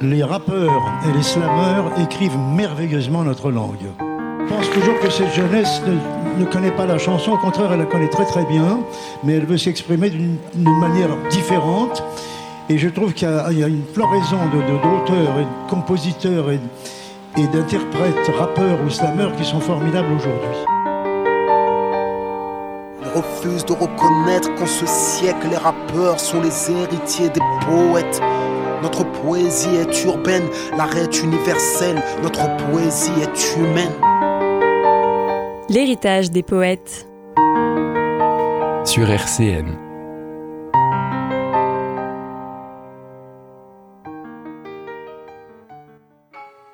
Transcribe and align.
les 0.00 0.22
rappeurs 0.24 0.92
et 1.06 1.12
les 1.12 1.22
slammeurs 1.22 1.92
écrivent 2.00 2.38
merveilleusement 2.38 3.22
notre 3.22 3.50
langue. 3.50 3.90
Je 3.98 4.54
pense 4.54 4.70
toujours 4.70 4.98
que 4.98 5.10
cette 5.10 5.32
jeunesse 5.34 5.82
ne, 6.38 6.44
connaît 6.46 6.70
pas 6.70 6.86
la 6.86 6.96
chanson, 6.96 7.32
au 7.32 7.36
contraire, 7.36 7.72
elle 7.72 7.80
la 7.80 7.84
connaît 7.84 8.08
très 8.08 8.24
très 8.24 8.44
bien, 8.46 8.80
mais 9.22 9.34
elle 9.34 9.44
veut 9.44 9.58
s'exprimer 9.58 10.08
d'une 10.08 10.38
manière 10.80 11.10
différente. 11.30 12.02
Et 12.70 12.78
je 12.78 12.88
trouve 12.88 13.12
qu'il 13.12 13.28
y, 13.28 13.62
a 13.62 13.68
une 13.68 13.84
floraison 13.92 14.38
d'auteurs 14.52 15.38
et 15.38 15.44
de 15.44 15.70
compositeurs 15.70 16.50
et, 16.50 16.60
d'interprètes, 17.36 18.30
rappeurs 18.38 18.78
ou 18.84 18.90
slammeurs 18.90 19.36
qui 19.36 19.44
sont 19.44 19.60
formidables 19.60 20.12
aujourd'hui. 20.12 20.56
Ils 23.02 23.18
refusent 23.18 23.66
de 23.66 23.72
reconnaître 23.72 24.54
qu'en 24.54 24.66
ce 24.66 24.86
siècle, 24.86 25.48
les 25.50 25.56
rappeurs 25.56 26.18
sont 26.18 26.40
les 26.40 26.70
héritiers 26.70 27.28
des 27.28 27.40
poètes. 27.66 28.22
Notre 28.82 29.04
poésie 29.04 29.76
est 29.76 30.04
urbaine, 30.04 30.48
l'arrêt 30.76 31.02
est 31.02 31.22
universel, 31.22 32.02
notre 32.22 32.56
poésie 32.56 33.12
est 33.20 33.56
humaine. 33.56 33.92
L'héritage 35.68 36.30
des 36.30 36.42
poètes. 36.42 37.06
Sur 38.86 39.10
RCN. 39.10 39.76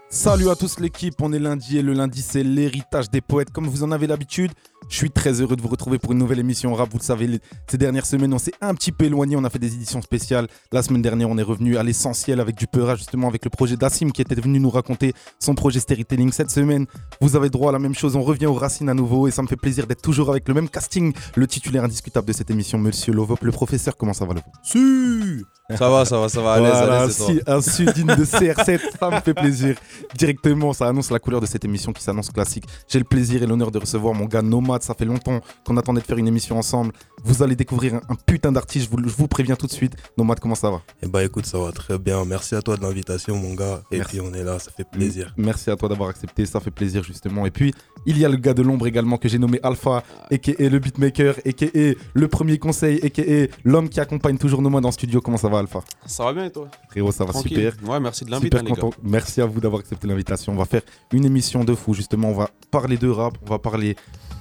Salut 0.09 0.49
à 0.49 0.55
tous 0.55 0.79
l'équipe, 0.79 1.21
on 1.21 1.33
est 1.33 1.39
lundi 1.41 1.77
et 1.79 1.83
le 1.83 1.93
lundi 1.93 2.23
c'est 2.23 2.45
l'héritage 2.45 3.11
des 3.11 3.21
poètes. 3.21 3.51
Comme 3.51 3.67
vous 3.67 3.83
en 3.83 3.91
avez 3.91 4.07
l'habitude, 4.07 4.53
je 4.89 4.97
suis 4.97 5.11
très 5.11 5.41
heureux 5.41 5.57
de 5.57 5.63
vous 5.63 5.69
retrouver 5.69 5.99
pour 5.99 6.13
une 6.13 6.19
nouvelle 6.19 6.39
émission 6.39 6.73
rap. 6.75 6.89
Vous 6.91 6.99
le 6.99 7.03
savez, 7.03 7.41
ces 7.69 7.79
dernières 7.79 8.07
semaines 8.07 8.33
on 8.33 8.39
s'est 8.39 8.53
un 8.61 8.75
petit 8.75 8.93
peu 8.93 9.07
éloigné, 9.07 9.37
on 9.37 9.45
a 9.45 9.51
fait 9.51 9.59
des 9.59 9.75
éditions 9.75 10.01
spéciales. 10.03 10.47
La 10.73 10.83
semaine 10.83 11.03
dernière 11.03 11.29
on 11.29 11.39
est 11.39 11.43
revenu 11.43 11.77
à 11.77 11.83
l'essentiel 11.83 12.41
avec 12.41 12.57
du 12.57 12.67
Peura 12.67 12.95
justement 12.95 13.29
avec 13.29 13.45
le 13.45 13.51
projet 13.51 13.77
d'Assim 13.77 14.11
qui 14.11 14.23
était 14.23 14.35
venu 14.35 14.61
nous 14.61 14.71
raconter 14.71 15.13
son 15.39 15.55
projet 15.55 15.81
storytelling. 15.81 16.33
Cette 16.33 16.51
semaine 16.51 16.87
vous 17.21 17.37
avez 17.37 17.51
droit 17.51 17.71
à 17.71 17.73
la 17.73 17.79
même 17.79 17.95
chose, 17.95 18.17
on 18.17 18.23
revient 18.23 18.47
aux 18.47 18.55
racines 18.55 18.89
à 18.89 18.95
nouveau 18.95 19.27
et 19.27 19.31
ça 19.31 19.43
me 19.43 19.49
fait 19.49 19.57
plaisir 19.57 19.87
d'être 19.87 20.03
toujours 20.03 20.31
avec 20.31 20.47
le 20.49 20.55
même 20.55 20.69
casting. 20.69 21.13
Le 21.35 21.47
titulaire 21.47 21.85
indiscutable 21.85 22.27
de 22.29 22.33
cette 22.33 22.51
émission, 22.51 22.79
Monsieur 22.79 23.13
Lovop, 23.13 23.39
le 23.43 23.53
professeur, 23.53 23.97
comment 23.97 24.13
ça 24.13 24.25
va 24.25 24.35
Lovop? 24.35 24.51
Si 24.63 25.45
Ça 25.77 25.91
va, 25.91 26.05
ça 26.05 26.19
va, 26.21 26.29
ça 26.29 26.41
va, 26.41 26.53
à 26.53 26.61
l'aise, 26.61 26.71
voilà, 26.73 27.03
Un 27.47 27.61
sud 27.61 27.93
de 27.93 28.25
CR7, 28.25 28.81
ça 29.01 29.11
me 29.11 29.21
fait 29.21 29.35
plaisir 29.35 29.77
directement, 30.17 30.73
ça 30.73 30.87
annonce 30.87 31.11
la 31.11 31.19
couleur 31.19 31.41
de 31.41 31.47
cette 31.47 31.65
émission 31.65 31.93
qui 31.93 32.03
s'annonce 32.03 32.31
classique. 32.31 32.65
J'ai 32.89 32.99
le 32.99 33.05
plaisir 33.05 33.43
et 33.43 33.47
l'honneur 33.47 33.71
de 33.71 33.79
recevoir 33.79 34.15
mon 34.15 34.27
gars 34.27 34.43
Nomade. 34.67 34.83
Ça 34.83 34.95
fait 34.95 35.05
longtemps 35.05 35.41
qu'on 35.65 35.77
attendait 35.77 36.01
de 36.01 36.07
faire 36.07 36.19
une 36.19 36.29
émission 36.29 36.59
ensemble. 36.59 36.93
Vous 37.25 37.43
allez 37.43 37.57
découvrir 37.57 37.95
un, 37.95 38.15
putain 38.15 38.53
d'artiste, 38.53 38.89
je 38.91 39.11
vous, 39.11 39.29
préviens 39.29 39.57
tout 39.57 39.67
de 39.67 39.73
suite. 39.73 39.97
Nomade, 40.17 40.41
comment 40.41 40.55
ça 40.55 40.71
va? 40.71 40.83
Eh 41.03 41.07
bah 41.07 41.25
écoute, 41.25 41.47
ça 41.47 41.59
va 41.59 41.73
très 41.73 41.99
bien. 41.99 42.25
Merci 42.25 42.55
à 42.55 42.63
toi 42.63 42.77
de 42.77 42.83
l'invitation, 42.83 43.37
mon 43.37 43.55
gars. 43.55 43.83
Et 43.91 44.01
puis 44.01 44.21
on 44.21 44.33
est 44.35 44.45
là, 44.45 44.59
ça 44.59 44.71
fait 44.71 44.89
plaisir. 44.89 45.33
Merci 45.37 45.71
à 45.71 45.77
toi 45.77 45.89
d'avoir 45.89 46.09
accepté, 46.09 46.47
ça 46.47 46.61
fait 46.61 46.71
plaisir 46.71 47.03
justement. 47.03 47.47
Et 47.47 47.51
puis, 47.51 47.75
il 48.07 48.19
y 48.19 48.25
a 48.25 48.29
le 48.29 48.37
gars 48.37 48.55
de 48.55 48.63
l'ombre 48.63 48.87
également 48.87 49.17
que 49.17 49.29
j'ai 49.29 49.39
nommé 49.39 49.59
Alpha, 49.63 50.03
et 50.31 50.39
qui 50.39 50.51
est 50.51 50.69
le 50.69 50.79
beatmaker, 50.79 51.37
et 51.45 51.53
qui 51.53 51.65
est 51.65 51.99
le 52.15 52.29
premier 52.29 52.59
conseil, 52.59 52.99
et 53.03 53.11
qui 53.11 53.23
est 53.23 53.51
l'homme 53.65 53.89
qui 53.89 54.01
accompagne 54.01 54.39
toujours 54.39 54.63
Nomade 54.63 54.87
en 54.87 54.93
studio. 54.93 55.21
Comment 55.21 55.37
ça 55.37 55.49
va, 55.49 55.59
Alpha? 55.59 55.81
Ça 56.07 56.25
va 56.25 56.33
bien 56.33 56.45
et 56.45 56.53
toi? 56.53 56.69
Frérot, 56.91 57.13
ça 57.13 57.25
va 57.25 57.33
super. 57.33 57.75
Ouais, 57.85 58.01
merci 58.01 58.25
de 58.25 58.31
l'invitation. 58.31 58.91
Merci 59.03 59.41
à 59.41 59.47
vous 59.47 59.61
d'avoir 59.61 59.81
accepté 59.81 60.07
l'invitation. 60.07 60.53
On 60.53 60.57
va 60.57 60.65
faire 60.65 60.83
une 61.13 61.25
émission 61.25 61.65
de 61.65 61.75
fou. 61.75 61.95
Justement, 61.95 62.31
on 62.31 62.35
va 62.35 62.51
parler 62.71 62.97
de 62.97 63.09
rap, 63.09 63.35
on 63.47 63.51
va 63.51 63.59
parler 63.59 63.97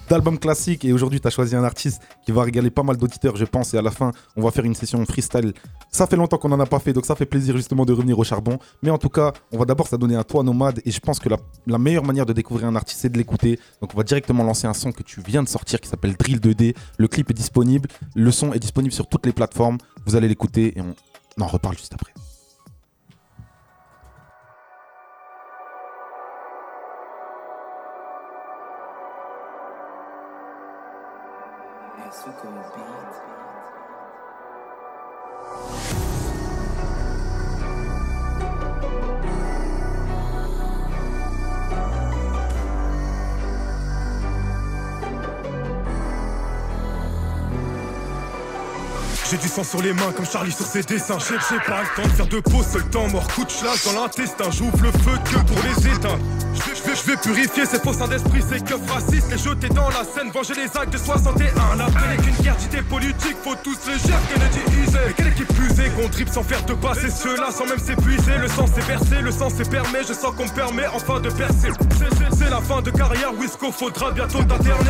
d'albums 0.08 0.38
classiques. 0.38 0.84
Et 0.84 0.92
aujourd'hui, 0.92 1.20
tu 1.20 1.26
as 1.26 1.30
choisi 1.30 1.56
un 1.56 1.64
artiste 1.64 2.02
qui 2.24 2.32
va 2.32 2.42
régaler 2.42 2.70
pas 2.70 2.82
mal 2.82 2.96
d'auditeurs, 2.96 3.36
je 3.36 3.44
pense. 3.44 3.74
Et 3.74 3.78
à 3.78 3.82
la 3.82 3.90
fin, 3.90 4.12
on 4.36 4.42
va 4.42 4.50
faire 4.50 4.64
une 4.64 4.74
session 4.74 5.04
freestyle. 5.04 5.52
Ça 5.90 6.06
fait 6.06 6.16
longtemps 6.16 6.38
qu'on 6.38 6.48
n'en 6.48 6.60
a 6.60 6.66
pas 6.66 6.78
fait, 6.78 6.92
donc 6.92 7.06
ça 7.06 7.14
fait 7.14 7.26
plaisir 7.26 7.56
justement 7.56 7.84
de 7.84 7.92
revenir 7.92 8.18
au 8.18 8.24
charbon. 8.24 8.58
Mais 8.82 8.90
en 8.90 8.98
tout 8.98 9.08
cas, 9.08 9.32
on 9.52 9.58
va 9.58 9.64
d'abord 9.64 9.88
s'adonner 9.88 10.16
à 10.16 10.24
toi, 10.24 10.42
Nomade. 10.42 10.80
Et 10.84 10.90
je 10.90 11.00
pense 11.00 11.18
que 11.18 11.28
la, 11.28 11.78
meilleure 11.78 12.04
manière 12.04 12.26
de 12.26 12.32
découvrir 12.32 12.68
un 12.68 12.76
artiste, 12.76 13.00
c'est 13.00 13.08
de 13.08 13.18
l'écouter. 13.18 13.58
Donc 13.80 13.90
on 13.94 13.96
va 13.96 14.02
directement 14.02 14.44
lancer 14.44 14.66
un 14.66 14.74
son 14.74 14.92
que 14.92 15.02
tu 15.02 15.20
viens 15.20 15.42
de 15.42 15.48
sortir 15.48 15.80
qui 15.80 15.88
s'appelle 15.88 16.16
Drill 16.16 16.38
2D. 16.38 16.74
Le 16.98 17.08
clip 17.08 17.30
est 17.30 17.34
disponible. 17.34 17.88
Le 18.14 18.30
son 18.30 18.52
est 18.52 18.58
disponible 18.58 18.92
sur 18.92 19.08
toutes 19.08 19.26
les 19.26 19.32
plateformes. 19.32 19.78
Vous 20.06 20.16
allez 20.16 20.28
l'écouter 20.28 20.78
et 20.78 20.80
on 20.80 21.42
en 21.42 21.46
reparle 21.46 21.76
juste 21.76 21.94
après. 21.94 22.12
Sang 49.56 49.64
sur 49.64 49.82
les 49.82 49.94
mains 49.94 50.12
comme 50.14 50.26
Charlie 50.26 50.52
sur 50.52 50.66
ses 50.66 50.82
dessins. 50.82 51.16
J'ai 51.18 51.58
pas 51.60 51.80
le 51.80 52.02
temps 52.02 52.08
de 52.08 52.12
faire 52.12 52.26
de 52.26 52.40
pause, 52.40 52.66
seul 52.66 52.84
temps 52.90 53.08
mort. 53.08 53.26
Coup 53.28 53.44
de 53.44 53.52
chlasse 53.52 53.86
dans 53.86 54.00
l'intestin. 54.00 54.50
J'ouvre 54.50 54.82
le 54.82 54.92
feu 54.92 55.16
que 55.24 55.38
pour 55.46 55.56
les 55.64 55.88
éteindre. 55.88 56.18
Je 56.54 57.10
vais, 57.10 57.16
purifier 57.16 57.66
ces 57.66 57.78
faux 57.78 57.92
seins 57.92 58.08
d'esprit, 58.08 58.42
ces 58.42 58.60
keufs 58.60 58.90
racistes, 58.90 59.30
les 59.30 59.38
jeter 59.38 59.68
dans 59.68 59.88
la 59.88 60.04
scène, 60.04 60.30
venger 60.30 60.54
les 60.54 60.76
actes 60.76 60.92
de 60.92 60.98
61. 60.98 61.80
Après 61.80 62.16
qu'une 62.16 62.36
guerre 62.42 62.56
d'idées 62.56 62.82
politiques, 62.82 63.36
faut 63.42 63.54
tous 63.62 63.78
les 63.86 63.98
gérer, 63.98 64.18
Kennedy 64.32 64.60
usé. 64.82 64.98
Quelle 65.16 65.28
équipe 65.28 65.52
usée 65.58 65.90
qu'on 65.90 66.08
tripe 66.08 66.28
sans 66.28 66.42
faire 66.42 66.64
de 66.64 66.74
passer 66.74 67.10
ceux-là 67.10 67.50
sans 67.50 67.66
même 67.66 67.78
s'épuiser. 67.78 68.38
Le 68.38 68.48
sang 68.48 68.66
s'est 68.66 68.86
versé, 68.86 69.22
le 69.22 69.30
sang 69.30 69.50
s'est 69.50 69.64
permis, 69.64 70.04
je 70.06 70.12
sens 70.12 70.34
qu'on 70.36 70.44
me 70.44 70.54
permet 70.54 70.86
enfin 70.88 71.20
de 71.20 71.30
percer. 71.30 71.70
C'est 72.38 72.50
la 72.50 72.60
fin 72.60 72.82
de 72.82 72.90
carrière, 72.90 73.32
Wisco, 73.32 73.72
faudra 73.72 74.10
bientôt 74.10 74.42
d'internet. 74.42 74.86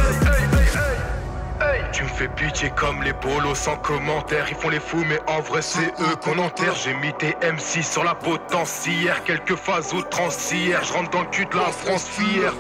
Tu 1.93 2.03
me 2.05 2.09
fais 2.09 2.29
pitié 2.29 2.71
comme 2.71 3.03
les 3.03 3.13
bolos 3.13 3.55
sans 3.55 3.77
commentaire. 3.77 4.47
Ils 4.49 4.57
font 4.57 4.69
les 4.69 4.81
fous, 4.81 5.05
mais 5.09 5.19
en 5.27 5.41
vrai, 5.41 5.63
c'est 5.63 5.87
eux 6.01 6.17
qu'on 6.23 6.39
enterre. 6.39 6.75
J'ai 6.75 6.95
mis 6.95 7.13
tes 7.15 7.35
MC 7.43 7.83
sur 7.83 8.05
la 8.05 8.15
potentière. 8.15 9.25
Quelques 9.25 9.57
phases 9.57 9.93
outrancières. 9.93 10.85
Je 10.85 10.93
rentre 10.93 11.11
dans 11.11 11.23
le 11.23 11.29
cul 11.29 11.47
de 11.47 11.57
la 11.57 11.73
France 11.73 12.09
fière. 12.09 12.53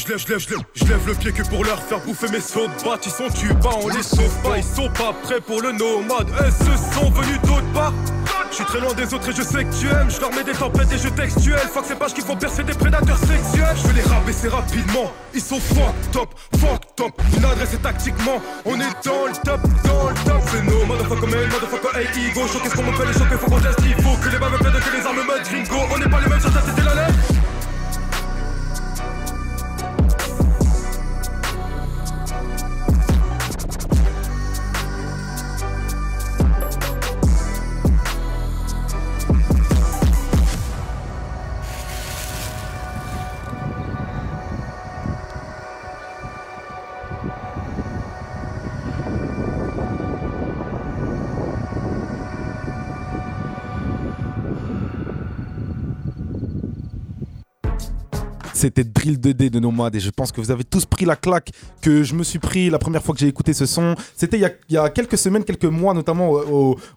Je 0.00 0.08
lève, 0.08 0.18
je 0.18 0.28
lève, 0.28 0.38
je 0.38 0.48
lève, 0.48 0.64
je 0.74 0.84
lève 0.86 1.06
le 1.06 1.14
pied 1.14 1.30
que 1.30 1.42
pour 1.42 1.62
leur 1.62 1.78
faire 1.82 2.00
bouffer 2.00 2.28
mes 2.28 2.40
sauts 2.40 2.66
de 2.66 2.72
Ils 3.04 3.10
sont 3.10 3.28
tu 3.38 3.48
pas, 3.56 3.76
on 3.82 3.88
les 3.88 4.02
sauve 4.02 4.34
pas, 4.42 4.56
ils 4.56 4.64
sont 4.64 4.88
pas 4.88 5.12
prêts 5.22 5.42
pour 5.42 5.60
le 5.60 5.72
nomade. 5.72 6.26
Et 6.40 6.50
ce 6.50 6.94
sont 6.94 7.10
venus 7.10 7.38
d'autres 7.42 7.70
parts. 7.74 7.92
Je 8.50 8.56
suis 8.56 8.64
très 8.64 8.80
loin 8.80 8.94
des 8.94 9.12
autres 9.12 9.28
et 9.28 9.34
je 9.36 9.42
sais 9.42 9.62
que 9.62 9.74
tu 9.78 9.88
aimes. 9.88 10.10
Je 10.10 10.18
leur 10.20 10.32
mets 10.32 10.42
des 10.42 10.52
tempêtes 10.52 10.90
et 10.90 10.96
je 10.96 11.08
textuels. 11.10 11.68
Fuck 11.68 11.84
ces 11.84 11.94
pages 11.96 12.14
qui 12.14 12.22
font 12.22 12.34
percer 12.34 12.62
des 12.62 12.72
prédateurs 12.72 13.18
sexuels. 13.18 13.76
Je 13.76 13.88
vais 13.88 14.00
les 14.00 14.08
rabaisser 14.08 14.48
rapidement. 14.48 15.12
Ils 15.34 15.42
sont 15.42 15.60
fuck 15.60 15.94
top, 16.12 16.34
fuck 16.58 16.80
top. 16.96 17.12
Une 17.36 17.44
adresse 17.44 17.74
et 17.74 17.78
tactiquement. 17.78 18.40
On 18.64 18.80
est 18.80 19.04
dans 19.04 19.26
le 19.26 19.36
top, 19.44 19.60
dans 19.84 20.08
le 20.08 20.14
top. 20.24 20.42
C'est 20.50 20.64
nos 20.64 20.86
motherfucker 20.86 21.26
mail, 21.26 21.48
motherfucker 21.48 21.98
hey 21.98 22.30
ego. 22.30 22.48
Choc, 22.48 22.62
qu'est-ce 22.62 22.74
qu'on 22.74 22.92
fait 22.92 23.06
les 23.06 23.12
chocs, 23.12 23.38
faut 23.38 23.50
qu'on 23.50 23.60
teste. 23.60 23.78
Il 23.84 24.02
faut 24.02 24.16
que 24.16 24.28
les 24.30 24.38
balles 24.38 24.52
me 24.52 24.58
plaident, 24.58 24.80
que 24.80 24.96
les 24.96 25.06
armes 25.06 25.16
me 25.18 25.44
gringo. 25.44 25.86
On 25.94 25.98
n'est 25.98 26.08
pas 26.08 26.20
les 26.20 26.28
mêmes 26.30 26.40
sur 26.40 26.52
ta 26.52 26.60
la 26.82 26.94
lettre. 26.94 27.29
C'était 58.60 58.84
Drill 58.84 59.16
2D 59.18 59.48
de 59.48 59.58
Nomade 59.58 59.96
et 59.96 60.00
je 60.00 60.10
pense 60.10 60.32
que 60.32 60.40
vous 60.42 60.50
avez 60.50 60.64
tous 60.64 60.84
pris 60.84 61.06
la 61.06 61.16
claque 61.16 61.50
que 61.80 62.02
je 62.02 62.14
me 62.14 62.22
suis 62.22 62.38
pris 62.38 62.68
la 62.68 62.78
première 62.78 63.02
fois 63.02 63.14
que 63.14 63.20
j'ai 63.20 63.26
écouté 63.26 63.54
ce 63.54 63.64
son. 63.64 63.94
C'était 64.14 64.38
il, 64.38 64.52
y 64.68 64.76
a 64.76 64.90
quelques 64.90 65.16
semaines, 65.16 65.44
quelques 65.44 65.64
mois 65.64 65.94
notamment 65.94 66.28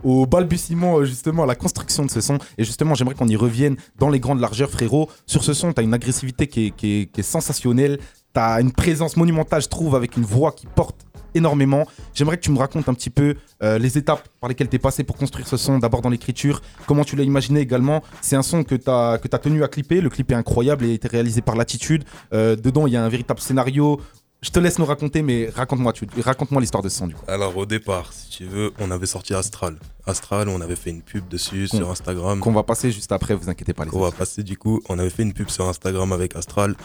au, 0.04 0.26
balbutiement 0.26 1.06
justement 1.06 1.44
à 1.44 1.46
la 1.46 1.56
construction 1.56 2.04
de 2.04 2.12
ce 2.12 2.20
son. 2.20 2.38
Et 2.58 2.66
justement 2.66 2.96
j'aimerais 2.96 3.16
qu'on 3.16 3.30
y 3.30 3.38
revienne 3.38 3.78
dans 3.98 4.10
les 4.10 4.20
grandes 4.20 4.42
largeurs 4.42 4.70
frérot. 4.70 5.10
Sur 5.26 5.46
ce 5.46 5.54
son, 5.54 5.72
tu 5.72 5.80
as 5.80 5.84
une 5.86 5.94
agressivité 5.94 6.48
qui 6.48 6.68
est, 6.68 6.72
qui 6.72 7.10
est 7.16 7.22
sensationnelle. 7.22 7.98
Tu 8.34 8.42
as 8.42 8.60
une 8.60 8.74
présence 8.74 9.16
monumentale 9.16 9.62
je 9.62 9.70
trouve 9.70 9.96
avec 9.96 10.18
une 10.18 10.26
voix 10.26 10.52
qui 10.52 10.68
porte 10.68 11.03
énormément. 11.36 11.86
J'aimerais 12.14 12.38
que 12.38 12.44
tu 12.44 12.52
me 12.52 12.58
racontes 12.58 12.90
un 12.90 12.94
petit 12.94 13.10
peu 13.10 13.36
euh, 13.62 13.78
les 13.78 13.98
étapes 13.98 14.28
par 14.40 14.50
lesquelles 14.50 14.70
tu 14.70 14.76
es 14.76 14.80
passé 14.80 15.04
pour 15.04 15.18
construire 15.18 15.48
ce 15.48 15.58
son, 15.58 15.80
d'abord 15.80 16.02
dans 16.02 16.10
l'écriture, 16.10 16.62
comment 16.86 17.04
tu 17.04 17.16
l'as 17.16 17.24
imaginé 17.24 17.60
également. 17.60 18.04
C'est 18.22 18.36
un 18.36 18.44
son 18.44 18.64
que 18.64 18.76
tu 18.76 18.90
as, 18.90 19.18
que 19.18 19.34
as 19.34 19.40
tenu 19.40 19.64
à 19.64 19.68
clipper, 19.68 20.02
le 20.02 20.10
clip 20.10 20.32
est 20.32 20.36
incroyable 20.36 20.86
et 20.86 20.92
a 20.92 20.94
été 20.94 21.08
réalisé 21.08 21.42
par 21.42 21.56
Latitude. 21.56 22.04
Euh, 22.34 22.56
dedans, 22.56 22.88
il 22.88 22.94
y 22.94 22.98
a 22.98 23.04
un 23.04 23.10
véritable 23.10 23.40
scénario 23.40 24.00
Je 24.42 24.50
te 24.50 24.60
laisse 24.60 24.78
nous 24.78 24.86
raconter, 24.86 25.22
mais 25.22 25.50
raconte-moi 25.56 25.94
raconte 26.22 26.52
l'histoire 26.60 26.84
de 26.84 26.90
ce 26.90 26.98
son 26.98 27.08
du 27.08 27.16
coup. 27.16 27.24
Alors 27.28 27.56
au 27.56 27.66
départ, 27.66 28.12
si 28.12 28.30
tu 28.30 28.46
veux, 28.46 28.74
on 28.80 28.92
avait 28.92 29.06
sorti 29.06 29.34
Astral. 29.34 29.78
Astral, 30.06 30.50
on 30.50 30.60
avait 30.60 30.76
fait 30.76 30.90
une 30.90 31.02
pub 31.02 31.28
dessus 31.30 31.68
sur 31.70 31.90
Instagram. 31.90 32.40
Qu'on 32.40 32.52
va 32.52 32.64
passer 32.64 32.92
juste 32.92 33.12
après, 33.14 33.36
vous 33.36 33.50
inquiétez 33.50 33.74
pas 33.74 33.86
les 33.86 33.92
On 33.94 34.02
va 34.02 34.12
passer 34.12 34.44
du 34.44 34.58
coup, 34.58 34.82
on 34.90 35.00
avait 35.00 35.10
fait 35.10 35.24
une 35.24 35.34
pub 35.34 35.50
sur 35.50 35.68
Instagram 35.68 36.12
avec 36.12 36.36
Astral 36.36 36.76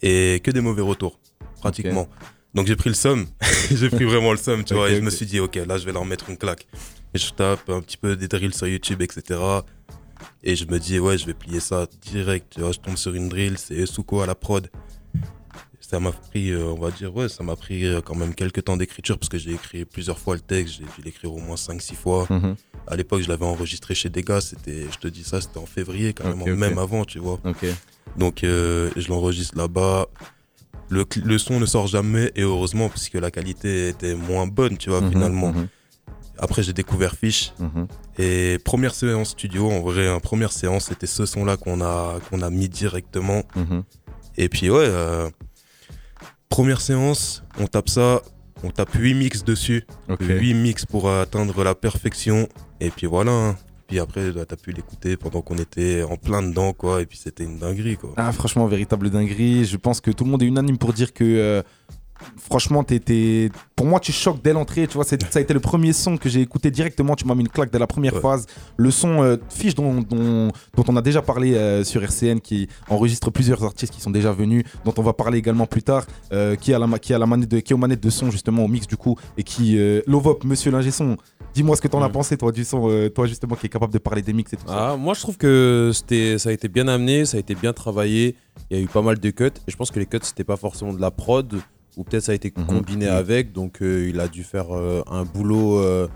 et 0.00 0.40
que 0.44 0.52
des 0.52 0.60
mauvais 0.60 0.82
retours, 0.82 1.18
pratiquement. 1.60 2.06
Donc 2.54 2.66
j'ai 2.66 2.76
pris 2.76 2.88
le 2.88 2.94
somme, 2.94 3.26
j'ai 3.70 3.90
pris 3.90 4.04
vraiment 4.04 4.32
le 4.32 4.38
somme, 4.38 4.64
tu 4.64 4.74
vois, 4.74 4.90
et 4.90 4.96
je 4.96 5.00
me 5.00 5.10
suis 5.10 5.26
dit, 5.26 5.40
ok, 5.40 5.56
là 5.66 5.78
je 5.78 5.84
vais 5.84 5.92
leur 5.92 6.04
mettre 6.04 6.30
une 6.30 6.36
claque. 6.36 6.66
Et 7.14 7.18
je 7.18 7.32
tape 7.32 7.68
un 7.70 7.80
petit 7.80 7.96
peu 7.96 8.16
des 8.16 8.28
drills 8.28 8.54
sur 8.54 8.66
YouTube, 8.66 9.00
etc. 9.02 9.40
Et 10.42 10.56
je 10.56 10.66
me 10.66 10.78
dis, 10.78 10.98
ouais, 10.98 11.16
je 11.16 11.26
vais 11.26 11.34
plier 11.34 11.60
ça 11.60 11.86
direct, 12.02 12.46
tu 12.50 12.60
vois, 12.60 12.72
je 12.72 12.78
tombe 12.78 12.96
sur 12.96 13.14
une 13.14 13.28
drill, 13.28 13.56
c'est 13.58 13.86
Suko 13.86 14.20
à 14.20 14.26
la 14.26 14.34
prod 14.34 14.68
ça 15.88 16.00
m'a 16.00 16.12
pris, 16.12 16.50
euh, 16.50 16.66
on 16.66 16.78
va 16.78 16.90
dire, 16.90 17.16
ouais, 17.16 17.30
ça 17.30 17.42
m'a 17.42 17.56
pris 17.56 17.86
euh, 17.86 18.02
quand 18.02 18.14
même 18.14 18.34
quelques 18.34 18.64
temps 18.64 18.76
d'écriture 18.76 19.18
parce 19.18 19.30
que 19.30 19.38
j'ai 19.38 19.52
écrit 19.52 19.86
plusieurs 19.86 20.18
fois 20.18 20.34
le 20.34 20.40
texte, 20.40 20.74
j'ai 20.74 20.84
dû 20.84 21.02
l'écrire 21.02 21.32
au 21.32 21.38
moins 21.38 21.56
5-6 21.56 21.94
fois. 21.94 22.26
Mhm. 22.28 22.56
À 22.86 22.94
l'époque, 22.94 23.22
je 23.22 23.28
l'avais 23.28 23.46
enregistré 23.46 23.94
chez 23.94 24.10
des 24.10 24.22
gars, 24.22 24.42
c'était, 24.42 24.84
je 24.92 24.98
te 24.98 25.08
dis 25.08 25.24
ça, 25.24 25.40
c'était 25.40 25.58
en 25.58 25.64
février 25.64 26.12
carrément, 26.12 26.44
même 26.44 26.76
avant, 26.76 27.06
tu 27.06 27.18
vois. 27.18 27.40
Donc, 28.18 28.44
euh, 28.44 28.90
je 28.96 29.08
l'enregistre 29.08 29.56
là-bas. 29.56 30.08
Le, 30.90 31.04
le, 31.24 31.38
son 31.38 31.60
ne 31.60 31.66
sort 31.66 31.86
jamais 31.86 32.32
et 32.34 32.42
heureusement 32.42 32.88
parce 32.88 33.08
que 33.08 33.18
la 33.18 33.30
qualité 33.30 33.88
était 33.88 34.14
moins 34.14 34.46
bonne, 34.46 34.78
tu 34.78 34.90
vois, 34.90 35.00
mhm, 35.00 35.10
finalement. 35.10 35.52
Mhm. 35.52 35.68
Après, 36.38 36.62
j'ai 36.62 36.72
découvert 36.72 37.14
Fish. 37.14 37.52
Et 38.16 38.58
première 38.64 38.94
séance 38.94 39.30
studio, 39.30 39.70
en 39.70 39.80
vrai, 39.80 40.08
hein, 40.08 40.20
première 40.20 40.52
séance, 40.52 40.86
c'était 40.86 41.06
ce 41.08 41.26
son-là 41.26 41.56
qu'on 41.56 41.80
a, 41.80 42.20
qu'on 42.30 42.42
a 42.42 42.50
mis 42.50 42.68
directement. 42.68 43.42
Et 44.36 44.48
puis, 44.48 44.70
ouais, 44.70 44.88
Première 46.48 46.80
séance, 46.80 47.42
on 47.60 47.66
tape 47.66 47.88
ça, 47.88 48.22
on 48.64 48.70
tape 48.70 48.92
8 48.94 49.14
mix 49.14 49.44
dessus. 49.44 49.86
8 50.08 50.54
mix 50.54 50.86
pour 50.86 51.10
atteindre 51.10 51.62
la 51.62 51.74
perfection. 51.74 52.48
Et 52.80 52.90
puis 52.90 53.06
voilà. 53.06 53.32
Hein. 53.32 53.56
Puis 53.88 53.98
après, 53.98 54.32
t'as 54.46 54.56
pu 54.56 54.72
l'écouter 54.72 55.16
pendant 55.16 55.40
qu'on 55.40 55.56
était 55.56 56.02
en 56.02 56.16
plein 56.16 56.42
dedans, 56.42 56.72
quoi. 56.74 57.00
Et 57.00 57.06
puis 57.06 57.18
c'était 57.18 57.44
une 57.44 57.58
dinguerie, 57.58 57.96
quoi. 57.96 58.12
Ah, 58.16 58.30
franchement, 58.32 58.66
véritable 58.66 59.10
dinguerie. 59.10 59.64
Je 59.64 59.78
pense 59.78 60.00
que 60.00 60.10
tout 60.10 60.24
le 60.24 60.30
monde 60.30 60.42
est 60.42 60.46
unanime 60.46 60.78
pour 60.78 60.92
dire 60.92 61.14
que 61.14 61.24
euh, 61.24 61.62
franchement, 62.36 62.84
pour 63.76 63.86
moi, 63.86 64.00
tu 64.00 64.12
choques 64.12 64.42
dès 64.42 64.52
l'entrée. 64.52 64.86
Tu 64.86 64.94
vois, 64.94 65.04
ça 65.04 65.16
a 65.34 65.40
été 65.40 65.54
le 65.54 65.60
premier 65.60 65.92
son 65.92 66.16
que 66.16 66.28
j'ai 66.28 66.40
écouté 66.40 66.70
directement. 66.70 67.14
Tu 67.14 67.24
m'as 67.26 67.34
mis 67.34 67.42
une 67.42 67.48
claque 67.48 67.70
dès 67.70 67.78
la 67.78 67.86
première 67.86 68.20
phase. 68.20 68.46
Le 68.76 68.90
son 68.90 69.22
euh, 69.22 69.36
Fiche 69.48 69.74
dont, 69.74 70.02
dont, 70.02 70.50
on 70.76 70.96
a 70.96 71.02
déjà 71.02 71.22
parlé 71.22 71.54
euh, 71.54 71.84
sur 71.84 72.02
RCN, 72.02 72.40
qui 72.40 72.68
enregistre 72.88 73.30
plusieurs 73.30 73.64
artistes 73.64 73.92
qui 73.92 74.00
sont 74.00 74.10
déjà 74.10 74.32
venus, 74.32 74.64
dont 74.84 74.94
on 74.96 75.02
va 75.02 75.12
parler 75.12 75.38
également 75.38 75.66
plus 75.66 75.82
tard, 75.82 76.06
euh, 76.32 76.56
qui, 76.56 76.72
a 76.72 76.78
la, 76.78 76.98
qui, 76.98 77.14
a 77.14 77.18
la 77.18 77.26
manette 77.26 77.50
de, 77.50 77.60
qui 77.60 77.72
est 77.72 77.74
aux 77.74 77.78
manettes 77.78 78.02
de 78.02 78.10
son 78.10 78.30
justement 78.30 78.64
au 78.64 78.68
mix 78.68 78.86
du 78.86 78.96
coup, 78.96 79.16
et 79.36 79.42
qui 79.42 79.78
Lovop, 80.06 80.40
Monsieur 80.44 80.70
l'ingé 80.70 80.90
son. 80.90 81.16
Dis-moi 81.54 81.76
ce 81.76 81.80
que 81.80 81.88
t'en 81.88 81.98
en 81.98 82.02
as 82.02 82.08
pensé, 82.08 82.36
toi, 82.36 82.52
du 82.52 82.64
son, 82.64 83.10
toi 83.14 83.26
justement 83.26 83.56
qui 83.56 83.66
est 83.66 83.70
capable 83.70 83.92
de 83.92 83.98
parler 83.98 84.22
des 84.22 84.32
mix 84.32 84.52
et 84.52 84.56
tout 84.56 84.66
ça. 84.66 84.90
Ah, 84.90 84.96
moi, 84.96 85.14
je 85.14 85.20
trouve 85.20 85.36
que 85.36 85.90
ça 85.92 86.50
a 86.50 86.52
été 86.52 86.68
bien 86.68 86.88
amené, 86.88 87.24
ça 87.24 87.36
a 87.36 87.40
été 87.40 87.54
bien 87.54 87.72
travaillé. 87.72 88.36
Il 88.70 88.76
y 88.76 88.80
a 88.80 88.82
eu 88.82 88.86
pas 88.86 89.02
mal 89.02 89.18
de 89.18 89.30
cuts. 89.30 89.46
Et 89.46 89.70
je 89.70 89.76
pense 89.76 89.90
que 89.90 89.98
les 89.98 90.06
cuts, 90.06 90.18
c'était 90.22 90.44
pas 90.44 90.56
forcément 90.56 90.92
de 90.92 91.00
la 91.00 91.10
prod 91.10 91.60
ou 91.98 92.04
peut-être 92.04 92.22
ça 92.22 92.32
a 92.32 92.34
été 92.34 92.52
mhm. 92.56 92.66
combiné 92.66 93.08
avec, 93.08 93.52
donc 93.52 93.82
euh, 93.82 94.08
il 94.08 94.20
a 94.20 94.28
dû 94.28 94.44
faire 94.44 94.66
euh, 94.70 95.02
un 95.10 95.24
boulot 95.24 95.78
euh, 95.78 96.06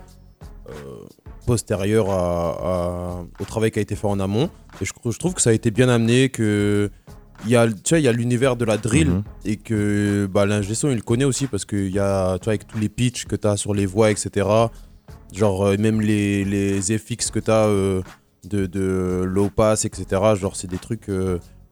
postérieur 1.45 2.07
au 2.07 3.45
travail 3.45 3.69
qui 3.69 3.79
a 3.79 3.81
été 3.81 3.95
fait 3.95 4.07
en 4.07 4.19
amont. 4.19 4.49
Et 4.81 4.85
je, 4.85 5.19
trouve 5.19 5.33
que 5.33 5.41
ça 5.41 5.49
a 5.49 5.53
été 5.53 5.69
bien 5.69 5.89
amené, 5.89 6.29
que 6.29 6.89
il 7.45 7.51
y 7.51 7.57
a, 7.57 7.67
tu 7.67 7.97
il 7.97 8.01
y 8.01 8.07
a 8.07 8.13
l'univers 8.13 8.55
de 8.55 8.63
la 8.63 8.77
drill 8.77 9.09
mhm. 9.09 9.23
et 9.43 9.57
que 9.57 10.25
bah, 10.31 10.45
l'ingé 10.45 10.73
son, 10.73 10.89
il 10.89 10.95
le 10.95 11.01
connaît 11.01 11.25
aussi 11.25 11.47
parce 11.47 11.65
qu'il 11.65 11.91
y 11.91 11.99
a, 11.99 12.39
tu 12.39 12.45
vois, 12.45 12.51
avec 12.51 12.65
tous 12.65 12.79
les 12.79 12.87
pitchs 12.87 13.25
que 13.25 13.35
tu 13.35 13.45
as 13.45 13.57
sur 13.57 13.73
les 13.73 13.85
voix, 13.85 14.09
etc. 14.09 14.47
Genre, 15.33 15.77
même 15.79 15.99
les, 15.99 16.45
les 16.45 16.81
FX 16.81 17.31
que 17.31 17.39
tu 17.39 17.51
as 17.51 17.67
de, 17.67 18.65
de 18.65 19.23
low 19.25 19.49
pass, 19.49 19.85
etc. 19.85 20.21
Genre, 20.35 20.55
c'est 20.55 20.69
des 20.69 20.77
trucs 20.77 21.09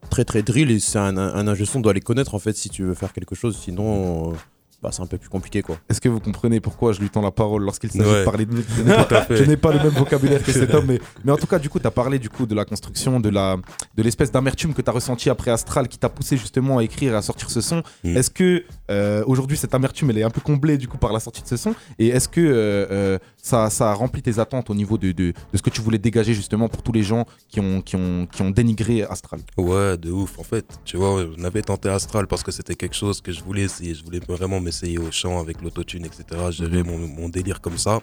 très 0.09 0.25
très 0.25 0.43
drill 0.43 0.71
et 0.71 0.79
c'est 0.79 0.99
un, 0.99 1.17
un, 1.17 1.47
ingé 1.47 1.65
son 1.65 1.79
doit 1.79 1.93
les 1.93 2.01
connaître 2.01 2.35
en 2.35 2.39
fait 2.39 2.55
si 2.55 2.69
tu 2.69 2.83
veux 2.83 2.93
faire 2.93 3.13
quelque 3.13 3.35
chose 3.35 3.57
sinon 3.57 4.31
euh, 4.31 4.35
bah, 4.81 4.89
c'est 4.91 5.03
un 5.03 5.05
peu 5.05 5.19
plus 5.19 5.29
compliqué 5.29 5.61
quoi. 5.61 5.77
Est-ce 5.89 6.01
que 6.01 6.09
vous 6.09 6.19
comprenez 6.19 6.59
pourquoi 6.59 6.91
je 6.91 7.01
lui 7.01 7.09
tends 7.11 7.21
la 7.21 7.29
parole 7.29 7.63
lorsqu'il 7.63 7.91
s'agit 7.91 8.03
de 8.03 8.23
parler 8.23 8.47
de 8.47 8.55
lui? 8.55 8.63
Je 8.75 9.43
n'ai 9.43 9.55
pas, 9.55 9.71
le 9.71 9.77
même 9.77 9.89
vocabulaire 9.89 10.43
que 10.43 10.51
cet 10.51 10.73
homme, 10.73 10.85
mais, 10.87 10.99
mais 11.23 11.31
en 11.31 11.37
tout 11.37 11.45
cas, 11.45 11.59
du 11.59 11.69
coup, 11.69 11.79
tu 11.79 11.85
as 11.85 11.91
parlé 11.91 12.17
du 12.17 12.29
coup 12.29 12.47
de 12.47 12.55
la 12.55 12.65
construction, 12.65 13.19
de 13.19 13.29
la 13.29 13.57
de 13.95 14.01
l'espèce 14.01 14.31
d'amertume 14.31 14.73
que 14.73 14.81
tu 14.81 14.89
as 14.89 14.93
ressenti 14.93 15.29
après 15.29 15.51
Astral 15.51 15.87
qui 15.87 15.99
t'a 15.99 16.09
poussé 16.09 16.35
justement 16.35 16.79
à 16.79 16.83
écrire 16.83 17.13
et 17.13 17.15
à 17.15 17.21
sortir 17.21 17.51
ce 17.51 17.61
son. 17.61 17.83
Mm. 18.03 18.17
Est-ce 18.17 18.31
que 18.31 18.63
euh, 18.89 19.23
aujourd'hui 19.27 19.55
cette 19.55 19.75
amertume 19.75 20.09
elle 20.09 20.17
est 20.17 20.23
un 20.23 20.31
peu 20.31 20.41
comblée 20.41 20.79
du 20.79 20.87
coup 20.87 20.97
par 20.97 21.13
la 21.13 21.19
sortie 21.19 21.43
de 21.43 21.47
ce 21.47 21.57
son? 21.57 21.75
Et 21.99 22.07
est-ce 22.07 22.27
que 22.27 22.41
euh, 22.41 22.87
euh, 22.91 23.19
ça, 23.41 23.69
ça 23.69 23.91
a 23.91 23.93
rempli 23.93 24.21
tes 24.21 24.39
attentes 24.39 24.69
au 24.69 24.75
niveau 24.75 24.97
de, 24.97 25.11
de, 25.11 25.33
de, 25.33 25.57
ce 25.57 25.61
que 25.61 25.69
tu 25.69 25.81
voulais 25.81 25.97
dégager 25.97 26.33
justement 26.33 26.69
pour 26.69 26.83
tous 26.83 26.91
les 26.91 27.03
gens 27.03 27.25
qui 27.49 27.59
ont, 27.59 27.81
qui 27.81 27.95
ont, 27.95 28.27
qui 28.31 28.41
ont 28.41 28.51
dénigré 28.51 29.03
Astral 29.03 29.41
Ouais, 29.57 29.97
de 29.97 30.11
ouf. 30.11 30.37
En 30.39 30.43
fait, 30.43 30.65
tu 30.85 30.97
vois, 30.97 31.25
on 31.37 31.43
avait 31.43 31.61
tenté 31.63 31.89
Astral 31.89 32.27
parce 32.27 32.43
que 32.43 32.51
c'était 32.51 32.75
quelque 32.75 32.95
chose 32.95 33.19
que 33.21 33.31
je 33.31 33.43
voulais 33.43 33.63
essayer. 33.63 33.95
Je 33.95 34.03
voulais 34.03 34.19
vraiment 34.19 34.63
essayer 34.65 34.99
au 34.99 35.11
chant 35.11 35.39
avec 35.39 35.61
l'autotune, 35.61 36.05
etc. 36.05 36.23
Gérer 36.51 36.83
mhm. 36.83 37.15
mon, 37.17 37.29
délire 37.29 37.61
comme 37.61 37.77
ça. 37.77 37.99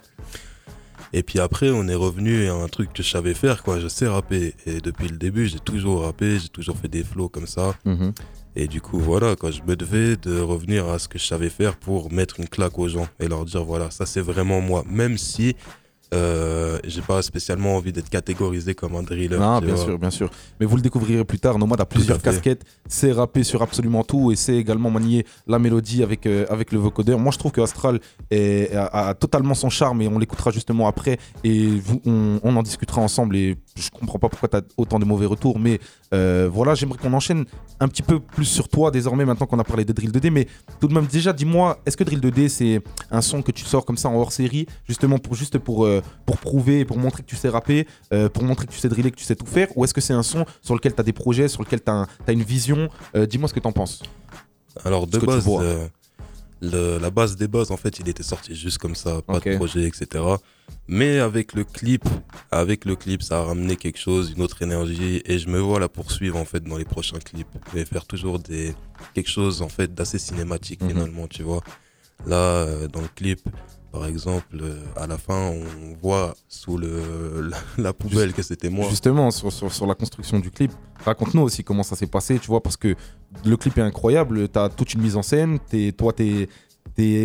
Et 1.13 1.23
puis 1.23 1.39
après, 1.39 1.69
on 1.69 1.87
est 1.87 1.95
revenu 1.95 2.49
à 2.49 2.53
un 2.53 2.67
truc 2.67 2.93
que 2.93 3.01
je 3.01 3.09
savais 3.09 3.33
faire, 3.33 3.63
quoi. 3.63 3.79
Je 3.79 3.87
sais 3.87 4.07
rapper. 4.07 4.53
Et 4.65 4.81
depuis 4.81 5.07
le 5.07 5.17
début, 5.17 5.47
j'ai 5.47 5.59
toujours 5.59 6.03
rappé, 6.03 6.37
j'ai 6.39 6.49
toujours 6.49 6.77
fait 6.77 6.89
des 6.89 7.03
flows 7.03 7.29
comme 7.29 7.47
ça. 7.47 7.75
Mhm. 7.85 8.13
Et 8.55 8.67
du 8.67 8.81
coup, 8.81 8.99
voilà, 8.99 9.35
quand 9.35 9.51
je 9.51 9.61
me 9.63 9.75
devais 9.75 10.15
de 10.15 10.39
revenir 10.39 10.87
à 10.89 10.99
ce 10.99 11.07
que 11.07 11.19
je 11.19 11.25
savais 11.25 11.49
faire 11.49 11.77
pour 11.77 12.11
mettre 12.11 12.39
une 12.39 12.47
claque 12.47 12.77
aux 12.79 12.87
gens 12.87 13.07
et 13.19 13.27
leur 13.27 13.45
dire, 13.45 13.63
voilà, 13.63 13.91
ça 13.91 14.05
c'est 14.05 14.21
vraiment 14.21 14.59
moi. 14.61 14.83
Même 14.89 15.17
si 15.17 15.55
euh, 16.11 16.79
j'ai 16.85 17.01
pas 17.01 17.21
spécialement 17.21 17.75
envie 17.75 17.91
d'être 17.91 18.09
catégorisé 18.09 18.73
comme 18.73 18.95
un 18.95 19.03
driller. 19.03 19.37
Ah, 19.39 19.59
bien 19.61 19.77
sûr, 19.77 19.99
bien 19.99 20.09
sûr. 20.09 20.29
Mais 20.59 20.65
vous 20.65 20.75
le 20.75 20.81
découvrirez 20.81 21.23
plus 21.23 21.39
tard. 21.39 21.59
Nomad 21.59 21.79
a 21.79 21.85
plusieurs 21.85 22.21
casquettes. 22.21 22.63
C'est 22.87 23.11
rapper 23.11 23.43
sur 23.43 23.61
absolument 23.61 24.03
tout 24.03 24.31
et 24.31 24.35
c'est 24.35 24.55
également 24.55 24.89
manier 24.89 25.25
la 25.45 25.59
mélodie 25.59 26.01
avec, 26.01 26.25
euh, 26.25 26.45
avec 26.49 26.71
le 26.71 26.79
vocodeur. 26.79 27.19
Moi, 27.19 27.31
je 27.31 27.37
trouve 27.37 27.51
que 27.51 27.61
Astral 27.61 27.99
est, 28.31 28.73
a, 28.75 29.13
totalement 29.13 29.53
son 29.53 29.69
charme 29.69 30.01
et 30.01 30.07
on 30.07 30.17
l'écoutera 30.17 30.49
justement 30.51 30.87
après 30.87 31.19
et 31.43 31.67
vous, 31.67 32.01
on, 32.05 32.39
on, 32.43 32.55
en 32.55 32.63
discutera 32.63 33.01
ensemble. 33.01 33.35
Et 33.35 33.57
je 33.75 33.89
comprends 33.91 34.17
pas 34.19 34.29
pourquoi 34.29 34.49
tu 34.49 34.57
as 34.57 34.61
autant 34.77 34.97
de 34.97 35.05
mauvais 35.05 35.27
retours, 35.27 35.59
mais 35.59 35.79
euh, 36.13 36.49
voilà, 36.51 36.75
j'aimerais 36.75 36.97
qu'on 36.97 37.13
enchaîne 37.13 37.45
un 37.79 37.87
petit 37.87 38.01
peu 38.01 38.19
plus 38.19 38.45
sur 38.45 38.67
toi 38.67 38.91
désormais, 38.91 39.25
maintenant 39.25 39.45
qu'on 39.45 39.59
a 39.59 39.63
parlé 39.63 39.85
de 39.85 39.93
Drill 39.93 40.11
2D. 40.11 40.31
Mais 40.31 40.47
tout 40.79 40.87
de 40.87 40.93
même, 40.93 41.05
déjà, 41.05 41.33
dis-moi, 41.33 41.79
est-ce 41.85 41.97
que 41.97 42.03
Drill 42.03 42.19
2D, 42.19 42.49
c'est 42.49 42.81
un 43.11 43.21
son 43.21 43.41
que 43.41 43.51
tu 43.51 43.65
sors 43.65 43.85
comme 43.85 43.97
ça 43.97 44.09
en 44.09 44.15
hors 44.15 44.31
série, 44.31 44.65
justement 44.87 45.17
pour, 45.17 45.35
juste 45.35 45.57
pour, 45.57 45.85
euh, 45.85 46.01
pour 46.25 46.37
prouver, 46.37 46.85
pour 46.85 46.97
montrer 46.97 47.23
que 47.23 47.27
tu 47.27 47.35
sais 47.35 47.49
rapper, 47.49 47.87
euh, 48.13 48.29
pour 48.29 48.43
montrer 48.43 48.65
que 48.65 48.71
tu 48.71 48.79
sais 48.79 48.89
driller, 48.89 49.11
que 49.11 49.17
tu 49.17 49.23
sais 49.23 49.35
tout 49.35 49.45
faire 49.45 49.67
Ou 49.77 49.83
est-ce 49.83 49.93
que 49.93 50.01
c'est 50.01 50.13
un 50.13 50.23
son 50.23 50.45
sur 50.61 50.75
lequel 50.75 50.93
tu 50.93 51.01
as 51.01 51.03
des 51.03 51.13
projets, 51.13 51.47
sur 51.47 51.61
lequel 51.61 51.81
tu 51.83 51.91
as, 51.91 52.07
une 52.27 52.43
vision 52.43 52.89
Dis-moi 53.15 53.47
ce 53.47 53.53
que 53.53 53.59
tu 53.59 53.67
en 53.67 53.71
penses. 53.71 54.01
Alors, 54.85 55.07
de 55.07 55.17
base, 55.19 55.47
la 56.61 57.09
base 57.09 57.35
des 57.35 57.47
bases, 57.47 57.71
en 57.71 57.77
fait, 57.77 57.99
il 57.99 58.09
était 58.09 58.23
sorti 58.23 58.55
juste 58.55 58.77
comme 58.77 58.95
ça, 58.95 59.21
pas 59.21 59.39
de 59.39 59.55
projet, 59.55 59.85
etc. 59.87 60.23
Mais 60.87 61.19
avec 61.19 61.53
le 61.53 61.63
clip, 61.63 62.03
avec 62.51 62.85
le 62.85 62.95
clip, 62.95 63.21
ça 63.21 63.39
a 63.39 63.43
ramené 63.43 63.75
quelque 63.75 63.99
chose, 63.99 64.33
une 64.35 64.41
autre 64.41 64.61
énergie, 64.61 65.21
et 65.25 65.39
je 65.39 65.47
me 65.47 65.59
vois 65.59 65.79
la 65.79 65.89
poursuivre 65.89 66.37
en 66.37 66.45
fait 66.45 66.63
dans 66.63 66.77
les 66.77 66.85
prochains 66.85 67.19
clips, 67.19 67.47
et 67.75 67.85
faire 67.85 68.05
toujours 68.05 68.39
des 68.39 68.73
quelque 69.13 69.29
chose 69.29 69.61
en 69.61 69.69
fait 69.69 69.93
d'assez 69.93 70.19
cinématique 70.19 70.81
mhm. 70.81 70.89
finalement, 70.89 71.27
tu 71.27 71.43
vois. 71.43 71.61
Là, 72.25 72.35
euh, 72.35 72.87
dans 72.87 73.01
le 73.01 73.07
clip, 73.07 73.39
par 73.91 74.05
exemple, 74.05 74.57
euh, 74.61 74.83
à 74.95 75.07
la 75.07 75.17
fin, 75.17 75.51
on 75.51 75.95
voit 76.01 76.35
sous 76.47 76.77
le, 76.77 77.49
la, 77.77 77.93
poubelle 77.93 78.33
que 78.33 78.41
c'était 78.41 78.69
moi. 78.69 78.87
Justement, 78.89 79.31
sur, 79.31 79.87
la 79.87 79.95
construction 79.95 80.39
du 80.39 80.51
clip, 80.51 80.71
raconte-nous 81.03 81.41
aussi 81.41 81.63
comment 81.63 81.83
ça 81.83 81.95
s'est 81.95 82.07
passé, 82.07 82.37
tu 82.39 82.47
vois, 82.47 82.61
parce 82.61 82.77
que 82.77 82.95
le 83.45 83.57
clip 83.57 83.77
est 83.77 83.81
incroyable, 83.81 84.47
tu 84.49 84.59
as 84.59 84.69
toute 84.69 84.93
une 84.93 85.01
mise 85.01 85.15
en 85.15 85.23
scène, 85.23 85.59
es, 85.73 85.91
toi, 85.91 86.13
tu 86.13 86.47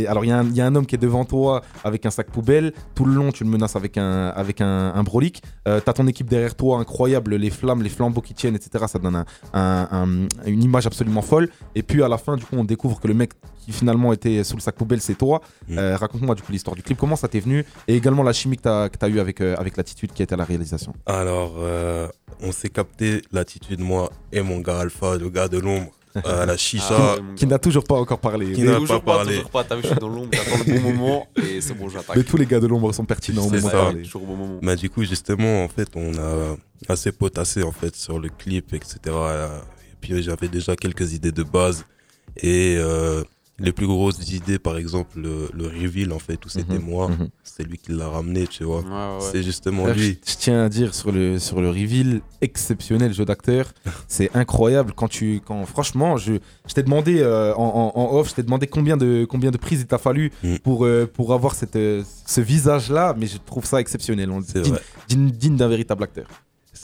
alors, 0.09 0.25
il 0.25 0.29
y, 0.29 0.61
a 0.61 0.67
un 0.67 0.75
homme 0.75 0.87
qui 0.87 0.95
est 0.95 0.99
devant 0.99 1.25
toi 1.25 1.63
avec 1.83 2.07
un 2.07 2.11
sac 2.11 2.31
poubelle. 2.31 2.73
Tout 2.95 3.05
le 3.05 3.15
long, 3.15 3.33
tu 3.33 3.45
le 3.45 3.51
menaces 3.51 3.77
avec 3.77 3.99
un, 3.99 4.29
avec 4.29 4.61
un, 4.61 5.03
brolic. 5.03 5.43
Euh, 5.69 5.81
tu 5.83 5.91
as 5.91 5.93
ton 5.93 6.07
équipe 6.07 6.29
derrière 6.29 6.55
toi, 6.55 6.79
incroyable. 6.79 7.37
Les 7.37 7.51
flammes, 7.51 7.83
les 7.83 7.89
flambeaux 7.89 8.21
qui 8.21 8.35
tiennent, 8.35 8.57
etc. 8.57 8.85
Ça 8.89 8.99
donne 8.99 9.25
une 10.47 10.63
image 10.63 10.87
absolument 10.87 11.23
folle. 11.23 11.49
Et 11.75 11.83
puis, 11.83 12.03
à 12.03 12.09
la 12.09 12.19
fin, 12.19 12.37
du 12.37 12.45
coup, 12.45 12.57
on 12.57 12.65
découvre 12.65 13.01
que 13.01 13.09
le 13.09 13.15
mec 13.15 13.33
qui 13.65 13.73
finalement 13.73 14.13
était 14.13 14.45
sous 14.45 14.57
le 14.57 14.61
sac 14.61 14.75
poubelle, 14.75 15.01
c'est 15.01 15.15
toi. 15.15 15.41
Mm. 15.69 15.79
Euh, 15.79 15.97
raconte-moi, 15.97 16.35
du 16.35 16.43
coup, 16.43 16.53
l'histoire 16.53 16.77
du 16.77 16.83
clip. 16.83 16.99
Comment 16.99 17.17
ça 17.17 17.29
t'est 17.29 17.41
venu? 17.41 17.65
Et 17.89 17.97
également 17.97 18.23
la 18.23 18.33
chimie 18.33 18.57
que 18.57 18.89
tu 18.89 19.05
as, 19.05 19.09
eu 19.09 19.21
avec, 19.21 19.41
euh, 19.41 19.57
avec 19.59 19.77
l'attitude 19.77 20.13
qui 20.13 20.23
était 20.23 20.35
à 20.35 20.37
la 20.37 20.45
réalisation. 20.45 20.93
Alors, 21.07 21.55
on 22.41 22.53
s'est 22.53 22.69
capté 22.69 23.23
l'attitude, 23.33 23.81
moi 23.81 24.11
et 24.33 24.43
mon 24.43 24.61
gars 24.61 24.81
Alpha, 24.81 25.17
le 25.17 25.31
gars 25.31 25.49
de 25.49 25.59
l'ombre 25.59 25.93
à 26.23 26.47
la 26.47 26.57
chicha. 26.57 26.97
Ah, 26.97 27.17
qui 27.37 27.47
n'a 27.47 27.59
toujours 27.59 27.85
pas 27.85 27.97
encore 27.97 28.19
parlé. 28.19 28.53
Qui 28.53 28.63
n'a 28.63 28.81
pas 28.81 29.01
parlé. 29.01 29.37
Toujours 29.37 29.51
pas, 29.51 29.65
t'as 29.65 29.77
vu, 29.77 29.83
je 29.83 29.89
suis 29.89 29.97
dans 29.97 30.09
l'ombre, 30.09 30.31
j'attends 30.33 30.65
le 30.67 30.81
bon 30.81 30.93
moment 30.93 31.27
et 31.37 31.61
c'est 31.61 31.75
bon, 31.75 31.89
j'attaque. 31.89 32.17
Mais 32.17 32.23
tous 32.23 32.37
les 32.37 32.47
gars 32.47 32.61
de 32.61 32.67
l'ombre 32.67 32.93
sont 32.93 33.05
pertinents 33.05 33.47
au 33.47 33.51
moment 33.51 33.69
ça, 33.69 33.93
Toujours 33.93 34.23
au 34.23 34.27
bon 34.27 34.37
moment. 34.37 34.59
Mais 34.63 34.77
du 34.77 34.91
coup, 34.91 35.05
justement, 35.05 35.65
en 35.65 35.69
fait, 35.69 35.89
on 35.95 36.15
a 36.15 36.57
assez 36.89 37.13
potassé 37.13 37.63
en 37.63 37.73
fait 37.73 37.97
sur 37.97 38.19
le 38.19 38.29
clip, 38.29 38.75
etc. 38.75 38.99
Et 39.07 39.97
puis 40.01 40.23
j'avais 40.23 40.49
déjà 40.49 40.77
quelques 40.77 41.15
idées 41.15 41.33
de 41.33 41.43
base 41.43 41.85
et 42.37 42.77
euh, 42.79 43.23
les 43.59 43.73
plus 43.73 43.87
grosses 43.87 44.31
idées, 44.33 44.59
par 44.59 44.77
exemple, 44.77 45.21
le, 45.21 45.49
le 45.55 45.67
reveal, 45.69 46.13
en 46.13 46.19
fait, 46.19 46.45
où 46.45 46.49
c'était 46.49 46.79
Mhm, 46.79 46.85
moi, 46.85 47.09
mhm. 47.09 47.29
c'est 47.45 47.63
lui 47.63 47.79
qui 47.79 47.93
l'a 47.93 48.09
ramené, 48.09 48.47
tu 48.49 48.65
vois. 48.65 48.81
Ouais. 48.81 49.27
C'est 49.33 49.43
justement 49.45 49.87
lui. 49.87 50.19
Je, 50.27 50.33
je 50.33 50.37
tiens 50.39 50.65
à 50.65 50.69
dire 50.69 50.93
sur 50.95 51.13
le, 51.13 51.39
sur 51.39 51.61
le 51.61 51.69
reveal, 51.69 52.21
exceptionnel 52.41 53.13
jeu 53.15 53.25
d'acteur. 53.25 53.73
C'est 54.09 54.35
incroyable 54.35 54.93
quand 54.95 55.09
tu. 55.09 55.41
Quand, 55.47 55.65
franchement, 55.67 56.17
je, 56.17 56.35
je 56.67 56.75
t'ai 56.75 56.83
demandé 56.83 57.21
euh, 57.21 57.55
en, 57.55 57.93
en- 57.95 58.01
en 58.01 58.17
off, 58.17 58.31
je 58.31 58.35
t'ai 58.35 58.43
demandé 58.43 58.67
combien 58.67 58.97
de, 58.97 59.25
combien 59.29 59.51
de 59.51 59.57
prises 59.57 59.81
il 59.83 59.87
t'a 59.87 59.99
fallu 59.99 60.33
Mm. 60.43 60.57
pour, 60.59 60.85
euh, 60.85 61.07
pour 61.13 61.33
avoir 61.33 61.55
cette, 61.55 61.77
euh, 61.77 62.03
ce 62.27 62.41
visage-là, 62.41 63.15
mais 63.17 63.27
je 63.27 63.39
trouve 63.39 63.65
ça 63.65 63.81
exceptionnel. 63.81 64.31
On- 64.31 64.41
digne- 65.09 65.31
digne 65.31 65.57
d'un 65.57 65.69
véritable 65.69 66.03
acteur. 66.03 66.27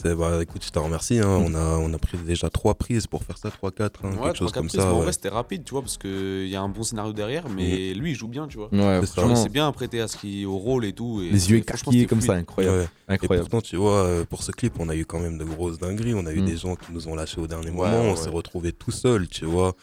C'est, 0.01 0.15
bah, 0.15 0.39
écoute, 0.41 0.63
je 0.65 0.69
te 0.71 0.79
remercie. 0.79 1.19
hein. 1.19 1.39
Mm. 1.39 1.43
On, 1.45 1.55
a, 1.55 1.77
on 1.77 1.93
a 1.93 1.97
pris 1.97 2.17
déjà 2.17 2.49
trois 2.49 2.73
prises 2.75 3.07
pour 3.07 3.23
faire 3.23 3.37
ça, 3.37 3.51
trois, 3.51 3.71
quatre, 3.71 4.03
hein, 4.05 4.11
Ouais, 4.17 4.23
quelque 4.27 4.37
chose 4.37 4.51
comme 4.51 4.67
prises, 4.67 4.79
ça. 4.79 4.87
mais 4.87 4.93
en 4.93 4.97
ouais. 4.97 5.03
vrai, 5.03 5.13
c'était 5.13 5.29
rapide, 5.29 5.63
tu 5.63 5.71
vois, 5.71 5.81
parce 5.81 5.97
qu'il 5.97 6.47
y 6.47 6.55
a 6.55 6.61
un 6.61 6.69
bon 6.69 6.83
scénario 6.83 7.13
derrière, 7.13 7.47
mais 7.49 7.93
lui, 7.93 8.11
il 8.11 8.15
joue 8.15 8.27
bien, 8.27 8.47
tu 8.47 8.57
vois. 8.57 8.69
Ouais, 8.73 9.01
C'est 9.05 9.49
bien 9.51 9.71
prêté 9.71 10.01
à 10.01 10.07
ce 10.07 10.17
qui, 10.17 10.45
au 10.45 10.57
rôle 10.57 10.85
et 10.85 10.93
tout. 10.93 11.21
et 11.21 11.29
les 11.29 11.51
yeux 11.51 11.57
écarquillés 11.57 12.05
comme 12.07 12.21
ça, 12.21 12.33
incroyable. 12.33 12.87
Ouais. 13.09 13.17
Et 13.21 13.27
pourtant, 13.27 13.61
tu 13.61 13.75
vois, 13.75 14.03
euh, 14.05 14.25
pour 14.25 14.41
ce 14.43 14.51
clip, 14.51 14.73
on 14.79 14.87
a 14.89 14.95
eu 14.95 15.05
quand 15.05 15.19
même 15.19 15.37
de 15.37 15.43
grosses 15.43 15.77
dingueries. 15.77 16.13
On 16.13 16.25
a 16.25 16.31
eu 16.31 16.41
Mm. 16.41 16.45
des 16.45 16.57
gens 16.57 16.75
qui 16.75 16.91
nous 16.93 17.07
ont 17.07 17.15
lâchés 17.15 17.41
au 17.41 17.47
dernier 17.47 17.67
Ouais, 17.69 17.71
moment. 17.71 18.03
ouais, 18.03 18.09
on 18.11 18.15
s'est 18.15 18.29
retrouvés 18.29 18.71
tout 18.71 18.91
seuls, 18.91 19.27
tu 19.27 19.45
vois. 19.45 19.73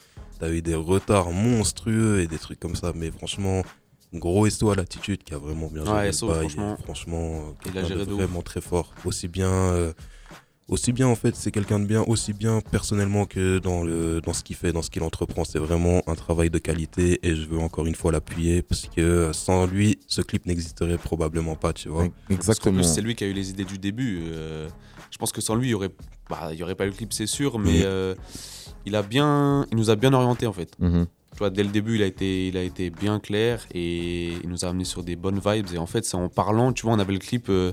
T'as 0.41 0.51
eu 0.51 0.63
des 0.63 0.75
retards 0.77 1.33
monstrueux 1.33 2.21
et 2.21 2.27
des 2.29 2.39
trucs 2.39 2.61
comme 2.61 2.77
ça. 2.77 2.93
Mais 2.95 3.11
franchement, 3.11 3.63
gros 4.15 4.49
SO 4.49 4.71
à 4.71 4.75
l'attitude 4.77 5.23
qui 5.23 5.35
a 5.35 5.39
vraiment 5.39 5.69
bien 5.69 5.85
géré 5.85 5.97
Ouais, 5.97 6.07
le 6.07 6.13
SO, 6.13 6.29
bail. 6.29 6.39
franchement. 6.41 6.77
franchement 6.83 7.41
euh, 7.67 7.71
Il 7.73 7.79
a 7.79 7.85
géré 7.85 8.01
de 8.01 8.05
de 8.07 8.13
ouf. 8.15 8.21
vraiment 8.23 8.43
très 8.43 8.61
fort. 8.61 8.93
Aussi 9.05 9.29
bien, 9.29 9.49
euh, 9.51 9.93
aussi 10.69 10.93
bien 10.93 11.07
en 11.09 11.15
fait, 11.15 11.35
c'est 11.37 11.51
quelqu'un 11.51 11.79
de 11.81 11.87
bien, 11.87 12.03
aussi 12.03 12.33
bien 12.33 12.61
personnellement 12.71 13.25
que 13.27 13.59
dans, 13.59 13.83
le, 13.83 14.21
dans 14.21 14.33
ce 14.35 14.43
qu'il 14.43 14.57
fait, 14.57 14.73
dans 14.73 14.83
ce 14.83 14.91
qu'il 14.91 15.03
entreprend. 15.03 15.45
C'est 15.45 15.59
vraiment 15.59 16.03
un 16.07 16.15
travail 16.15 16.51
de 16.51 16.59
qualité 16.59 17.19
et 17.27 17.35
je 17.35 17.47
veux 17.47 17.59
encore 17.59 17.87
une 17.87 17.95
fois 17.95 18.13
l'appuyer 18.13 18.63
parce 18.63 18.83
que 18.87 19.01
euh, 19.01 19.33
sans 19.33 19.67
lui, 19.67 19.99
ce 20.07 20.21
clip 20.23 20.45
n'existerait 20.47 20.99
probablement 20.99 21.55
pas, 21.57 21.73
tu 21.73 21.89
vois. 21.89 22.09
Exactement. 22.31 22.83
c'est 22.83 23.01
lui 23.03 23.15
qui 23.15 23.25
a 23.25 23.27
eu 23.29 23.33
les 23.33 23.51
idées 23.51 23.65
du 23.65 23.79
début. 23.79 24.21
euh, 24.33 24.69
je 25.11 25.17
pense 25.17 25.33
que 25.33 25.41
sans 25.41 25.55
lui, 25.55 25.69
il 25.69 25.71
y 25.71 25.75
aurait, 25.75 25.89
bah, 26.29 26.51
il 26.53 26.59
y 26.59 26.63
aurait 26.63 26.75
pas 26.75 26.85
eu 26.85 26.89
le 26.91 26.95
clip, 26.95 27.15
c'est 27.15 27.27
sûr, 27.27 27.59
mais 27.59 27.81
euh, 27.83 28.15
il 28.85 28.95
a 28.95 29.03
bien, 29.03 29.65
il 29.71 29.77
nous 29.79 29.89
a 29.89 29.97
bien 29.97 30.13
orienté 30.13 30.47
en 30.47 30.53
fait. 30.53 30.71
Mhm. 30.79 31.07
Tu 31.39 31.45
vois, 31.45 31.51
dès 31.51 31.63
le 31.63 31.69
début, 31.69 31.95
il 31.95 32.03
a 32.03 32.07
été, 32.07 32.49
il 32.49 32.57
a 32.57 32.65
été 32.65 32.91
bien 32.91 33.21
clair 33.21 33.65
et 33.73 34.33
il 34.43 34.49
nous 34.51 34.65
a 34.65 34.69
amené 34.71 34.83
sur 34.83 35.05
des 35.05 35.15
bonnes 35.15 35.39
vibes. 35.39 35.69
Et 35.73 35.79
en 35.79 35.87
fait, 35.87 36.05
c'est 36.05 36.17
en 36.17 36.29
parlant, 36.29 36.73
tu 36.73 36.83
vois, 36.83 36.95
on 36.95 36.99
avait 36.99 37.13
le 37.13 37.21
clip. 37.21 37.49
euh, 37.49 37.71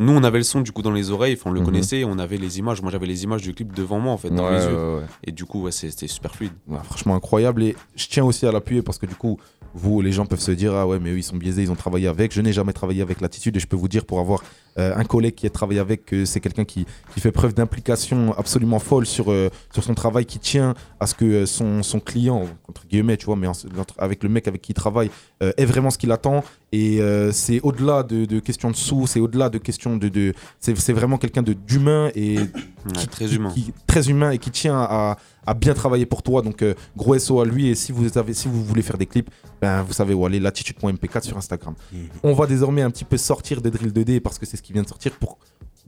nous, 0.00 0.10
on 0.12 0.24
avait 0.24 0.38
le 0.38 0.42
son 0.42 0.62
du 0.62 0.72
coup 0.72 0.82
dans 0.82 0.90
les 0.90 1.12
oreilles, 1.12 1.34
enfin, 1.38 1.50
on 1.50 1.52
le 1.52 1.60
Mhm. 1.60 1.66
connaissait, 1.66 2.02
on 2.02 2.18
avait 2.18 2.38
les 2.38 2.58
images. 2.58 2.82
Moi, 2.82 2.90
j'avais 2.90 3.06
les 3.06 3.22
images 3.22 3.42
du 3.42 3.54
clip 3.54 3.72
devant 3.72 4.00
moi 4.00 4.12
en 4.12 4.16
fait, 4.16 4.30
dans 4.30 4.46
Ouais, 4.46 4.56
les 4.58 4.66
yeux. 4.66 4.74
ouais, 4.74 4.96
ouais. 5.02 5.06
Et 5.22 5.30
du 5.30 5.44
coup, 5.44 5.70
c'était 5.70 6.08
super 6.08 6.34
fluide. 6.34 6.54
Franchement 6.82 7.14
incroyable 7.14 7.62
et 7.62 7.76
je 7.94 8.08
tiens 8.08 8.24
aussi 8.24 8.46
à 8.46 8.50
l'appuyer 8.52 8.82
parce 8.82 8.98
que 8.98 9.06
du 9.06 9.14
coup 9.14 9.38
vous 9.74 10.00
les 10.02 10.10
gens 10.10 10.26
peuvent 10.26 10.40
se 10.40 10.50
dire 10.50 10.74
ah 10.74 10.86
ouais 10.86 10.98
mais 10.98 11.10
eux 11.12 11.16
ils 11.18 11.22
sont 11.22 11.36
biaisés 11.36 11.62
ils 11.62 11.70
ont 11.72 11.74
travaillé 11.76 12.06
avec 12.06 12.34
je 12.34 12.42
n'ai 12.42 12.52
jamais 12.52 12.74
travaillé 12.74 13.00
avec 13.00 13.22
l'attitude 13.22 13.56
et 13.56 13.60
je 13.60 13.66
peux 13.66 13.76
vous 13.76 13.88
dire 13.88 14.04
pour 14.04 14.18
avoir 14.20 14.42
euh, 14.78 14.94
un 14.96 15.04
collègue 15.04 15.34
qui 15.34 15.46
a 15.46 15.50
travaillé 15.50 15.80
avec 15.80 16.06
que 16.06 16.24
c'est 16.24 16.40
quelqu'un 16.40 16.64
qui, 16.64 16.86
qui 17.14 17.20
fait 17.20 17.32
preuve 17.32 17.54
d'implication 17.54 18.34
absolument 18.38 18.78
folle 18.78 19.06
sur, 19.06 19.30
euh, 19.30 19.50
sur 19.72 19.84
son 19.84 19.94
travail 19.94 20.24
qui 20.26 20.38
tient 20.38 20.74
à 21.00 21.06
ce 21.06 21.14
que 21.14 21.24
euh, 21.24 21.46
son, 21.46 21.82
son 21.82 22.00
client 22.00 22.46
entre 22.68 22.86
guillemets 22.86 23.16
tu 23.16 23.26
vois 23.26 23.36
mais 23.36 23.46
en- 23.46 23.52
entre- 23.78 23.94
avec 23.98 24.22
le 24.22 24.28
mec 24.28 24.48
avec 24.48 24.62
qui 24.62 24.72
il 24.72 24.74
travaille 24.74 25.10
euh, 25.42 25.52
est 25.56 25.64
vraiment 25.66 25.90
ce 25.90 25.98
qu'il 25.98 26.10
attend 26.12 26.42
et 26.72 27.00
euh, 27.02 27.32
c'est 27.32 27.60
au-delà 27.62 28.02
de, 28.02 28.24
de 28.24 28.40
questions 28.40 28.70
de 28.70 28.76
sous 28.76 29.06
c'est 29.06 29.20
au-delà 29.20 29.50
de 29.50 29.58
questions 29.58 29.96
de, 29.96 30.08
de 30.08 30.32
c'est 30.58 30.76
c'est 30.78 30.94
vraiment 30.94 31.18
quelqu'un 31.18 31.42
de 31.42 31.52
d'humain 31.52 32.10
et 32.14 32.38
Ouais, 32.84 33.06
très 33.08 33.26
qui- 33.26 33.36
humain. 33.36 33.50
qui- 33.54 33.72
très 33.86 34.10
humain 34.10 34.30
et 34.32 34.38
qui 34.38 34.50
tient 34.50 34.76
à, 34.76 35.16
à 35.46 35.54
bien 35.54 35.72
travailler 35.72 36.04
pour 36.04 36.20
toi. 36.24 36.42
Donc, 36.42 36.62
euh, 36.62 36.74
gros 36.96 37.16
SO 37.16 37.40
à 37.40 37.44
lui. 37.44 37.68
Et 37.68 37.76
si 37.76 37.92
vous, 37.92 38.18
avez, 38.18 38.34
si 38.34 38.48
vous 38.48 38.64
voulez 38.64 38.82
faire 38.82 38.98
des 38.98 39.06
clips, 39.06 39.30
ben, 39.60 39.82
vous 39.82 39.92
savez 39.92 40.14
où 40.14 40.26
aller, 40.26 40.40
latitude.mp4 40.40 41.22
sur 41.22 41.36
Instagram. 41.36 41.74
Mhm. 41.92 42.00
On 42.24 42.32
va 42.32 42.46
désormais 42.48 42.82
un 42.82 42.90
petit 42.90 43.04
peu 43.04 43.16
sortir 43.16 43.62
de 43.62 43.70
Drill 43.70 43.92
2D 43.92 44.18
parce 44.18 44.36
que 44.36 44.46
c'est 44.46 44.56
qui 44.62 44.72
vient 44.72 44.82
de 44.82 44.88
sortir 44.88 45.12
pour 45.12 45.38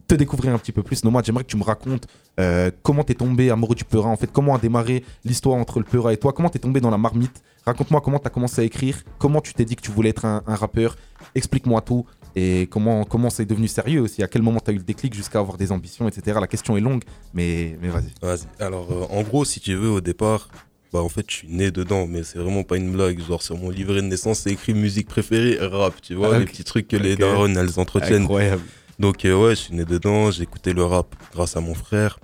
te 0.07 0.15
découvrir 0.15 0.53
un 0.55 0.59
petit 0.59 0.73
peu 0.73 0.83
plus. 0.83 1.05
Nomad, 1.05 1.25
j'aimerais 1.25 1.45
que 1.45 1.49
tu 1.49 1.57
me 1.57 1.65
racontes 1.65 2.07
euh, 2.41 2.71
comment 2.83 3.05
t'es 3.05 3.15
tombé 3.15 3.51
amoureux 3.51 3.75
du 3.75 3.85
Peura, 3.85 4.09
en 4.09 4.17
fait, 4.17 4.31
comment 4.31 4.55
a 4.55 4.59
démarré 4.59 5.05
l'histoire 5.25 5.57
entre 5.57 5.79
le 5.79 5.85
Peura 5.85 6.13
et 6.13 6.17
toi, 6.17 6.33
comment 6.33 6.49
t'es 6.49 6.59
tombé 6.59 6.81
dans 6.81 6.91
la 6.91 6.99
marmite? 6.99 7.43
Raconte-moi 7.65 8.03
comment 8.03 8.19
t'as 8.19 8.31
commencé 8.31 8.61
à 8.61 8.65
écrire, 8.65 9.03
comment 9.19 9.41
tu 9.41 9.55
t'es 9.55 9.65
dit 9.65 9.77
que 9.77 9.81
tu 9.81 9.91
voulais 9.91 10.11
être 10.11 10.27
un, 10.27 10.43
un 10.47 10.55
rappeur? 10.55 10.97
Explique-moi 11.35 11.81
tout 11.81 12.05
et 12.37 12.67
comment 12.67 13.05
comment 13.05 13.31
c'est 13.31 13.47
devenu 13.47 13.69
sérieux 13.69 14.03
aussi? 14.03 14.23
À 14.23 14.29
quel 14.29 14.43
moment 14.43 14.61
t'as 14.61 14.73
eu 14.73 14.79
le 14.79 14.83
déclic 14.83 15.15
jusqu'à 15.15 15.39
avoir 15.39 15.57
des 15.57 15.73
ambitions, 15.73 16.07
etc. 16.09 16.39
La 16.41 16.47
question 16.47 16.77
est 16.77 16.81
longue, 16.81 17.05
mais, 17.33 17.79
mais 17.81 17.89
vas-y. 17.89 18.13
Vas-y. 18.21 18.47
Alors, 18.63 18.89
euh, 18.91 19.07
en 19.09 19.23
gros, 19.23 19.45
si 19.45 19.61
tu 19.61 19.75
veux, 19.75 19.91
au 19.91 20.01
départ, 20.01 20.49
bah 20.95 21.01
en 21.03 21.09
fait, 21.09 21.27
je 21.29 21.35
suis 21.35 21.49
né 21.49 21.73
dedans, 21.73 22.07
mais 22.07 22.23
c'est 22.23 22.39
vraiment 22.39 22.63
pas 22.63 22.77
une 22.77 22.93
blague. 22.93 23.21
Genre, 23.21 23.43
sur 23.43 23.59
mon 23.59 23.69
livret 23.69 23.97
de 24.01 24.07
naissance, 24.07 24.39
c'est 24.39 24.53
écrit 24.53 24.75
musique 24.75 25.09
préférée, 25.09 25.59
rap, 25.61 26.01
tu 26.01 26.15
vois, 26.15 26.37
Ah, 26.37 26.39
les 26.39 26.45
petits 26.45 26.63
trucs 26.63 26.87
que 26.87 26.97
les 26.97 27.17
darons, 27.17 27.53
elles 27.53 27.81
entretiennent. 27.81 28.23
Incroyable. 28.23 28.63
Donc, 29.01 29.25
euh, 29.25 29.35
ouais, 29.37 29.51
je 29.57 29.61
suis 29.63 29.75
né 29.75 29.85
dedans, 29.85 30.31
j'ai 30.31 30.45
écouté 30.45 30.73
le 30.73 30.85
rap 30.85 31.17
grâce 31.33 31.57
à 31.57 31.61
mon 31.61 31.75
frère. 31.75 32.21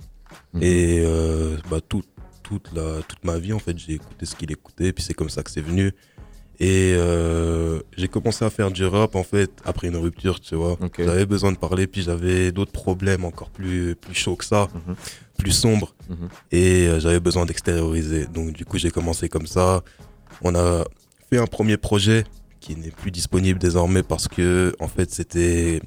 Mhm. 0.53 0.63
Et 0.63 1.03
euh, 1.05 1.57
bah, 1.69 1.79
tout, 1.85 2.03
toute, 2.43 2.69
la, 2.73 3.01
toute 3.09 3.21
ma 3.25 3.39
vie, 3.39 3.51
en 3.51 3.59
fait, 3.59 3.77
j'ai 3.77 3.95
écouté 3.95 4.25
ce 4.25 4.37
qu'il 4.37 4.49
écoutait, 4.53 4.93
puis 4.93 5.03
c'est 5.03 5.13
comme 5.13 5.29
ça 5.29 5.43
que 5.43 5.51
c'est 5.51 5.59
venu. 5.59 5.91
Et 6.61 6.93
euh, 6.95 7.81
j'ai 7.97 8.07
commencé 8.07 8.45
à 8.45 8.49
faire 8.49 8.71
du 8.71 8.85
rap, 8.85 9.15
en 9.15 9.23
fait, 9.23 9.51
après 9.65 9.87
une 9.89 9.97
rupture, 9.97 10.39
tu 10.39 10.55
vois. 10.55 10.77
J'avais 10.97 11.25
besoin 11.25 11.51
de 11.51 11.57
parler, 11.57 11.87
puis 11.87 12.03
j'avais 12.03 12.53
d'autres 12.53 12.71
problèmes 12.71 13.25
encore 13.25 13.49
plus, 13.49 13.95
plus 13.95 14.13
chauds 14.15 14.37
que 14.37 14.45
ça, 14.45 14.69
Mhm. 14.73 14.95
Plus 15.41 15.51
sombres. 15.51 15.95
Mhm. 16.09 16.29
Et 16.51 16.87
euh, 16.87 16.99
j'avais 16.99 17.19
besoin 17.19 17.45
d'extérioriser. 17.45 18.27
Donc, 18.27 18.53
du 18.53 18.65
coup, 18.65 18.77
j'ai 18.77 18.91
commencé 18.91 19.29
comme 19.29 19.47
ça. 19.47 19.83
On 20.41 20.55
a 20.55 20.83
fait 21.29 21.37
un 21.37 21.47
premier 21.47 21.77
projet 21.77 22.23
qui 22.59 22.75
n'est 22.75 22.91
plus 22.91 23.11
disponible 23.11 23.59
désormais 23.59 24.03
parce 24.03 24.27
que, 24.27 24.75
en 24.79 24.87
fait, 24.87 25.11
c'était 25.11 25.81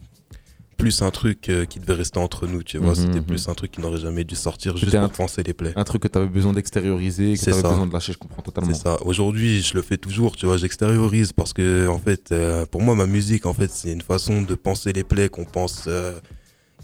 plus 0.75 1.03
un 1.03 1.11
truc 1.11 1.49
euh, 1.49 1.65
qui 1.65 1.79
devait 1.79 1.95
rester 1.95 2.19
entre 2.19 2.47
nous, 2.47 2.63
tu 2.63 2.79
vois. 2.79 2.91
Mhm, 2.91 2.95
C'était 2.95 3.21
mhm. 3.21 3.25
plus 3.25 3.49
un 3.49 3.55
truc 3.55 3.71
qui 3.71 3.81
n'aurait 3.81 4.01
jamais 4.01 4.25
dû 4.25 4.35
sortir 4.35 4.77
juste 4.77 4.99
pour 4.99 5.11
penser 5.11 5.43
les 5.43 5.55
plaies. 5.55 5.73
Un 5.77 5.85
truc 5.85 6.03
que 6.03 6.09
tu 6.09 6.19
avais 6.19 6.27
besoin 6.27 6.53
d'extérioriser, 6.53 7.35
que 7.35 7.41
tu 7.41 7.51
avais 7.51 7.63
ça. 7.63 7.71
besoin 7.71 7.87
de 7.87 7.93
lâcher, 7.93 8.13
je 8.13 8.19
comprends 8.19 8.43
totalement. 8.43 8.75
C'est 8.75 8.83
ça. 8.83 8.99
Aujourd'hui, 9.03 9.63
je 9.63 9.75
le 9.75 9.83
fais 9.83 9.97
toujours, 9.97 10.37
tu 10.37 10.47
vois, 10.47 10.57
j'extériorise 10.57 11.33
parce 11.33 11.53
que, 11.53 11.87
en 11.89 11.99
fait, 11.99 12.33
euh, 12.33 12.67
pour 12.67 12.83
moi, 12.83 12.95
ma 12.95 13.07
musique, 13.07 13.47
en 13.47 13.55
fait, 13.55 13.71
c'est 13.71 13.93
une 13.93 14.03
façon 14.03 14.43
de 14.43 14.55
penser 14.55 14.93
les 14.93 15.05
plaies 15.05 15.29
qu'on 15.29 15.45
pense, 15.45 15.85
euh, 15.87 16.19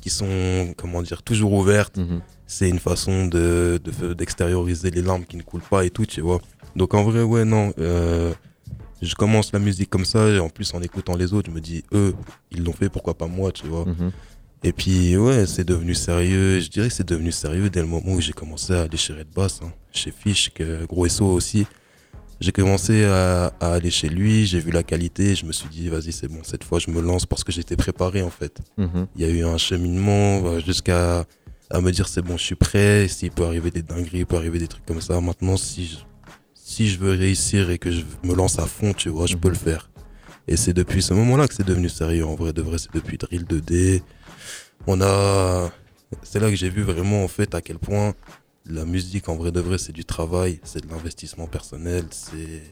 qui 0.01 0.11
sont, 0.11 0.75
comment 0.77 1.03
dire, 1.03 1.23
toujours 1.23 1.53
ouvertes. 1.53 1.99
Mhm. 1.99 2.21
C'est 2.47 2.69
une 2.69 2.79
façon 2.81 3.27
de, 3.27 3.81
de- 3.85 4.13
d'extérioriser 4.15 4.91
les 4.91 5.03
larmes 5.03 5.25
qui 5.25 5.37
ne 5.37 5.43
coulent 5.43 5.61
pas 5.69 5.85
et 5.85 5.91
tout, 5.91 6.07
tu 6.07 6.21
vois. 6.21 6.41
Donc, 6.77 6.95
en 6.95 7.05
vrai, 7.05 7.23
ouais, 7.23 7.45
non, 7.45 7.73
euh, 7.79 8.33
je 9.03 9.15
commence 9.15 9.53
la 9.53 9.59
musique 9.59 9.89
comme 9.91 10.05
ça, 10.05 10.29
et 10.29 10.39
en 10.41 10.49
plus, 10.49 10.73
en 10.75 10.83
écoutant 10.83 11.17
les 11.17 11.33
autres, 11.33 11.49
je 11.51 11.55
me 11.55 11.61
dis, 11.61 11.85
eux, 11.93 12.15
ils 12.51 12.63
l'ont 12.65 12.73
fait, 12.73 12.89
pourquoi 12.89 13.15
pas 13.15 13.27
moi, 13.27 13.53
tu 13.53 13.67
vois. 13.67 13.85
Mhm. 13.87 14.11
Et 14.63 14.73
puis, 14.73 15.17
ouais, 15.17 15.47
c'est 15.47 15.65
devenu 15.65 15.95
sérieux. 15.95 16.61
Je 16.61 16.69
dirais 16.69 16.89
que 16.89 16.95
c'est 16.95 17.09
devenu 17.09 17.33
sérieux 17.33 17.71
dès 17.71 17.81
le 17.81 17.87
moment 17.87 18.13
où 18.13 18.21
j'ai 18.21 18.33
commencé 18.35 18.75
à 18.75 18.89
déchirer 18.89 19.25
de 19.25 19.33
basse. 19.35 19.61
hein. 19.65 19.73
Chez 19.93 20.11
Fish, 20.13 20.51
que 20.55 20.85
gros 20.87 21.09
SO 21.09 21.27
aussi. 21.27 21.67
J'ai 22.41 22.53
commencé 22.53 23.05
à, 23.05 23.53
à 23.61 23.75
aller 23.75 23.91
chez 23.91 24.09
lui, 24.09 24.47
j'ai 24.47 24.61
vu 24.61 24.71
la 24.71 24.83
qualité, 24.83 25.35
je 25.35 25.45
me 25.45 25.53
suis 25.53 25.69
dit, 25.69 25.89
vas-y, 25.89 26.13
c'est 26.13 26.29
bon, 26.29 26.41
cette 26.43 26.65
fois, 26.65 26.79
je 26.79 26.91
me 26.91 27.01
lance 27.03 27.27
parce 27.27 27.45
que 27.45 27.53
j'étais 27.53 27.77
préparé, 27.77 28.23
en 28.23 28.31
fait. 28.31 28.59
Mhm. 28.79 29.07
Il 29.17 29.23
y 29.23 29.25
a 29.27 29.29
eu 29.29 29.45
un 29.45 29.59
cheminement 29.59 30.43
euh, 30.47 30.61
jusqu'à 30.61 31.27
à 31.71 31.81
me 31.81 31.93
dire, 31.93 32.09
c'est 32.09 32.23
bon, 32.23 32.37
je 32.37 32.43
suis 32.43 32.55
prêt. 32.57 33.07
S'il 33.09 33.31
peut 33.31 33.45
arriver 33.45 33.71
des 33.71 33.83
dingueries, 33.83 34.19
il 34.19 34.27
peut 34.27 34.37
arriver 34.37 34.59
des 34.59 34.69
trucs 34.69 34.85
comme 34.85 35.01
ça. 35.01 35.21
Maintenant, 35.21 35.57
si 35.57 35.87
je, 35.87 35.97
si 36.55 36.89
je 36.89 36.99
veux 36.99 37.13
réussir 37.13 37.71
et 37.71 37.79
que 37.79 37.91
je 37.91 38.03
me 38.25 38.35
lance 38.35 38.59
à 38.59 38.67
fond, 38.67 38.93
tu 38.93 39.09
vois, 39.09 39.27
je 39.27 39.37
peux 39.37 39.49
le 39.49 39.55
faire. 39.55 39.89
Et 40.49 40.57
c'est 40.57 40.73
depuis 40.73 41.01
ce 41.01 41.15
moment-là 41.15 41.47
que 41.47 41.55
c'est 41.55 41.67
devenu 41.67 41.89
sérieux. 41.89 42.27
En 42.27 42.35
vrai, 42.35 42.53
de 42.53 42.61
vrai, 42.61 42.79
c'est 42.79 42.93
depuis 42.93 43.19
Drill 43.19 43.45
2D. 43.45 44.03
On 44.87 45.01
a. 45.01 45.71
C'est 46.23 46.41
là 46.41 46.51
que 46.51 46.57
j'ai 46.57 46.71
vu 46.71 46.83
vraiment, 46.83 47.23
en 47.23 47.29
fait, 47.29 47.55
à 47.55 47.61
quel 47.61 47.79
point 47.79 48.15
la 48.67 48.85
musique, 48.85 49.29
en 49.29 49.37
vrai 49.37 49.53
de 49.53 49.61
vrai, 49.61 49.79
c'est 49.79 49.93
du 49.93 50.05
travail, 50.05 50.61
c'est 50.65 50.85
de 50.85 50.91
l'investissement 50.91 51.47
personnel, 51.47 52.05
c'est. 52.11 52.63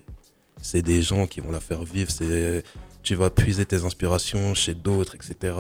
C'est 0.61 0.83
des 0.83 1.02
gens 1.02 1.28
qui 1.28 1.40
vont 1.40 1.52
la 1.52 1.61
faire 1.61 1.85
vivre, 1.85 2.11
c'est. 2.11 2.64
Tu 3.04 3.14
vas 3.14 3.30
puiser 3.30 3.64
tes 3.64 3.85
inspirations 3.85 4.54
chez 4.54 4.75
d'autres, 4.75 5.14
etc. 5.14 5.54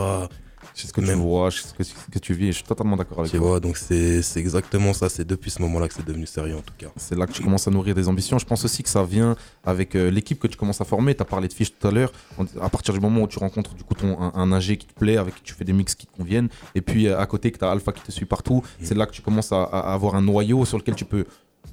Je 0.74 0.82
sais 0.82 0.88
ce 0.88 0.92
que 0.92 1.00
Même- 1.00 1.18
tu 1.18 1.24
vois, 1.26 1.50
je 1.50 1.58
sais 1.60 1.68
ce 1.68 1.74
que, 1.74 1.82
ce 1.84 1.92
que 2.12 2.18
tu 2.18 2.34
vis, 2.34 2.46
et 2.48 2.52
je 2.52 2.56
suis 2.56 2.64
totalement 2.64 2.96
d'accord 2.96 3.20
avec 3.20 3.30
Tu 3.32 3.38
toi. 3.38 3.48
vois, 3.48 3.60
donc 3.60 3.76
c'est 3.76 4.22
c'est 4.22 4.40
exactement 4.40 4.92
ça. 4.92 5.08
C'est 5.08 5.24
depuis 5.26 5.50
ce 5.50 5.60
moment-là 5.62 5.88
que 5.88 5.94
c'est 5.94 6.04
devenu 6.06 6.26
sérieux, 6.26 6.56
en 6.56 6.62
tout 6.62 6.74
cas. 6.78 6.88
C'est 6.96 7.16
là 7.16 7.26
que 7.26 7.32
tu 7.32 7.42
commences 7.42 7.66
à 7.68 7.70
nourrir 7.70 7.94
des 7.94 8.08
ambitions. 8.08 8.38
Je 8.38 8.46
pense 8.46 8.64
aussi 8.64 8.82
que 8.82 8.88
ça 8.88 9.02
vient 9.04 9.36
avec 9.64 9.94
euh, 9.94 10.10
l'équipe 10.10 10.38
que 10.38 10.46
tu 10.46 10.56
commences 10.56 10.80
à 10.80 10.84
former. 10.84 11.14
Tu 11.14 11.22
as 11.22 11.24
parlé 11.24 11.48
de 11.48 11.52
Fish 11.52 11.72
tout 11.78 11.86
à 11.86 11.90
l'heure. 11.90 12.12
À 12.60 12.68
partir 12.68 12.94
du 12.94 13.00
moment 13.00 13.22
où 13.22 13.26
tu 13.28 13.38
rencontres 13.38 13.74
du 13.74 13.82
coup 13.84 13.94
ton, 13.94 14.18
un, 14.20 14.52
un 14.52 14.60
qui 14.60 14.76
te 14.86 14.94
plaît, 14.94 15.16
avec 15.16 15.34
qui 15.36 15.42
tu 15.42 15.54
fais 15.54 15.64
des 15.64 15.72
mix 15.72 15.94
qui 15.94 16.06
te 16.06 16.16
conviennent, 16.16 16.48
et 16.74 16.80
puis 16.80 17.06
euh, 17.06 17.18
à 17.18 17.26
côté 17.26 17.50
que 17.50 17.58
tu 17.58 17.64
as 17.64 17.70
Alpha 17.70 17.92
qui 17.92 18.02
te 18.02 18.10
suit 18.12 18.26
partout, 18.26 18.62
c'est 18.82 18.94
là 18.96 19.06
que 19.06 19.12
tu 19.12 19.22
commences 19.22 19.52
à, 19.52 19.62
à 19.64 19.92
avoir 19.94 20.14
un 20.14 20.22
noyau 20.22 20.64
sur 20.64 20.78
lequel 20.78 20.94
tu 20.94 21.04
peux 21.04 21.24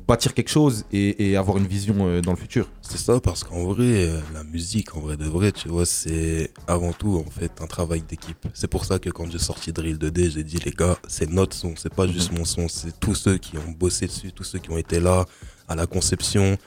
bâtir 0.08 0.34
quelque 0.34 0.50
chose 0.50 0.86
et, 0.92 1.30
et 1.32 1.36
avoir 1.38 1.58
une 1.58 1.68
vision 1.68 2.08
euh, 2.08 2.22
dans 2.22 2.32
le 2.32 2.38
futur. 2.38 2.72
C'est 2.82 2.98
ça, 2.98 3.20
parce 3.20 3.44
qu'en 3.44 3.66
vrai, 3.66 4.08
euh, 4.08 4.22
la 4.34 4.44
musique, 4.44 4.96
en 4.96 5.00
vrai 5.00 5.18
de 5.18 5.26
vrai, 5.26 5.52
tu 5.52 5.68
vois, 5.70 5.86
c'est 5.86 6.52
avant 6.68 6.94
tout, 6.94 7.24
en 7.26 7.30
fait, 7.30 7.52
un 7.62 7.68
travail 7.68 8.02
d'équipe. 8.04 8.46
C'est 8.54 8.68
pour 8.68 8.86
ça 8.86 9.00
que 9.00 9.10
quand 9.10 9.30
j'ai 9.32 9.40
sorti 9.40 9.74
Drill 9.74 9.98
2D, 9.98 10.32
j'ai 10.32 10.44
dit, 10.44 10.58
les 10.64 10.72
gars, 10.72 10.98
c'est 11.08 11.30
notre 11.30 11.56
son, 11.56 11.76
c'est 11.76 11.94
pas 11.94 12.08
juste 12.08 12.32
mon 12.32 12.46
son, 12.46 12.68
c'est 12.68 13.00
tous 13.00 13.16
ceux 13.16 13.38
qui 13.38 13.58
ont 13.58 13.72
bossé 13.72 14.08
dessus, 14.08 14.32
tous 14.32 14.44
ceux 14.44 14.60
qui 14.60 14.70
ont 14.72 14.78
été 14.78 15.00
là 15.00 15.26
à 15.68 15.76
la 15.76 15.88
conception. 15.88 16.58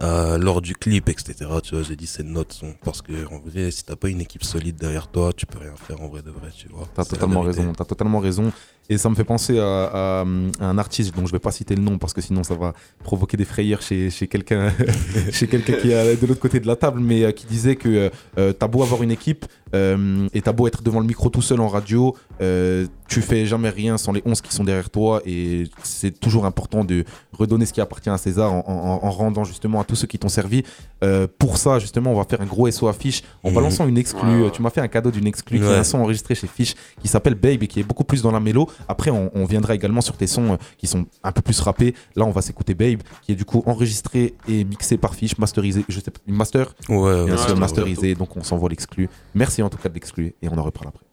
euh, 0.00 0.36
lors 0.38 0.60
du 0.60 0.74
clip, 0.74 1.08
etc. 1.08 1.34
Tu 1.62 1.74
vois, 1.74 1.82
j'ai 1.82 1.96
dit 1.96 2.06
c'est 2.06 2.22
notre 2.22 2.54
son. 2.54 2.74
Parce 2.84 3.00
que 3.02 3.26
en 3.32 3.38
vrai, 3.40 3.70
si 3.70 3.84
t'as 3.84 3.96
pas 3.96 4.08
une 4.08 4.20
équipe 4.20 4.44
solide 4.44 4.76
derrière 4.76 5.08
toi, 5.08 5.32
tu 5.34 5.46
peux 5.46 5.58
rien 5.58 5.74
faire 5.76 6.00
en 6.02 6.08
vrai 6.08 6.22
de 6.22 6.30
vrai, 6.30 6.50
tu 6.54 6.68
vois. 6.68 6.86
T'as 6.94 7.04
totalement 7.04 7.40
raison. 7.40 7.72
T'as 7.72 7.84
totalement 7.86 8.18
raison. 8.20 8.52
Et 8.88 8.98
ça 8.98 9.08
me 9.08 9.14
fait 9.14 9.24
penser 9.24 9.58
à, 9.58 10.24
un 10.60 10.78
artiste 10.78 11.14
dont 11.14 11.26
je 11.26 11.32
vais 11.32 11.38
pas 11.38 11.50
citer 11.50 11.74
le 11.74 11.82
nom 11.82 11.98
parce 11.98 12.12
que 12.12 12.20
sinon 12.20 12.44
ça 12.44 12.54
va 12.54 12.72
provoquer 13.02 13.36
des 13.36 13.44
frayeurs 13.44 13.82
chez, 13.82 14.10
quelqu'un 14.28 14.72
chez 15.32 15.48
qui 15.48 15.56
est 15.56 16.20
de 16.20 16.26
l'autre 16.26 16.40
côté 16.40 16.60
de 16.60 16.66
la 16.66 16.76
table, 16.76 17.00
mais 17.00 17.24
euh, 17.24 17.32
qui 17.32 17.46
disait 17.46 17.76
que 17.76 18.10
euh, 18.38 18.52
t'as 18.52 18.68
beau 18.68 18.82
avoir 18.82 19.02
une 19.02 19.10
équipe 19.10 19.46
euh, 19.74 20.28
et 20.32 20.42
t'as 20.42 20.52
beau 20.52 20.66
être 20.66 20.82
devant 20.82 21.00
le 21.00 21.06
micro 21.06 21.28
tout 21.28 21.42
seul 21.42 21.60
en 21.60 21.68
radio, 21.68 22.16
euh, 22.40 22.86
tu 23.08 23.22
fais 23.22 23.46
jamais 23.46 23.70
rien 23.70 23.98
sans 23.98 24.12
les 24.12 24.22
11 24.24 24.40
qui 24.40 24.54
sont 24.54 24.64
derrière 24.64 24.90
toi 24.90 25.20
et 25.24 25.64
c'est 25.82 26.18
toujours 26.18 26.44
important 26.46 26.84
de 26.84 27.04
redonner 27.32 27.66
ce 27.66 27.72
qui 27.72 27.80
appartient 27.80 28.10
à 28.10 28.18
César 28.18 28.52
en, 28.52 28.58
en- 28.66 29.06
en 29.06 29.10
rendant 29.10 29.44
justement 29.44 29.80
à 29.80 29.84
tous 29.84 29.94
ceux 29.96 30.06
qui 30.06 30.18
t'ont 30.18 30.28
servi. 30.28 30.62
Euh, 31.04 31.26
pour 31.38 31.58
ça, 31.58 31.78
justement, 31.78 32.12
on 32.12 32.16
va 32.16 32.24
faire 32.24 32.40
un 32.40 32.46
gros 32.46 32.70
SO 32.70 32.88
à 32.88 32.92
Fiche 32.92 33.22
en 33.44 33.50
Mhm. 33.50 33.54
balançant 33.54 33.86
une 33.86 33.98
exclue. 33.98 34.50
Tu 34.52 34.62
m'as 34.62 34.70
fait 34.70 34.80
un 34.80 34.88
cadeau 34.88 35.10
d'une 35.10 35.26
exclue 35.26 35.58
qui 35.60 35.64
est 35.64 35.68
un 35.76 35.84
son 35.84 35.98
enregistré 35.98 36.34
chez 36.34 36.46
Fiche 36.46 36.74
qui 37.00 37.08
s'appelle 37.08 37.34
Babe 37.34 37.62
et 37.62 37.66
qui 37.68 37.80
est 37.80 37.84
beaucoup 37.84 38.04
plus 38.04 38.22
dans 38.22 38.32
la 38.32 38.40
mélo. 38.40 38.68
Après, 38.88 39.10
on, 39.10 39.30
on 39.34 39.44
viendra 39.44 39.74
également 39.74 40.00
sur 40.00 40.16
tes 40.16 40.26
sons 40.26 40.54
euh, 40.54 40.56
qui 40.78 40.86
sont 40.86 41.06
un 41.22 41.32
peu 41.32 41.42
plus 41.42 41.60
rappés. 41.60 41.94
Là, 42.16 42.24
on 42.24 42.30
va 42.30 42.42
s'écouter 42.42 42.74
Babe, 42.74 43.00
qui 43.22 43.32
est 43.32 43.36
du 43.36 43.44
coup 43.44 43.62
enregistré 43.66 44.34
et 44.48 44.64
mixé 44.64 44.96
par 44.96 45.14
Fiche, 45.14 45.38
masterisé. 45.38 45.84
Je 45.88 46.00
sais 46.00 46.10
pas, 46.10 46.20
une 46.26 46.34
master? 46.34 46.74
Ouais, 46.88 46.96
ouais, 46.96 47.24
Bien 47.24 47.34
ouais, 47.34 47.38
sûr, 47.38 47.54
ouais, 47.54 47.60
masterisé. 47.60 48.14
Donc, 48.14 48.36
on 48.36 48.42
s'envoie 48.42 48.68
l'exclu. 48.68 49.08
Merci 49.34 49.62
en 49.62 49.68
tout 49.68 49.78
cas 49.78 49.88
de 49.88 49.94
l'exclu 49.94 50.34
et 50.42 50.48
on 50.48 50.58
en 50.58 50.62
reparle 50.62 50.88
après. 50.88 51.04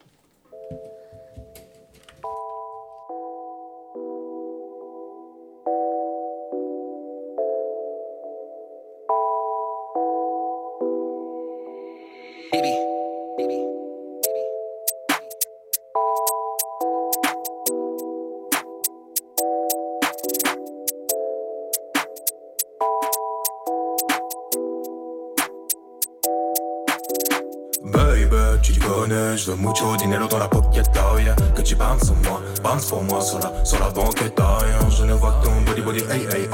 Je 29.44 29.52
veux 29.52 29.58
mucho 29.58 29.98
dinero 29.98 30.28
dans 30.28 30.38
la 30.38 30.48
pocket, 30.48 30.86
yeah 31.20 31.36
Que 31.56 31.62
tu 31.62 31.76
bounces 31.76 32.06
sur 32.06 32.16
moi, 32.16 32.42
bounce 32.64 32.86
pour 32.86 33.04
moi 33.04 33.20
sur 33.20 33.40
la, 33.40 33.52
sur 33.66 33.80
la 33.80 33.90
banquette, 33.90 34.38
yeah 34.38 34.90
Je 34.90 35.04
ne 35.04 35.14
vois 35.14 35.36
ton 35.44 35.62
body 35.66 35.82
body, 35.82 36.00
hey 36.10 36.26
hey 36.32 36.44
hey. 36.44 36.50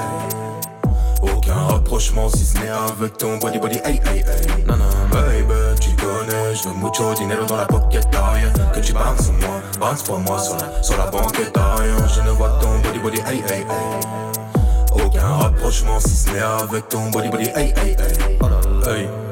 Aucun 1.21 1.53
rapprochement 1.53 2.29
si 2.29 2.45
ce 2.45 2.57
n'est 2.57 2.69
avec 2.69 3.17
ton 3.17 3.37
body 3.37 3.59
body, 3.59 3.77
hey 3.85 3.99
hey 4.05 4.23
hey. 4.25 4.63
Non 4.67 4.77
non, 4.77 4.85
baby, 5.11 5.79
tu 5.79 5.89
connais, 5.95 6.55
je 6.55 6.69
veux 6.69 6.75
mucho 6.75 7.13
dinero 7.13 7.45
dans 7.45 7.57
la 7.57 7.65
pocket, 7.65 8.07
yeah 8.11 8.49
Que 8.73 8.79
tu 8.79 8.93
bounces 8.93 9.25
sur 9.25 9.33
moi, 9.33 9.61
bounce 9.79 10.03
pour 10.03 10.19
moi 10.19 10.39
sur 10.39 10.57
la, 10.57 10.81
sur 10.81 10.97
la 10.97 11.05
banquette, 11.07 11.55
yeah 11.55 12.07
Je 12.07 12.21
ne 12.21 12.31
vois 12.31 12.57
ton 12.61 12.79
body 12.79 12.99
body, 12.99 13.19
hey 13.27 13.43
hey 13.49 13.59
hey. 13.59 15.05
Aucun 15.05 15.27
rapprochement 15.27 15.99
si 15.99 16.15
ce 16.15 16.31
n'est 16.31 16.39
avec 16.39 16.89
ton 16.89 17.11
body 17.11 17.29
body 17.29 17.49
hey 17.55 17.73
hey 17.77 17.95
hey. 17.99 18.37
Oh. 18.41 18.89
Hey. 18.89 19.28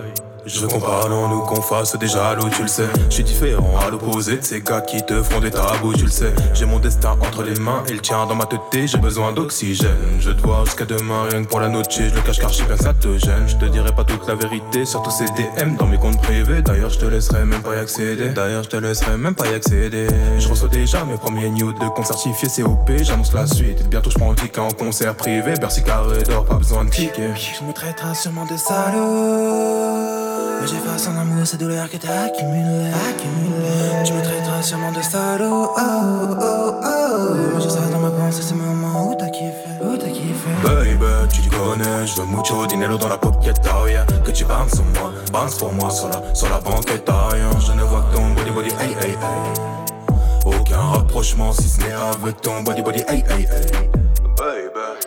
Je 0.48 0.62
veux 0.62 0.70
qu'on 0.70 0.80
parle 0.80 1.12
en 1.12 1.27
nous, 1.27 1.42
qu'on 1.42 1.62
fasse 1.62 1.98
des 1.98 2.08
jaloux, 2.08 2.50
tu 2.50 2.62
le 2.62 2.70
sais. 2.70 2.88
Je 3.10 3.16
suis 3.16 3.24
différent 3.25 3.77
à 3.86 3.89
l'opposé 3.89 4.38
de 4.38 4.44
ces 4.46 4.62
gars 4.62 4.80
qui 4.80 5.06
te 5.06 5.22
font 5.22 5.42
des 5.42 5.51
tabous, 5.51 5.94
tu 5.94 6.06
le 6.06 6.10
sais. 6.10 6.34
J'ai 6.54 6.66
mon 6.66 6.80
destin 6.80 7.18
entre 7.22 7.44
les 7.44 7.60
mains 7.60 7.84
et 7.89 7.92
le 7.92 8.00
tien 8.00 8.25
dans 8.25 8.36
ma 8.36 8.46
tête, 8.46 8.62
j'ai 8.72 8.98
besoin 8.98 9.34
d'oxygène. 9.34 9.89
Je 10.22 10.32
te 10.32 10.42
vois 10.42 10.63
jusqu'à 10.63 10.86
demain, 10.86 11.24
rien 11.30 11.44
que 11.44 11.50
pour 11.50 11.60
la 11.60 11.68
note, 11.68 11.92
je 11.92 12.04
le 12.04 12.22
cache 12.22 12.39
car 12.39 12.50
je 12.50 12.60
sais 12.60 12.63
bien 12.63 12.77
que 12.77 12.84
ça 12.84 12.94
te 12.94 13.18
gêne. 13.18 13.44
Je 13.46 13.58
te 13.58 13.66
dirai 13.66 13.94
pas 13.94 14.06
toute 14.06 14.25
la 14.25 14.36
vérité, 14.36 14.86
surtout 14.86 15.12
ces 15.12 15.25
DM 15.25 15.75
dans 15.77 15.86
mes 15.86 15.98
comptes 15.98 16.22
privés. 16.22 16.62
D'ailleurs, 16.62 16.92
je 16.92 17.00
te 17.00 17.06
laisserai 17.06 17.44
même 17.44 17.62
pas 17.62 17.75
y 17.75 17.80
accéder. 17.80 18.30
D'ailleurs, 18.30 18.63
je 18.63 18.70
te 18.70 18.77
laisserai 18.77 19.18
même 19.18 19.36
pas 19.36 19.48
y 19.48 19.54
accéder. 19.54 20.07
Je 20.40 20.48
reçois 20.48 20.70
déjà 20.70 21.03
mes 21.03 21.18
premiers 21.18 21.50
news 21.50 21.74
de 21.74 21.90
compte 21.90 22.05
certifié 22.05 22.64
COP, 22.64 22.90
j'annonce 23.01 23.33
la 23.33 23.48
suite. 23.48 23.90
Bientôt, 23.90 24.12
je 24.12 24.18
prends 24.18 24.29
le 24.29 24.38
ticket 24.38 24.62
en 24.62 24.72
concert 24.72 25.14
privé. 25.16 25.55
Bercy 25.60 25.83
carré 25.83 26.24
d'or, 26.24 26.46
pas 26.46 26.55
besoin 26.55 26.86
de 26.86 26.90
ticket. 26.90 27.33
Je 27.36 27.66
me 27.66 27.74
traiterai 27.74 28.16
sûrement 28.16 28.46
de 28.46 28.55
salaud. 28.55 29.97
J'efface 30.70 31.08
en 31.08 31.18
amour 31.18 31.46
ces 31.48 31.58
douleurs 31.58 31.90
que 31.90 31.98
t'as 31.98 32.25
accumulées. 32.25 32.92
Je 34.03 34.14
me 34.14 34.22
traiterai 34.22 34.62
sûrement 34.64 34.92
de 34.92 35.01
salaud. 35.01 35.72
Oh, 35.77 35.80
oh, 35.80 36.74
oh. 36.84 37.36
Mais 37.56 37.62
je 37.62 37.70
serai 37.70 37.90
dans 37.92 38.00
ma 38.00 38.12
pensée 38.12 38.42
ces 38.42 38.53
moments 38.53 39.12
où 39.12 39.16
t'as 39.16 39.30
kiffé. 39.30 39.53
Où 39.82 39.96
t'as 39.98 40.08
kiffé. 40.10 40.50
Baby, 40.64 41.06
tu 41.34 41.42
te 41.42 41.56
connais, 41.56 42.06
je 42.08 42.22
veux 42.22 42.27
mucho 42.27 42.66
dinero 42.68 42.98
dans 42.98 43.08
la 43.10 43.18
pocket, 43.18 43.56
oh 43.66 43.88
yeah 43.88 44.06
Que 44.25 44.32
tu 44.32 44.44
bounces 44.46 44.74
sur 44.75 44.84
moi, 44.86 45.12
bounce 45.32 45.56
pour 45.58 45.72
moi 45.74 45.90
sur 45.90 46.10
la, 46.10 46.22
sur 46.36 46.50
la 46.50 46.60
banquette, 46.60 47.08
oh 47.10 47.36
yeah 47.36 47.50
Je 47.66 47.72
ne 47.74 47.84
vois 47.84 48.03
que 48.12 48.16
ton 48.18 48.30
body 48.34 48.51
body, 48.51 48.70
hey 48.80 48.96
hey 49.01 49.12
hey 49.12 49.18
Aucun 50.46 50.80
rapprochement 50.80 51.51
si 51.53 51.68
ce 51.70 51.80
n'est 51.82 51.94
avec 51.94 52.42
ton 52.42 52.62
body 52.64 52.82
body, 52.82 53.00
hey 53.08 53.24
hey 53.30 53.42
hey 53.44 53.90
Baby, 54.38 55.00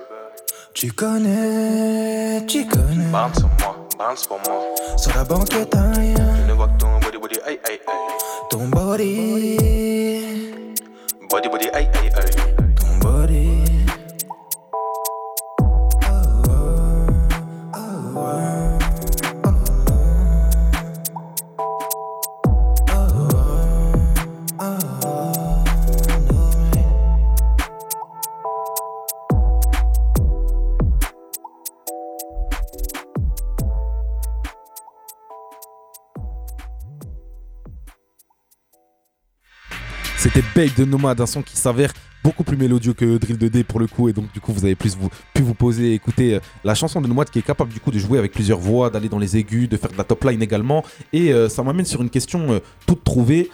Tu 0.74 0.92
connais, 0.92 2.44
tu 2.46 2.66
connais. 2.66 3.04
bounce 3.12 3.38
sur 3.38 3.48
moi, 3.60 3.76
bounce 4.00 4.26
pour 4.26 4.38
moi 4.46 4.60
Sur 4.96 5.14
la 5.14 5.24
banquette, 5.24 5.74
hein, 5.74 5.92
Je 5.94 6.48
ne 6.48 6.52
vois 6.52 6.68
que 6.68 6.78
ton 6.78 6.98
body 7.00 7.18
body, 7.18 7.38
hey 7.46 7.60
hey 7.68 7.74
hey 7.74 7.80
ton 8.48 8.66
body. 8.68 9.56
Body 11.28 11.48
body, 11.48 11.66
hey 11.74 11.88
hey 11.94 12.10
hey 12.16 12.49
De 40.68 40.84
Nomad, 40.84 41.18
un 41.18 41.26
son 41.26 41.40
qui 41.40 41.56
s'avère 41.56 41.90
beaucoup 42.22 42.44
plus 42.44 42.58
mélodieux 42.58 42.92
que 42.92 43.16
Drill 43.16 43.38
2D 43.38 43.64
pour 43.64 43.80
le 43.80 43.86
coup 43.86 44.10
et 44.10 44.12
donc 44.12 44.30
du 44.30 44.40
coup 44.40 44.52
vous 44.52 44.66
avez 44.66 44.74
plus 44.74 44.94
vous, 44.94 45.08
pu 45.32 45.40
vous 45.40 45.54
poser 45.54 45.92
et 45.92 45.94
écouter 45.94 46.34
euh, 46.34 46.40
la 46.64 46.74
chanson 46.74 47.00
de 47.00 47.06
Nomad 47.08 47.30
qui 47.30 47.38
est 47.38 47.42
capable 47.42 47.72
du 47.72 47.80
coup 47.80 47.90
de 47.90 47.98
jouer 47.98 48.18
avec 48.18 48.32
plusieurs 48.32 48.58
voix, 48.58 48.90
d'aller 48.90 49.08
dans 49.08 49.18
les 49.18 49.38
aigus, 49.38 49.70
de 49.70 49.78
faire 49.78 49.90
de 49.90 49.96
la 49.96 50.04
top 50.04 50.22
line 50.24 50.42
également 50.42 50.84
et 51.14 51.32
euh, 51.32 51.48
ça 51.48 51.62
m'amène 51.62 51.86
sur 51.86 52.02
une 52.02 52.10
question 52.10 52.52
euh, 52.52 52.58
toute 52.86 53.04
trouvée. 53.04 53.50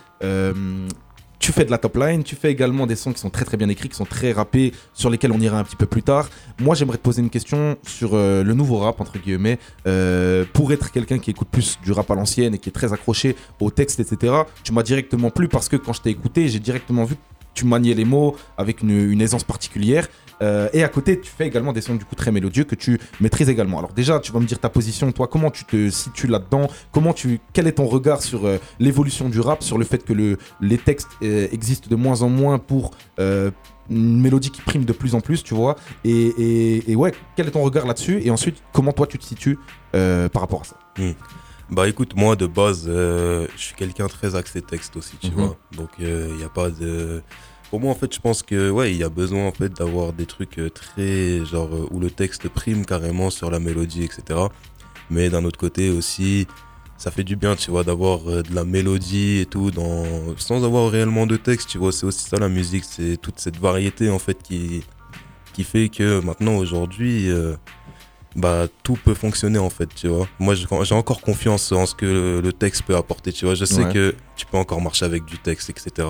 Tu 1.39 1.53
fais 1.53 1.65
de 1.65 1.71
la 1.71 1.79
top 1.79 1.97
line, 1.97 2.25
tu 2.25 2.35
fais 2.35 2.51
également 2.51 2.87
des 2.87 2.97
sons 2.97 3.13
qui 3.13 3.21
sont 3.21 3.31
très 3.31 3.45
très 3.45 3.57
bien 3.57 3.69
écrits, 3.69 3.89
qui 3.89 3.97
sont 3.97 4.05
très 4.05 4.33
rappés, 4.33 4.73
sur 4.95 5.11
lesquels 5.11 5.33
on 5.33 5.41
ira 5.41 5.59
un 5.59 5.65
petit 5.65 5.77
peu 5.77 5.87
plus 5.87 6.03
tard. 6.03 6.29
Moi 6.61 6.75
j'aimerais 6.75 6.97
te 6.97 7.03
poser 7.03 7.23
une 7.23 7.31
question 7.31 7.77
sur 7.87 8.15
euh, 8.15 8.43
le 8.43 8.55
nouveau 8.55 8.79
rap 8.79 9.01
entre 9.01 9.19
guillemets. 9.19 9.59
Euh, 9.87 10.45
pour 10.53 10.73
être 10.73 10.91
quelqu'un 10.91 11.19
qui 11.19 11.31
écoute 11.31 11.49
plus 11.51 11.79
du 11.83 11.93
rap 11.93 12.11
à 12.11 12.15
l'ancienne 12.15 12.55
et 12.55 12.59
qui 12.59 12.69
est 12.69 12.73
très 12.73 12.93
accroché 12.93 13.37
au 13.61 13.71
texte, 13.71 14.01
etc. 14.01 14.35
Tu 14.65 14.73
m'as 14.73 14.83
directement 14.83 15.31
plu 15.31 15.49
parce 15.49 15.69
que 15.69 15.77
quand 15.77 15.93
je 15.93 16.03
t'ai 16.03 16.11
écouté, 16.11 16.49
j'ai 16.49 16.61
directement 16.61 17.05
vu 17.05 17.17
que 17.17 17.21
tu 17.55 17.65
maniais 17.65 17.95
les 17.95 18.05
mots 18.05 18.37
avec 18.59 18.83
une 18.83 19.21
aisance 19.21 19.45
particulière. 19.45 20.09
Euh, 20.43 20.69
et 20.73 20.85
à 20.85 20.89
côté, 20.89 21.21
tu 21.21 21.31
fais 21.31 21.47
également 21.47 21.73
des 21.73 21.81
sons 21.81 21.95
du 21.95 22.05
coup 22.05 22.15
très 22.15 22.31
mélodieux 22.31 22.65
que 22.65 22.75
tu 22.75 23.01
maîtrises 23.21 23.49
également. 23.49 23.79
Alors 23.79 23.93
déjà, 23.93 24.21
tu 24.21 24.33
vas 24.33 24.41
me 24.41 24.47
dire 24.47 24.59
ta 24.59 24.69
position, 24.69 25.11
toi, 25.13 25.27
comment 25.29 25.51
tu 25.51 25.65
te 25.65 25.89
situes 25.91 26.27
là-dedans? 26.27 26.69
Comment 26.93 27.13
tu, 27.13 27.41
quel 27.53 27.67
est 27.67 27.73
ton 27.73 27.87
regard 27.87 28.23
sur 28.23 28.47
euh, 28.47 28.59
l'évolution 28.79 29.29
du 29.29 29.41
rap, 29.41 29.63
sur 29.63 29.79
le 29.79 29.85
fait 29.85 30.05
que 30.05 30.13
le, 30.13 30.37
les 30.61 30.79
textes 30.79 31.09
euh, 31.23 31.49
existent 31.53 31.89
de 31.91 31.97
moins 31.97 32.23
en 32.23 32.29
moins 32.29 32.59
pour 32.59 32.91
une 33.89 34.21
mélodie 34.21 34.51
qui 34.51 34.61
prime 34.63 34.85
de 34.85 34.93
plus 34.93 35.15
en 35.15 35.21
plus, 35.21 35.43
tu 35.45 35.55
vois? 35.55 35.77
Et, 36.05 36.11
et- 36.11 36.91
et 36.91 36.97
ouais, 36.97 37.13
quel 37.37 37.47
est 37.47 37.53
ton 37.53 37.63
regard 37.63 37.87
là-dessus? 37.87 38.21
Et 38.25 38.31
ensuite, 38.31 38.57
comment 38.73 38.93
toi 38.93 39.07
tu 39.07 39.17
te 39.19 39.25
situes 39.25 39.59
par 39.93 40.43
rapport 40.43 40.63
à 40.63 40.65
ça? 40.65 40.77
Bah 41.71 41.89
écoute, 41.89 42.15
moi 42.15 42.37
de 42.37 42.47
base, 42.47 42.85
je 42.87 43.47
suis 43.57 43.75
quelqu'un 43.75 44.07
très 44.07 44.35
axé 44.37 44.61
texte 44.63 44.97
aussi, 44.97 45.17
tu 45.21 45.29
Mhm. 45.29 45.35
vois? 45.35 45.57
Donc 45.77 45.89
il 45.99 46.35
n'y 46.37 46.45
a 46.45 46.49
pas 46.49 46.71
de. 46.71 47.23
Pour 47.71 47.81
moi, 47.81 47.91
en 47.91 47.95
fait, 47.95 48.15
je 48.15 48.21
pense 48.21 48.43
que 48.43 48.71
ouais, 48.71 48.93
il 48.93 48.97
y 48.99 49.03
a 49.03 49.09
besoin 49.09 49.47
en 49.47 49.53
fait 49.53 49.73
d'avoir 49.73 50.13
des 50.13 50.27
trucs 50.27 50.59
euh, 50.59 50.71
très 50.71 51.45
genre 51.45 51.75
euh, 51.75 51.89
où 51.91 51.99
le 51.99 52.11
texte 52.11 52.49
prime 52.49 52.87
carrément 52.87 53.29
sur 53.31 53.51
la 53.51 53.59
mélodie, 53.59 54.05
etc. 54.05 54.39
Mais 55.11 55.29
d'un 55.31 55.45
autre 55.45 55.59
côté 55.59 55.91
aussi, 55.91 56.47
ça 56.97 57.11
fait 57.11 57.25
du 57.25 57.35
bien, 57.37 57.57
tu 57.57 57.71
vois, 57.73 57.83
d'avoir 57.85 58.21
euh, 58.31 58.43
de 58.43 58.55
la 58.55 58.65
mélodie 58.65 59.39
et 59.41 59.47
tout, 59.47 59.71
dans... 59.73 60.05
sans 60.37 60.65
avoir 60.65 60.91
réellement 60.91 61.27
de 61.27 61.37
texte, 61.37 61.69
tu 61.69 61.79
vois. 61.79 61.93
C'est 61.93 62.07
aussi 62.07 62.25
ça 62.29 62.39
la 62.39 62.49
musique, 62.49 62.85
c'est 62.85 63.17
toute 63.17 63.39
cette 63.41 63.59
variété 63.59 64.11
en 64.11 64.19
fait 64.21 64.41
qui, 64.43 64.85
qui 65.53 65.65
fait 65.65 65.89
que 65.89 66.21
maintenant, 66.21 66.57
aujourd'hui, 66.57 67.29
euh, 67.31 67.57
bah, 68.37 68.67
tout 68.85 68.97
peut 69.05 69.15
fonctionner 69.15 69.59
en 69.59 69.71
fait, 69.71 69.89
tu 69.95 70.07
vois. 70.09 70.29
Moi, 70.39 70.55
j'ai 70.55 70.67
j'ai 70.85 70.95
encore 70.95 71.21
confiance 71.21 71.73
en 71.73 71.85
ce 71.85 71.95
que 71.97 72.07
le, 72.07 72.41
le 72.41 72.53
texte 72.53 72.83
peut 72.83 72.95
apporter, 72.97 73.33
tu 73.33 73.45
vois. 73.45 73.55
Je 73.57 73.65
sais 73.65 73.85
Ouais. 73.85 73.93
que 73.93 74.15
tu 74.37 74.47
peux 74.47 74.57
encore 74.57 74.81
marcher 74.81 75.05
avec 75.05 75.25
du 75.25 75.39
texte, 75.39 75.69
etc. 75.71 76.07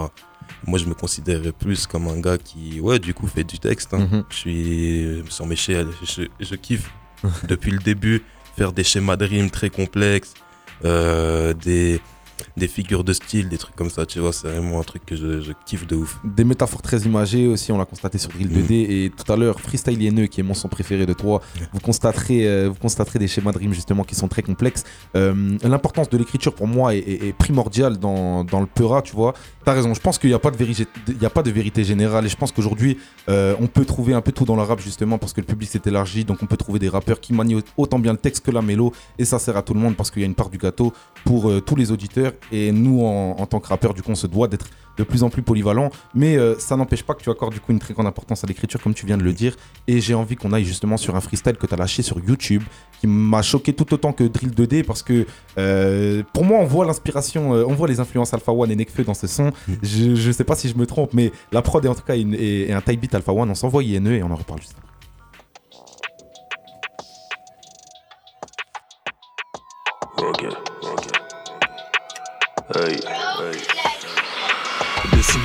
Moi, 0.66 0.78
je 0.78 0.86
me 0.86 0.94
considérais 0.94 1.52
plus 1.52 1.86
comme 1.86 2.08
un 2.08 2.18
gars 2.20 2.38
qui, 2.38 2.80
ouais, 2.80 2.98
du 2.98 3.14
coup, 3.14 3.26
fait 3.26 3.44
du 3.44 3.58
texte. 3.58 3.94
hein. 3.94 4.08
Mhm. 4.10 4.24
Je 4.30 4.36
suis 4.36 5.22
sans 5.28 5.46
mécher, 5.46 5.84
je, 6.02 6.22
je 6.40 6.54
kiffe 6.56 6.90
depuis 7.48 7.70
le 7.70 7.78
début, 7.78 8.22
faire 8.56 8.72
des 8.72 8.84
schémas 8.84 9.16
de 9.16 9.24
rimes 9.24 9.50
très 9.50 9.70
complexes, 9.70 10.34
euh, 10.84 11.52
des, 11.54 12.00
des 12.56 12.68
figures 12.68 13.04
de 13.04 13.12
style, 13.12 13.48
des 13.48 13.58
trucs 13.58 13.76
comme 13.76 13.90
ça, 13.90 14.06
tu 14.06 14.18
vois, 14.20 14.32
c'est 14.32 14.48
vraiment 14.48 14.80
un 14.80 14.82
truc 14.82 15.04
que 15.06 15.16
je, 15.16 15.40
je 15.40 15.52
kiffe 15.64 15.86
de 15.86 15.96
ouf. 15.96 16.18
Des 16.24 16.44
métaphores 16.44 16.82
très 16.82 16.98
imagées 17.00 17.46
aussi, 17.46 17.72
on 17.72 17.78
l'a 17.78 17.84
constaté 17.84 18.18
sur 18.18 18.30
Drill 18.30 18.48
2D. 18.48 18.72
Et 18.72 19.10
tout 19.16 19.30
à 19.32 19.36
l'heure, 19.36 19.60
Freestyle 19.60 20.00
Yenneux, 20.02 20.26
qui 20.26 20.40
est 20.40 20.44
mon 20.44 20.54
son 20.54 20.68
préféré 20.68 21.06
de 21.06 21.12
toi, 21.12 21.40
vous 21.72 21.80
constaterez, 21.80 22.46
euh, 22.46 22.68
vous 22.68 22.74
constaterez 22.80 23.18
des 23.18 23.28
schémas 23.28 23.52
de 23.52 23.58
rimes 23.58 23.72
justement 23.74 24.04
qui 24.04 24.14
sont 24.14 24.28
très 24.28 24.42
complexes. 24.42 24.84
Euh, 25.16 25.56
L'importance 25.62 26.08
de 26.08 26.16
l'écriture 26.18 26.54
pour 26.54 26.66
moi 26.66 26.94
est, 26.94 26.98
est- 26.98 27.28
est 27.28 27.32
primordiale 27.32 27.98
dans, 27.98 28.44
dans 28.44 28.60
le 28.60 28.66
Peura, 28.66 29.02
tu 29.02 29.14
vois. 29.14 29.34
T'as 29.64 29.72
raison, 29.72 29.92
je 29.94 30.00
pense 30.00 30.18
qu'il 30.18 30.30
n'y 30.30 30.34
a, 30.34 30.38
pas 30.38 30.50
de 30.50 30.56
vérité- 30.56 30.86
il 31.08 31.20
y 31.20 31.26
a 31.26 31.30
pas 31.30 31.42
de 31.42 31.50
vérité 31.50 31.82
générale. 31.84 32.24
Et 32.26 32.28
je 32.28 32.36
pense 32.36 32.52
qu'aujourd'hui, 32.52 32.98
euh, 33.28 33.54
on 33.60 33.66
peut 33.66 33.84
trouver 33.84 34.14
un 34.14 34.20
peu 34.20 34.30
tout 34.32 34.44
dans 34.44 34.56
le 34.56 34.62
rap 34.62 34.80
justement 34.80 35.18
parce 35.18 35.32
que 35.32 35.40
le 35.40 35.46
public 35.46 35.68
s'est 35.68 35.82
élargi. 35.86 36.24
Donc 36.24 36.38
on 36.42 36.46
peut 36.46 36.56
trouver 36.56 36.78
des 36.78 36.88
rappeurs 36.88 37.20
qui 37.20 37.32
manient 37.34 37.60
autant 37.76 37.98
bien 37.98 38.12
le 38.12 38.18
texte 38.18 38.44
que 38.44 38.50
la 38.52 38.62
mélo. 38.62 38.92
Et 39.18 39.24
ça 39.24 39.38
sert 39.38 39.56
à 39.56 39.62
tout 39.62 39.74
le 39.74 39.80
monde 39.80 39.96
parce 39.96 40.10
qu'il 40.10 40.22
y 40.22 40.24
a 40.24 40.26
une 40.26 40.34
part 40.36 40.50
du 40.50 40.58
gâteau 40.58 40.92
pour 41.24 41.50
tous 41.64 41.74
les 41.76 41.90
auditeurs. 41.90 42.25
Et 42.52 42.72
nous, 42.72 43.04
en, 43.04 43.36
en 43.38 43.46
tant 43.46 43.60
que 43.60 43.68
rappeurs, 43.68 43.94
du 43.94 44.02
coup, 44.02 44.10
on 44.12 44.14
se 44.16 44.26
doit 44.26 44.48
d'être 44.48 44.66
de 44.98 45.02
plus 45.04 45.22
en 45.22 45.28
plus 45.28 45.42
polyvalent. 45.42 45.90
Mais 46.14 46.36
euh, 46.38 46.58
ça 46.58 46.74
n'empêche 46.76 47.02
pas 47.02 47.12
que 47.14 47.22
tu 47.22 47.28
accordes 47.30 47.52
du 47.52 47.60
coup 47.60 47.70
une 47.72 47.78
très 47.78 47.92
grande 47.92 48.06
importance 48.06 48.42
à 48.44 48.46
l'écriture, 48.46 48.80
comme 48.82 48.94
tu 48.94 49.04
viens 49.04 49.18
de 49.18 49.22
le 49.24 49.32
dire. 49.34 49.54
Et 49.86 50.00
j'ai 50.00 50.14
envie 50.14 50.36
qu'on 50.36 50.52
aille 50.54 50.64
justement 50.64 50.96
sur 50.96 51.14
un 51.16 51.20
freestyle 51.20 51.56
que 51.56 51.66
tu 51.66 51.74
as 51.74 51.76
lâché 51.76 52.02
sur 52.02 52.18
YouTube, 52.18 52.62
qui 53.00 53.06
m'a 53.06 53.42
choqué 53.42 53.74
tout 53.74 53.92
autant 53.92 54.12
que 54.14 54.24
Drill 54.24 54.50
2D, 54.52 54.84
parce 54.84 55.02
que 55.02 55.26
euh, 55.58 56.22
pour 56.32 56.44
moi, 56.46 56.58
on 56.60 56.64
voit 56.64 56.86
l'inspiration, 56.86 57.54
euh, 57.54 57.64
on 57.68 57.74
voit 57.74 57.88
les 57.88 58.00
influences 58.00 58.32
Alpha 58.32 58.52
One 58.52 58.70
et 58.70 58.76
Nekfeu 58.76 59.04
dans 59.04 59.12
ce 59.12 59.26
son. 59.26 59.52
Je, 59.82 60.14
je 60.14 60.30
sais 60.32 60.44
pas 60.44 60.54
si 60.56 60.68
je 60.70 60.76
me 60.76 60.86
trompe, 60.86 61.12
mais 61.12 61.30
la 61.52 61.60
prod 61.60 61.84
est 61.84 61.88
en 61.88 61.94
tout 61.94 62.02
cas 62.02 62.16
une- 62.16 62.32
est- 62.34 62.70
est 62.70 62.72
un 62.72 62.80
type 62.80 63.00
beat 63.00 63.14
Alpha 63.14 63.32
One. 63.32 63.50
On 63.50 63.54
s'envoie 63.54 63.82
INE 63.82 64.06
et 64.08 64.22
on 64.22 64.30
en 64.30 64.36
reparle 64.36 64.60
juste 64.62 64.76
après. 64.78 64.86
Hey, 72.76 73.00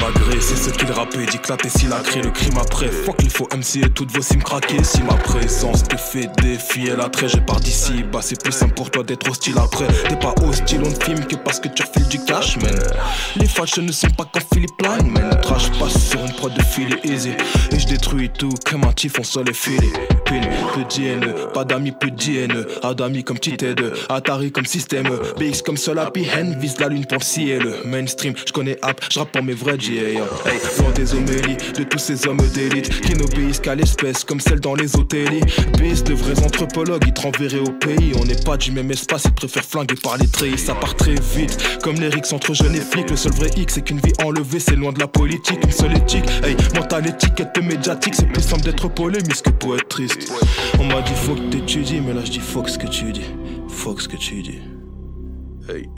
Décimagré, 0.02 0.42
c'est 0.42 0.56
ce 0.56 0.70
qu'il 0.72 0.92
rappait, 0.92 1.26
dit 1.28 1.38
clapé 1.38 1.70
s'il 1.70 1.94
a 1.94 2.00
créé 2.00 2.24
le 2.24 2.32
crime 2.32 2.58
après. 2.58 2.88
Fuck, 2.88 3.18
il 3.22 3.30
faut 3.30 3.48
MC 3.56 3.86
et 3.86 3.90
toutes 3.90 4.12
vos 4.12 4.22
sims 4.22 4.42
craquer. 4.42 4.84
Si 4.84 5.04
ma 5.04 5.14
présence 5.14 5.84
te 5.84 5.96
fait 5.96 6.28
défier 6.42 6.96
l'attrait, 6.96 7.28
je 7.28 7.38
pars 7.38 7.60
d'ici. 7.60 8.04
Bah, 8.12 8.20
c'est 8.22 8.42
plus 8.42 8.52
simple 8.52 8.74
pour 8.74 8.90
toi 8.90 9.04
d'être 9.04 9.30
hostile 9.30 9.58
après. 9.60 9.88
T'es 10.10 10.16
pas 10.16 10.34
hostile, 10.44 10.82
on 10.84 11.06
filme 11.06 11.24
que 11.26 11.36
parce 11.36 11.60
que 11.60 11.68
tu 11.68 11.84
refiles 11.84 12.08
du 12.08 12.24
cash, 12.26 12.58
man. 12.58 12.76
Les 13.36 13.48
fâches 13.48 13.78
ne 13.78 13.92
sont 13.92 14.10
pas 14.10 14.26
comme 14.26 14.42
Philippe 14.54 14.82
Line, 14.82 15.12
man. 15.12 15.40
Trash 15.42 15.70
passe 15.78 16.10
sur 16.10 16.26
une 16.26 16.34
prod 16.34 16.54
de 16.54 16.64
filet 16.64 17.00
easy. 17.04 17.34
Et 17.72 17.80
je 17.80 17.88
détruis 17.88 18.30
tout 18.30 18.54
comme 18.66 18.84
un 18.86 18.94
tif, 18.94 19.14
on 19.20 19.24
se 19.24 19.40
les. 19.40 19.52
Pile, 19.52 20.50
peu 20.74 20.84
d'INE, 20.86 21.34
pas 21.54 21.64
d'amis, 21.64 21.92
peu 21.92 22.10
d'INE. 22.10 22.66
A 22.82 22.94
d'amis 22.94 23.24
comme 23.24 23.38
petite 23.38 23.66
Atari 24.10 24.52
comme 24.52 24.66
système. 24.66 25.10
BX 25.38 25.62
comme 25.64 25.78
seul 25.78 26.00
happy 26.00 26.26
hand, 26.26 26.58
vise 26.60 26.80
la 26.80 26.88
lune 26.88 27.06
pour 27.06 27.20
le 27.20 27.24
ciel. 27.24 27.74
Mainstream, 27.86 28.34
je 28.48 28.52
connais 28.52 28.78
app, 28.82 29.02
je 29.12 29.20
pour 29.20 29.44
mes 29.44 29.54
vrais 29.54 29.78
GA. 29.92 30.26
Hey, 30.46 30.60
des 30.96 31.14
homélies 31.14 31.58
de 31.78 31.84
tous 31.84 31.98
ces 31.98 32.28
hommes 32.28 32.42
d'élite 32.54 33.02
qui 33.02 33.14
n'obéissent 33.14 33.60
qu'à 33.60 33.76
l'espèce 33.76 34.24
comme 34.24 34.40
celle 34.40 34.60
dans 34.60 34.76
les 34.76 34.96
hôteliers. 34.96 35.42
Bis 35.78 36.04
de 36.04 36.14
vrais 36.14 36.40
anthropologues, 36.44 37.04
ils 37.08 37.14
te 37.14 37.22
renverraient 37.22 37.60
au 37.60 37.72
pays. 37.72 38.14
On 38.20 38.26
n'est 38.26 38.42
pas 38.42 38.58
du 38.58 38.72
même 38.72 38.90
espace, 38.92 39.24
ils 39.26 39.34
préfèrent 39.34 39.66
flinguer 39.66 39.96
par 39.96 40.18
les 40.18 40.28
treillis. 40.28 40.58
Ça 40.58 40.76
part 40.76 40.96
très 40.96 41.16
vite, 41.16 41.80
comme 41.84 41.96
les 41.96 42.10
rixes 42.10 42.32
entre 42.32 42.54
jeunes 42.54 42.76
et 42.76 42.82
flics. 42.82 43.10
Le 43.10 43.18
seul 43.18 43.34
vrai 43.34 43.50
X, 43.58 43.76
c'est 43.76 43.82
qu'une 43.82 44.00
vie 44.00 44.14
enlevée, 44.24 44.60
c'est 44.60 44.76
loin 44.76 44.94
de 44.94 45.00
la 45.00 45.08
politique. 45.08 45.60
Une 45.64 45.72
seule 45.72 45.98
éthique, 45.98 46.30
hey, 46.44 46.56
mental 46.76 47.08
étiquette 47.08 47.58
médiatique, 47.62 48.16
c'est 48.16 48.32
plus 48.32 48.44
simple 48.44 48.64
d'être 48.64 48.88
polémiste 48.88 49.44
que 49.44 49.52
pour 49.52 49.76
être 49.76 49.88
triste. 49.88 50.32
On 50.80 50.86
m'a 50.86 51.02
dit 51.02 51.14
faut 51.16 51.36
que 51.36 51.50
t'étudies, 51.50 52.02
mais 52.02 52.14
là 52.14 52.22
je 52.24 52.32
dis 52.32 52.40
fuck 52.40 52.70
ce 52.70 52.78
que 52.78 52.88
tu 52.88 53.12
dis. 53.12 53.26
Fuck 53.68 54.02
ce 54.02 54.08
que 54.08 54.18
tu 54.18 54.42
dis. 54.42 54.60
Hey. 55.70 55.90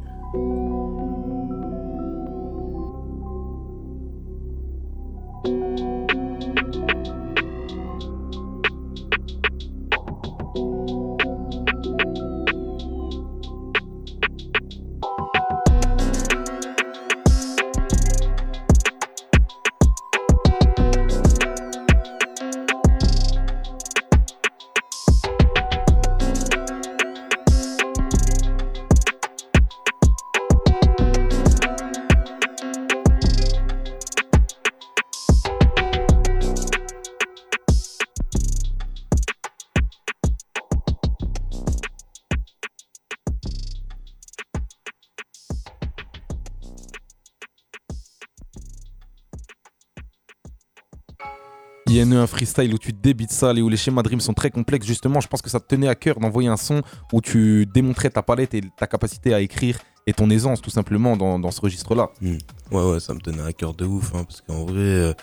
Un 52.24 52.28
freestyle 52.28 52.74
où 52.74 52.78
tu 52.78 52.92
débites 52.94 53.32
ça 53.32 53.54
et 53.54 53.62
où 53.62 53.70
les 53.70 53.78
schémas 53.78 54.02
de 54.02 54.10
rimes 54.10 54.20
sont 54.22 54.34
très 54.34 54.50
complexes, 54.50 54.88
justement, 54.88 55.22
je 55.22 55.28
pense 55.28 55.42
que 55.42 55.50
ça 55.50 55.60
te 55.60 55.68
tenait 55.68 55.88
à 55.88 55.96
cœur 55.96 56.20
d'envoyer 56.20 56.50
un 56.50 56.58
son 56.58 56.82
où 57.12 57.22
tu 57.22 57.66
démontrais 57.66 58.10
ta 58.10 58.22
palette 58.24 58.54
et 58.54 58.62
ta 58.78 58.88
capacité 58.88 59.34
à 59.34 59.40
écrire 59.42 59.80
et 60.08 60.14
ton 60.14 60.30
aisance, 60.30 60.62
tout 60.62 60.70
simplement, 60.72 61.16
dans, 61.16 61.40
dans 61.40 61.52
ce 61.52 61.62
registre-là. 61.62 62.10
Hmm. 62.22 62.38
Ouais, 62.72 62.84
ouais, 62.92 63.00
ça 63.00 63.14
me 63.14 63.20
tenait 63.20 63.44
à 63.44 63.54
cœur 63.54 63.74
de 63.74 63.86
ouf, 63.86 64.14
hein, 64.16 64.24
parce 64.26 64.42
qu'en 64.42 64.66
vrai, 64.66 64.80
euh, 64.80 65.14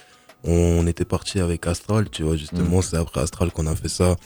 on 0.44 0.86
était 0.86 1.04
parti 1.04 1.40
avec 1.40 1.66
Astral, 1.66 2.08
tu 2.10 2.22
vois, 2.22 2.36
justement, 2.36 2.78
Mm. 2.78 2.82
c'est 2.82 2.96
après 2.96 3.20
Astral 3.20 3.50
qu'on 3.52 3.66
a 3.66 3.74
fait 3.76 3.88
ça. 3.90 4.16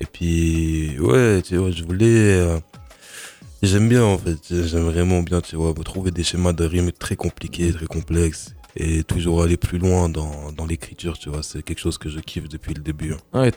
Et 0.00 0.06
puis, 0.06 0.98
ouais, 1.00 1.42
tu 1.42 1.56
vois, 1.56 1.70
je 1.70 1.84
voulais. 1.84 2.06
euh, 2.40 2.58
J'aime 3.62 3.90
bien, 3.90 4.02
en 4.04 4.16
fait, 4.16 4.38
j'aime 4.48 4.84
vraiment 4.84 5.20
bien, 5.22 5.42
tu 5.42 5.56
vois, 5.56 5.74
trouver 5.84 6.10
des 6.10 6.22
schémas 6.22 6.54
de 6.54 6.64
rimes 6.64 6.92
très 6.92 7.14
compliqués, 7.14 7.70
très 7.74 7.84
complexes, 7.84 8.54
et 8.76 9.02
toujours 9.04 9.42
aller 9.42 9.56
plus 9.56 9.78
loin 9.78 10.08
dans, 10.08 10.52
dans 10.56 10.66
l'écriture, 10.66 11.18
tu 11.18 11.28
vois, 11.28 11.42
c'est 11.42 11.62
quelque 11.62 11.78
chose 11.80 11.98
que 11.98 12.08
je 12.08 12.20
kiffe 12.20 12.48
depuis 12.48 12.74
le 12.74 12.82
début. 12.82 13.14
hein. 13.14 13.40
Ouais, 13.40 13.52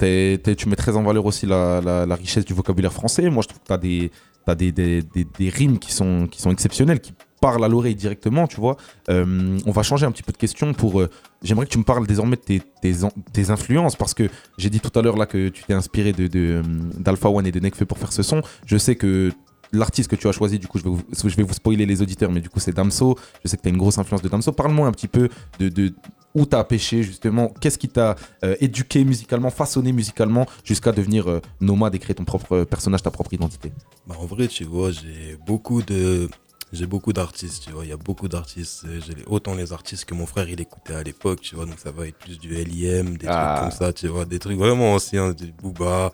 tu 0.55 0.69
mets 0.69 0.75
très 0.75 0.95
en 0.95 1.03
valeur 1.03 1.25
aussi 1.25 1.45
la, 1.45 1.81
la- 1.81 2.15
richesse 2.15 2.45
du 2.45 2.53
vocabulaire 2.53 2.93
français. 2.93 3.29
Moi, 3.29 3.43
je 3.43 3.47
trouve 3.49 3.61
que 3.61 3.67
tu 3.67 3.73
as, 3.73 3.77
des, 3.77 4.11
t'as 4.45 4.55
des, 4.55 4.71
des, 4.71 5.01
des- 5.01 5.49
rimes 5.49 5.79
qui 5.79 5.91
sont, 5.91 6.27
qui 6.29 6.41
sont 6.41 6.51
exceptionnelles, 6.51 6.99
qui 6.99 7.13
parlent 7.41 7.63
à 7.65 7.67
l'oreille 7.67 7.95
directement, 7.95 8.47
tu 8.47 8.55
vois. 8.61 8.77
Euh, 9.09 9.57
on 9.65 9.71
va 9.71 9.83
changer 9.83 10.05
un 10.05 10.11
petit 10.11 10.23
peu 10.23 10.31
de 10.31 10.37
question 10.37 10.73
pour... 10.73 11.01
euh, 11.01 11.09
J'aimerais 11.41 11.65
que 11.65 11.71
tu 11.71 11.77
me 11.77 11.83
parles 11.83 12.07
désormais 12.07 12.37
de 12.37 12.41
tes, 12.41 12.61
tes, 12.81 13.03
en- 13.03 13.11
tes 13.33 13.49
influences, 13.49 13.95
parce 13.97 14.13
que 14.13 14.29
j'ai 14.57 14.69
dit 14.69 14.79
tout 14.79 14.97
à 14.97 15.01
l'heure 15.01 15.17
là 15.17 15.25
que 15.25 15.49
tu 15.49 15.63
t'es 15.63 15.73
inspiré 15.73 16.13
de, 16.13 16.29
euh, 16.35 16.63
d'Alpha 16.97 17.29
One 17.29 17.45
et 17.45 17.51
de 17.51 17.59
Nekfeu 17.59 17.85
pour 17.85 17.97
faire 17.97 18.13
ce 18.13 18.23
son. 18.23 18.41
Je 18.65 18.77
sais 18.77 18.95
que 18.95 19.31
l'artiste 19.73 20.09
que 20.09 20.15
tu 20.15 20.27
as 20.27 20.31
choisi, 20.31 20.59
du 20.59 20.67
coup, 20.67 20.77
je 20.79 20.83
vais, 20.83 20.89
vous, 20.89 21.01
je 21.11 21.35
vais 21.35 21.43
vous 21.43 21.53
spoiler 21.53 21.85
les 21.85 22.01
auditeurs, 22.01 22.31
mais 22.31 22.39
du 22.41 22.49
coup, 22.49 22.59
c'est 22.59 22.73
Damso. 22.73 23.17
Je 23.43 23.49
sais 23.49 23.57
que 23.57 23.61
tu 23.61 23.67
as 23.67 23.71
une 23.71 23.77
grosse 23.77 23.97
influence 23.97 24.21
de 24.21 24.29
Damso. 24.29 24.51
Parle-moi 24.53 24.87
un 24.87 24.91
petit 24.91 25.07
peu 25.07 25.29
de, 25.59 25.69
de 25.69 25.93
où 26.35 26.45
tu 26.45 26.55
as 26.55 26.63
pêché, 26.63 27.03
justement. 27.03 27.49
Qu'est-ce 27.59 27.77
qui 27.77 27.89
t'a 27.89 28.15
euh, 28.43 28.55
éduqué 28.59 29.03
musicalement, 29.03 29.49
façonné 29.51 29.91
musicalement, 29.91 30.45
jusqu'à 30.63 30.91
devenir 30.91 31.29
euh, 31.29 31.41
nomade 31.61 31.93
et 31.95 31.99
créer 31.99 32.15
ton 32.15 32.23
propre 32.25 32.63
personnage, 32.63 33.03
ta 33.03 33.11
propre 33.11 33.33
identité? 33.33 33.71
Bah, 34.07 34.15
en 34.19 34.25
vrai, 34.25 34.47
tu 34.47 34.63
vois, 34.63 34.91
j'ai 34.91 35.37
beaucoup 35.45 35.81
de. 35.81 36.29
J'ai 36.71 36.87
beaucoup 36.87 37.13
d'artistes, 37.13 37.65
tu 37.65 37.71
vois. 37.71 37.85
Il 37.85 37.89
y 37.89 37.93
a 37.93 37.97
beaucoup 37.97 38.27
d'artistes. 38.27 38.85
euh, 38.87 38.99
J'ai 39.05 39.13
autant 39.27 39.53
les 39.53 39.73
artistes 39.73 40.05
que 40.05 40.15
mon 40.15 40.25
frère 40.25 40.49
il 40.49 40.59
écoutait 40.59 40.95
à 40.95 41.03
l'époque, 41.03 41.41
tu 41.41 41.53
vois. 41.53 41.67
Donc 41.67 41.77
ça 41.77 41.91
va 41.91 42.07
être 42.07 42.17
plus 42.17 42.39
du 42.39 42.49
LIM, 42.49 43.15
des 43.15 43.27
Ah. 43.29 43.57
trucs 43.59 43.69
comme 43.69 43.77
ça, 43.87 43.93
tu 43.93 44.07
vois. 44.07 44.25
Des 44.25 44.39
trucs 44.39 44.57
vraiment 44.57 44.95
anciens, 44.95 45.33
du 45.33 45.51
Booba, 45.51 46.11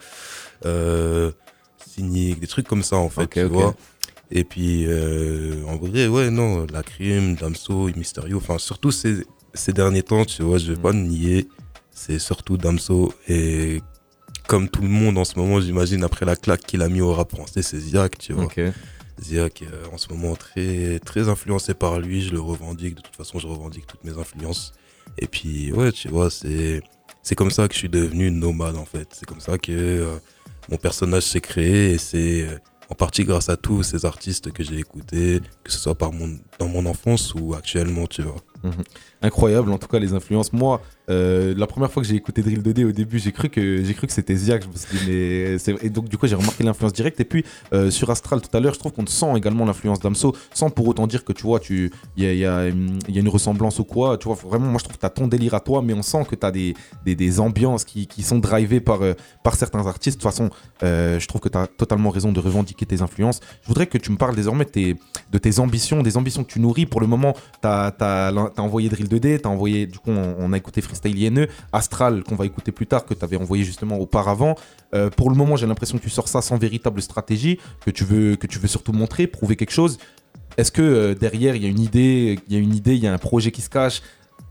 euh, 0.66 1.32
Cynic, 1.88 2.40
des 2.40 2.48
trucs 2.48 2.68
comme 2.68 2.84
ça 2.84 2.98
en 2.98 3.10
fait, 3.10 3.28
tu 3.28 3.44
vois. 3.44 3.76
Et 4.32 4.44
puis, 4.44 4.86
euh, 4.88 5.64
en 5.66 5.78
vrai, 5.78 6.08
ouais, 6.08 6.30
non, 6.30 6.68
la 6.72 6.84
crime, 6.84 7.36
Damso, 7.36 7.90
Mysterio, 7.96 8.38
enfin, 8.38 8.60
surtout 8.60 8.92
ces, 8.92 9.26
ces 9.56 9.74
derniers 9.74 10.04
temps, 10.04 10.24
tu 10.24 10.44
vois, 10.44 10.60
je 10.60 10.72
vais 10.72 10.80
pas 10.80 10.92
le 10.92 11.00
nier, 11.00 11.48
c'est 11.92 12.20
surtout 12.20 12.56
Damso. 12.56 13.12
Et 13.28 13.82
comme 14.48 14.70
tout 14.70 14.84
le 14.84 14.88
monde 14.88 15.18
en 15.18 15.26
ce 15.26 15.38
moment, 15.40 15.60
j'imagine, 15.60 16.04
après 16.04 16.26
la 16.26 16.36
claque 16.36 16.62
qu'il 16.62 16.82
a 16.84 16.90
mis 16.90 17.02
au 17.02 17.12
rap 17.14 17.32
français, 17.32 17.64
c'est 17.64 17.80
Ziak, 17.80 18.20
tu 18.20 18.34
vois. 18.34 18.46
Ok. 18.46 18.62
Ziak, 19.20 19.64
euh, 19.64 19.86
en 19.92 19.98
ce 19.98 20.10
moment, 20.10 20.36
très, 20.36 21.00
très 21.00 21.28
influencé 21.28 21.74
par 21.74 22.00
lui, 22.00 22.22
je 22.22 22.32
le 22.32 22.40
revendique, 22.40 22.96
de 22.96 23.02
toute 23.02 23.16
façon, 23.16 23.40
je 23.40 23.48
revendique 23.48 23.88
toutes 23.88 24.04
mes 24.04 24.18
influences. 24.18 24.74
Et 25.18 25.28
puis, 25.28 25.72
ouais, 25.74 25.92
tu 25.92 26.08
vois, 26.08 26.30
c'est, 26.30 26.82
c'est 27.24 27.36
comme 27.36 27.52
ça 27.52 27.68
que 27.68 27.74
je 27.74 27.80
suis 27.80 27.90
devenu 27.90 28.30
nomade, 28.30 28.78
en 28.78 28.86
fait. 28.86 29.08
C'est 29.12 29.26
comme 29.26 29.42
ça 29.42 29.58
que 29.58 29.72
euh, 29.72 30.18
mon 30.70 30.78
personnage 30.78 31.24
s'est 31.24 31.42
créé 31.42 31.92
et 31.92 31.98
c'est 31.98 32.44
euh, 32.44 32.58
en 32.90 32.96
partie 32.96 33.24
grâce 33.24 33.50
à 33.50 33.58
tous 33.58 33.84
ces 33.84 34.06
artistes 34.06 34.52
que 34.52 34.64
j'ai 34.64 34.78
écoutés, 34.78 35.42
que 35.64 35.72
ce 35.72 35.80
soit 35.80 35.96
par 35.96 36.12
mon, 36.12 36.38
dans 36.60 36.68
mon 36.68 36.86
enfance 36.86 37.34
ou 37.34 37.56
actuellement, 37.56 38.06
tu 38.08 38.22
vois. 38.22 38.36
Mhm. 38.64 38.84
Incroyable, 39.22 39.72
en 39.72 39.78
tout 39.78 39.88
cas, 39.88 40.00
les 40.00 40.14
influences. 40.14 40.54
Moi, 40.54 40.82
euh, 41.10 41.54
la 41.58 41.66
première 41.66 41.92
fois 41.92 42.04
que 42.04 42.08
j'ai 42.08 42.16
écouté 42.16 42.42
Drill 42.42 42.62
2D 42.62 42.86
au 42.86 42.92
début, 42.92 43.20
j'ai 43.20 43.32
cru 43.32 43.50
que 43.50 43.84
j'ai 43.84 43.94
cru 43.94 44.06
que 44.06 44.14
c'était 44.14 44.36
Ziak. 44.36 44.64
Mais 45.08 45.58
et 45.82 45.90
donc 45.90 46.08
du 46.08 46.18
coup 46.18 46.28
j'ai 46.28 46.36
remarqué 46.36 46.64
l'influence 46.64 46.94
directe. 46.94 47.20
Et 47.20 47.26
puis 47.26 47.44
euh, 47.74 47.90
sur 47.90 48.10
Astral 48.12 48.42
tout 48.42 48.56
à 48.56 48.60
l'heure, 48.60 48.74
je 48.74 48.80
trouve 48.80 48.92
qu'on 48.92 49.06
sent 49.08 49.34
également 49.36 49.66
l'influence 49.66 50.00
d'Amso, 50.00 50.36
sans 50.54 50.70
pour 50.70 50.88
autant 50.88 51.08
dire 51.08 51.26
que 51.26 51.34
tu 51.34 51.44
vois, 51.44 51.60
tu 51.60 51.92
il 52.16 52.24
y 52.24 52.28
a, 52.28 52.34
y 52.34 52.40
y 52.40 53.18
a 53.18 53.20
une 53.20 53.30
ressemblance 53.30 53.80
ou 53.80 53.84
quoi. 53.86 54.18
Tu 54.18 54.28
vois, 54.28 54.36
vraiment, 54.36 54.68
moi 54.68 54.78
je 54.78 54.84
trouve 54.84 54.98
que 54.98 55.02
t'as 55.02 55.10
ton 55.10 55.28
délire 55.28 55.56
à 55.56 55.60
toi, 55.60 55.82
mais 55.82 55.94
on 55.94 56.04
sent 56.04 56.26
que 56.30 56.36
t'as 56.36 56.52
des, 56.52 56.76
des, 57.06 57.16
des 57.16 57.40
ambiances 57.40 57.86
qui, 57.86 58.06
qui 58.06 58.22
sont 58.22 58.40
drivées 58.40 58.82
par 58.82 59.02
euh, 59.02 59.14
par 59.44 59.56
certains 59.56 59.88
artistes. 59.88 60.20
De 60.20 60.24
toute 60.24 60.32
façon, 60.32 60.50
je 60.82 61.26
trouve 61.28 61.42
que 61.42 61.50
t'as 61.50 61.68
totalement 61.68 62.10
raison 62.10 62.32
de 62.32 62.40
revendiquer 62.40 62.86
tes 62.86 63.02
influences. 63.02 63.40
Je 63.64 63.68
voudrais 63.68 63.88
que 63.88 63.98
tu 63.98 64.12
me 64.12 64.18
parles 64.18 64.36
désormais 64.36 64.66
de 64.66 64.70
tes, 64.70 64.96
de 65.32 65.38
tes 65.38 65.60
ambitions, 65.60 66.04
des 66.04 66.18
ambitions 66.18 66.44
tu 66.50 66.60
nourris. 66.60 66.86
Pour 66.86 67.00
le 67.02 67.08
moment, 67.08 67.34
t'as 67.62 67.94
as, 68.00 68.34
envoyé 68.58 68.90
Drill 68.90 69.08
2D, 69.08 69.40
t'as 69.42 69.50
envoyé, 69.50 69.86
du 69.88 69.98
coup, 70.00 70.12
on, 70.12 70.36
on 70.38 70.52
a 70.54 70.58
écouté 70.58 70.82
Freestyle 70.82 71.18
INE. 71.18 71.48
Astral 71.72 72.24
qu'on 72.24 72.36
va 72.36 72.46
écouter 72.46 72.72
plus 72.72 72.88
tard, 72.88 73.06
que 73.06 73.14
tu 73.14 73.24
avais 73.24 73.38
envoyé 73.38 73.64
justement 73.64 73.98
auparavant. 74.00 74.56
Euh, 74.94 75.10
pour 75.10 75.30
le 75.30 75.36
moment, 75.36 75.56
j'ai 75.56 75.68
l'impression 75.68 75.98
que 75.98 76.04
tu 76.04 76.10
sors 76.10 76.28
ça 76.28 76.42
sans 76.42 76.58
véritable 76.58 77.02
stratégie, 77.02 77.60
que 77.86 77.92
tu 77.92 78.04
veux, 78.04 78.36
que 78.36 78.48
tu 78.48 78.60
veux 78.60 78.68
surtout 78.68 78.92
montrer, 78.94 79.28
prouver 79.28 79.56
quelque 79.56 79.72
chose. 79.72 79.98
Est-ce 80.58 80.72
que 80.72 80.82
euh, 80.82 81.16
derrière, 81.16 81.56
il 81.56 81.64
y 81.64 81.66
a 81.66 81.70
une 81.70 81.80
idée, 81.80 82.40
il 82.48 82.54
y 82.54 82.58
a 82.58 82.60
une 82.60 82.76
idée, 82.76 82.96
il 82.96 83.04
y 83.04 83.08
a 83.08 83.14
un 83.14 83.18
projet 83.20 83.52
qui 83.52 83.62
se 83.62 83.70
cache? 83.70 84.02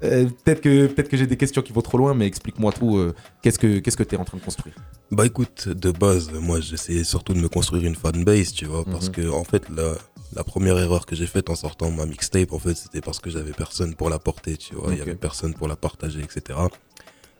Euh, 0.05 0.27
Peut-être 0.45 0.61
que, 0.61 0.87
peut 0.87 1.03
que 1.03 1.17
j'ai 1.17 1.27
des 1.27 1.37
questions 1.37 1.61
qui 1.61 1.73
vont 1.73 1.81
trop 1.81 1.99
loin, 1.99 2.15
mais 2.15 2.27
explique-moi 2.27 2.71
tout. 2.73 2.99
euh, 2.99 3.15
qu'est-ce 3.43 3.59
que 3.59 3.81
qu'est-ce 3.81 3.97
que 3.97 4.05
tu 4.05 4.15
es 4.15 4.19
en 4.19 4.25
train 4.25 4.39
de 4.39 4.43
construire? 4.45 4.75
Bah 5.11 5.27
écoute, 5.27 5.69
de 5.69 5.91
base, 5.91 6.31
moi 6.41 6.61
j'essayais 6.61 7.03
surtout 7.03 7.35
de 7.35 7.41
me 7.41 7.49
construire 7.49 7.85
une 7.85 7.97
fanbase, 7.97 8.53
tu 8.53 8.67
vois, 8.67 8.85
parce 8.85 9.07
Mhm. 9.09 9.13
que 9.15 9.29
en 9.31 9.43
fait, 9.43 9.65
la, 9.75 9.95
la 10.35 10.45
première 10.45 10.79
erreur 10.79 11.07
que 11.07 11.17
j'ai 11.17 11.27
faite 11.27 11.49
en 11.51 11.55
sortant 11.55 11.91
ma 11.91 12.07
mixtape, 12.07 12.53
en 12.53 12.59
fait, 12.59 12.75
c'était 12.75 13.01
parce 13.01 13.19
que 13.19 13.31
j'avais 13.31 13.53
personne 13.53 13.95
pour 13.95 14.11
la 14.11 14.19
porter, 14.19 14.57
tu 14.57 14.75
vois, 14.75 14.93
il 14.93 14.99
y 14.99 15.03
Ok. 15.03 15.09
avait 15.09 15.17
personne 15.17 15.55
pour 15.55 15.69
la 15.69 15.77
partager, 15.77 16.21
etc. 16.21 16.59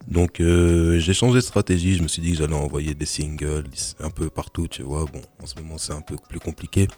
Donc 0.07 0.41
euh, 0.41 0.99
j'ai 0.99 1.13
changé 1.13 1.35
de 1.37 1.41
stratégie, 1.45 1.97
je 1.97 2.03
me 2.03 2.09
suis 2.09 2.23
dit 2.23 2.31
que 2.33 2.39
j'allais 2.39 2.55
envoyer 2.55 2.95
des 2.95 3.05
singles 3.05 3.65
un 4.01 4.11
peu 4.11 4.31
partout, 4.31 4.67
tu 4.69 4.83
vois. 4.83 5.05
Bon, 5.05 5.21
en 5.43 5.47
ce 5.47 5.55
moment 5.57 5.77
c'est 5.77 5.93
un 5.93 6.01
peu 6.01 6.17
plus 6.29 6.39
compliqué. 6.41 6.89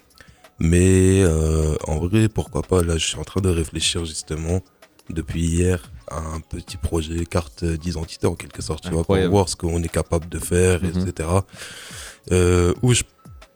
Mais 0.59 1.23
euh, 1.23 1.75
en 1.89 1.99
vrai, 1.99 2.29
pourquoi 2.29 2.63
pas, 2.63 2.83
là 2.83 2.99
je 2.99 3.07
suis 3.07 3.19
en 3.19 3.25
train 3.25 3.41
de 3.41 3.49
réfléchir 3.49 4.05
justement 4.05 4.61
depuis 5.09 5.41
hier 5.45 5.91
à 6.09 6.19
un 6.21 6.41
petit 6.41 6.77
projet 6.77 7.25
carte 7.27 7.65
d'identité 7.65 8.27
en 8.29 8.35
quelque 8.37 8.63
sorte, 8.63 8.85
tu 8.85 8.91
vois, 8.91 9.03
pour 9.05 9.17
voir 9.29 9.49
ce 9.49 9.57
qu'on 9.57 9.83
est 9.83 9.89
capable 9.89 10.29
de 10.29 10.39
faire, 10.39 10.83
Mhm. 10.85 11.09
etc. 11.09 11.29
Euh, 12.31 12.75
où 12.83 12.93
je 12.95 13.03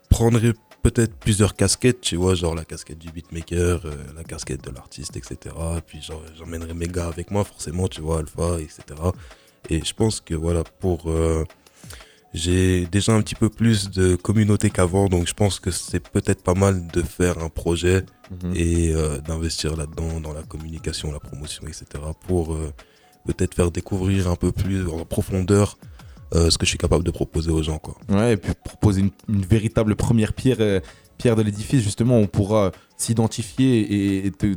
prendrais 0.09 0.53
peut-être 0.85 1.15
plusieurs 1.15 1.55
casquettes, 1.55 2.01
tu 2.01 2.15
vois, 2.15 2.35
genre 2.35 2.53
la 2.53 2.63
casquette 2.63 2.99
du 2.99 3.09
beatmaker, 3.11 3.81
euh, 3.85 3.95
la 4.15 4.23
casquette 4.23 4.63
de 4.63 4.69
l'artiste, 4.69 5.17
etc. 5.17 5.55
Et 5.77 5.81
puis 5.81 5.99
genre, 5.99 6.21
j'emmènerai 6.37 6.75
mes 6.75 6.87
gars 6.87 7.07
avec 7.07 7.31
moi, 7.31 7.43
forcément, 7.43 7.87
tu 7.87 8.01
vois, 8.01 8.19
Alpha, 8.19 8.59
etc. 8.59 8.83
Et 9.71 9.83
je 9.83 9.93
pense 9.95 10.21
que 10.21 10.35
voilà, 10.35 10.63
pour... 10.79 11.09
euh, 11.09 11.43
j'ai 12.35 12.85
déjà 12.85 13.13
un 13.13 13.21
petit 13.23 13.33
peu 13.33 13.49
plus 13.49 13.89
de 13.89 14.15
communauté 14.15 14.69
qu'avant, 14.69 15.07
donc 15.07 15.25
je 15.27 15.33
pense 15.33 15.59
que 15.59 15.71
c'est 15.71 16.01
peut-être 16.07 16.43
pas 16.43 16.53
mal 16.53 16.85
de 16.87 17.01
faire 17.01 17.39
un 17.39 17.49
projet 17.49 18.03
Mhm. 18.31 18.53
et 18.55 18.91
euh, 18.93 19.19
d'investir 19.19 19.75
là-dedans, 19.75 20.19
dans 20.19 20.33
la 20.33 20.43
communication, 20.43 21.11
la 21.11 21.19
promotion, 21.19 21.63
etc. 21.67 21.85
pour 22.27 22.55
peut-être 23.25 23.53
faire 23.55 23.71
découvrir 23.71 24.27
un 24.29 24.35
peu 24.35 24.51
plus 24.51 24.87
en 24.87 25.03
profondeur 25.05 25.77
euh, 26.33 26.49
ce 26.49 26.57
que 26.57 26.65
je 26.65 26.69
suis 26.69 26.77
capable 26.77 27.03
de 27.03 27.11
proposer 27.11 27.51
aux 27.51 27.63
gens, 27.63 27.77
quoi. 27.77 27.95
Ouais, 28.09 28.33
et 28.33 28.37
puis 28.37 28.53
proposer 28.63 29.01
une, 29.01 29.41
véritable 29.41 29.95
première 29.95 30.33
pierre, 30.33 30.57
euh, 30.59 30.79
pierre 31.17 31.35
de 31.35 31.41
l'édifice, 31.41 31.81
justement, 31.81 32.17
on 32.17 32.27
pourra 32.27 32.71
s'identifier 32.97 33.79
et, 33.79 34.25
et 34.27 34.31
te 34.31 34.55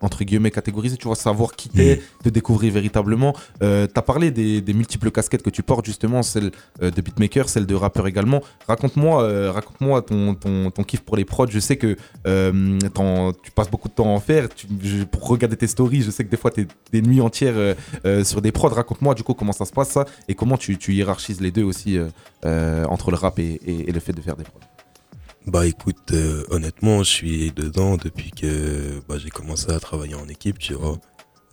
entre 0.00 0.24
guillemets 0.24 0.50
catégoriser, 0.50 0.96
tu 0.96 1.06
vois, 1.06 1.16
savoir 1.16 1.52
qui 1.52 1.68
t'es, 1.68 2.00
te 2.24 2.28
découvrir 2.28 2.72
véritablement. 2.72 3.34
Euh, 3.62 3.86
T'as 3.86 4.02
parlé 4.02 4.30
des, 4.30 4.60
des 4.60 4.72
multiples 4.74 5.10
casquettes 5.10 5.42
que 5.42 5.50
tu 5.50 5.62
portes, 5.62 5.84
justement, 5.86 6.22
celle 6.22 6.50
euh, 6.82 6.90
de 6.90 7.00
beatmaker, 7.02 7.48
celle 7.48 7.66
de 7.66 7.74
rappeur 7.74 8.06
également. 8.06 8.40
Raconte-moi 8.66 9.22
euh, 9.22 9.50
raconte-moi 9.52 10.02
ton, 10.02 10.34
ton, 10.34 10.70
ton 10.70 10.82
kiff 10.84 11.00
pour 11.00 11.16
les 11.16 11.24
prods. 11.24 11.46
Je 11.48 11.58
sais 11.58 11.76
que 11.76 11.96
euh, 12.26 12.78
tu 13.42 13.50
passes 13.50 13.70
beaucoup 13.70 13.88
de 13.88 13.94
temps 13.94 14.06
à 14.06 14.16
en 14.16 14.20
faire. 14.20 14.48
Tu- 14.54 14.66
je- 14.82 15.04
pour 15.04 15.26
regarder 15.28 15.56
tes 15.56 15.66
stories, 15.66 16.02
je 16.02 16.10
sais 16.10 16.24
que 16.24 16.30
des 16.30 16.36
fois, 16.36 16.50
tu 16.50 16.62
es 16.62 16.66
des 16.92 17.02
nuits 17.02 17.20
entières 17.20 17.74
sur 18.24 18.40
des 18.42 18.52
prods. 18.52 18.68
Raconte-moi, 18.68 19.14
du 19.14 19.22
coup, 19.22 19.34
comment 19.34 19.52
ça 19.52 19.64
se 19.64 19.72
passe, 19.72 19.90
ça, 19.90 20.04
et 20.28 20.34
comment 20.34 20.56
tu, 20.56 20.78
tu 20.78 20.94
hiérarchises 20.94 21.40
les 21.40 21.50
deux 21.50 21.62
aussi 21.64 21.98
entre 22.44 23.10
le 23.10 23.16
rap 23.16 23.38
et, 23.38 23.60
et- 23.66 23.88
et 23.88 23.92
le 23.92 24.00
fait 24.00 24.12
de 24.12 24.20
faire 24.20 24.36
des 24.36 24.44
prods. 24.44 24.60
Bah 25.46 25.66
écoute, 25.66 25.96
euh, 26.12 26.44
honnêtement, 26.50 27.02
je 27.02 27.08
suis 27.10 27.50
dedans 27.52 27.96
depuis 27.96 28.30
que 28.30 29.00
bah, 29.08 29.16
j'ai 29.18 29.30
commencé 29.30 29.70
à 29.70 29.80
travailler 29.80 30.14
en 30.14 30.28
équipe, 30.28 30.58
tu 30.58 30.74
vois. 30.74 30.98